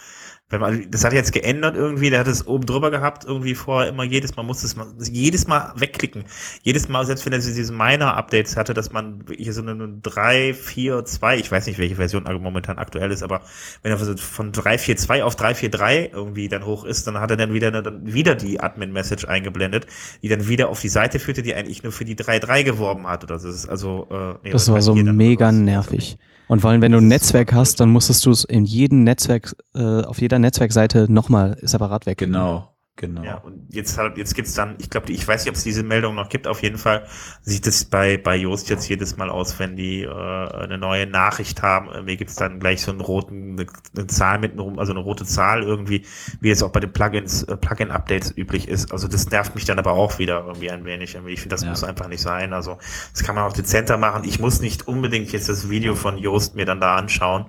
[0.50, 3.90] wenn man, das hat jetzt geändert irgendwie, der hat es oben drüber gehabt, irgendwie vorher
[3.90, 6.24] immer jedes Mal musste es mal, jedes Mal wegklicken.
[6.64, 11.04] Jedes Mal, selbst wenn er diese Minor-Updates hatte, dass man hier so eine 3, 4,
[11.04, 13.42] 2, ich weiß nicht, welche Version momentan aktuell ist, aber
[13.84, 17.20] wenn er von 3, 4, 2 auf 3, 4, 3 irgendwie dann hoch ist, dann
[17.20, 19.88] hat er dann wieder, dann wieder die Admin-Message eingeblendet,
[20.24, 23.08] die dann wieder auf die Seite führte, die eigentlich nur für die 3, 3 geworben
[23.08, 23.48] hat, oder so.
[23.48, 26.18] Das ist also, äh, nee, das war so mega nervig.
[26.48, 29.54] Und vor allem, wenn du ein Netzwerk hast, dann musstest du es in jedem Netzwerk,
[29.76, 32.18] äh, auf jeder Netzwerkseite nochmal separat weg.
[32.18, 32.78] Genau.
[32.98, 33.24] Genau.
[33.24, 36.16] Ja, und jetzt, jetzt gibt's dann, ich glaube, ich weiß nicht, ob es diese Meldung
[36.16, 37.06] noch gibt, auf jeden Fall
[37.44, 41.62] sieht es bei, bei Yoast jetzt jedes Mal aus, wenn die äh, eine neue Nachricht
[41.62, 42.06] haben.
[42.06, 45.26] Mir gibt's dann gleich so einen roten, eine, eine Zahl mit einem, also eine rote
[45.26, 46.08] Zahl irgendwie,
[46.42, 48.92] wie es auch bei den Plugins, äh, Plugin-Updates üblich ist.
[48.92, 51.14] Also das nervt mich dann aber auch wieder irgendwie ein wenig.
[51.14, 51.70] Ich finde, das ja.
[51.70, 52.52] muss einfach nicht sein.
[52.52, 52.80] Also
[53.14, 54.24] das kann man auch dezenter machen.
[54.26, 57.46] Ich muss nicht unbedingt jetzt das Video von Yoast mir dann da anschauen.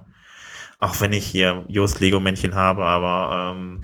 [0.80, 3.80] Auch wenn ich hier Yoast Lego-Männchen habe, aber ähm,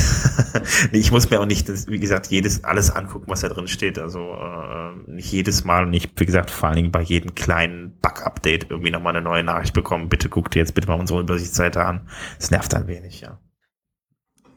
[0.92, 3.98] ich muss mir auch nicht, wie gesagt, jedes alles angucken, was da drin steht.
[3.98, 7.98] Also äh, nicht jedes Mal und nicht, wie gesagt, vor allen Dingen bei jedem kleinen
[8.00, 10.08] Bug-Update irgendwie nochmal eine neue Nachricht bekommen.
[10.08, 12.08] Bitte guck dir jetzt bitte mal unsere Übersichtsseite an.
[12.38, 13.40] Es nervt ein wenig, ja.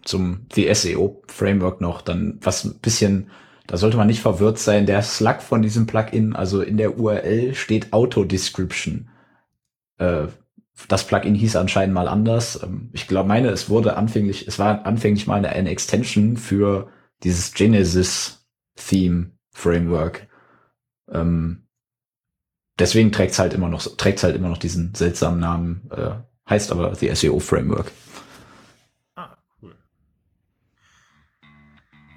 [0.04, 3.32] Zum die SEO-Framework noch, dann was ein bisschen,
[3.66, 4.86] da sollte man nicht verwirrt sein.
[4.86, 9.10] Der Slug von diesem Plugin, also in der URL steht Auto-Description.
[9.98, 10.28] Äh,
[10.88, 12.62] das Plugin hieß anscheinend mal anders.
[12.62, 16.90] Ähm, ich glaube, meine, es wurde anfänglich, es war anfänglich mal eine, eine Extension für
[17.24, 18.46] dieses Genesis
[18.76, 20.28] Theme Framework.
[21.10, 21.68] Ähm,
[22.78, 26.12] deswegen trägt es halt immer noch, trägt halt immer noch diesen seltsamen Namen, äh,
[26.50, 27.92] heißt aber the SEO Framework.
[29.16, 29.76] Ah, cool.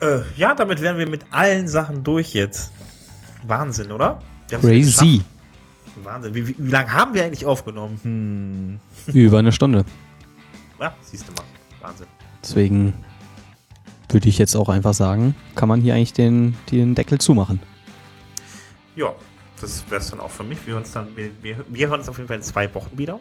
[0.01, 2.72] Äh, ja, damit wären wir mit allen Sachen durch jetzt.
[3.47, 4.20] Wahnsinn, oder?
[4.51, 5.22] Crazy.
[6.04, 6.34] Wahnsinn.
[6.34, 7.98] Wie, wie, wie lange haben wir eigentlich aufgenommen?
[8.02, 9.14] Hm.
[9.14, 9.84] Über eine Stunde.
[10.80, 11.44] Ja, siehst du mal.
[11.80, 12.06] Wahnsinn.
[12.42, 12.94] Deswegen
[14.08, 17.60] würde ich jetzt auch einfach sagen, kann man hier eigentlich den, den Deckel zumachen.
[18.96, 19.14] Ja,
[19.60, 20.58] das wäre es dann auch für mich.
[20.66, 23.18] Wir, uns dann, wir, wir, wir hören uns auf jeden Fall in zwei Wochen wieder.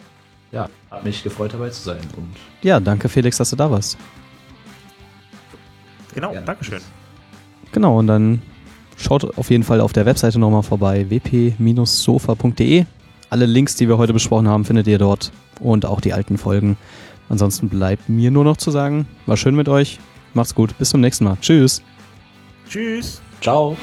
[0.51, 1.99] Ja, hat mich gefreut dabei zu sein.
[2.15, 3.97] Und ja, danke Felix, dass du da warst.
[6.13, 6.81] Genau, ja, Dankeschön.
[7.71, 8.41] Genau, und dann
[8.97, 12.85] Schaut auf jeden Fall auf der Webseite nochmal vorbei, wp-sofa.de.
[13.29, 16.77] Alle Links, die wir heute besprochen haben, findet ihr dort und auch die alten Folgen.
[17.29, 19.99] Ansonsten bleibt mir nur noch zu sagen, war schön mit euch.
[20.33, 21.37] Macht's gut, bis zum nächsten Mal.
[21.41, 21.81] Tschüss.
[22.67, 23.21] Tschüss.
[23.41, 23.77] Ciao.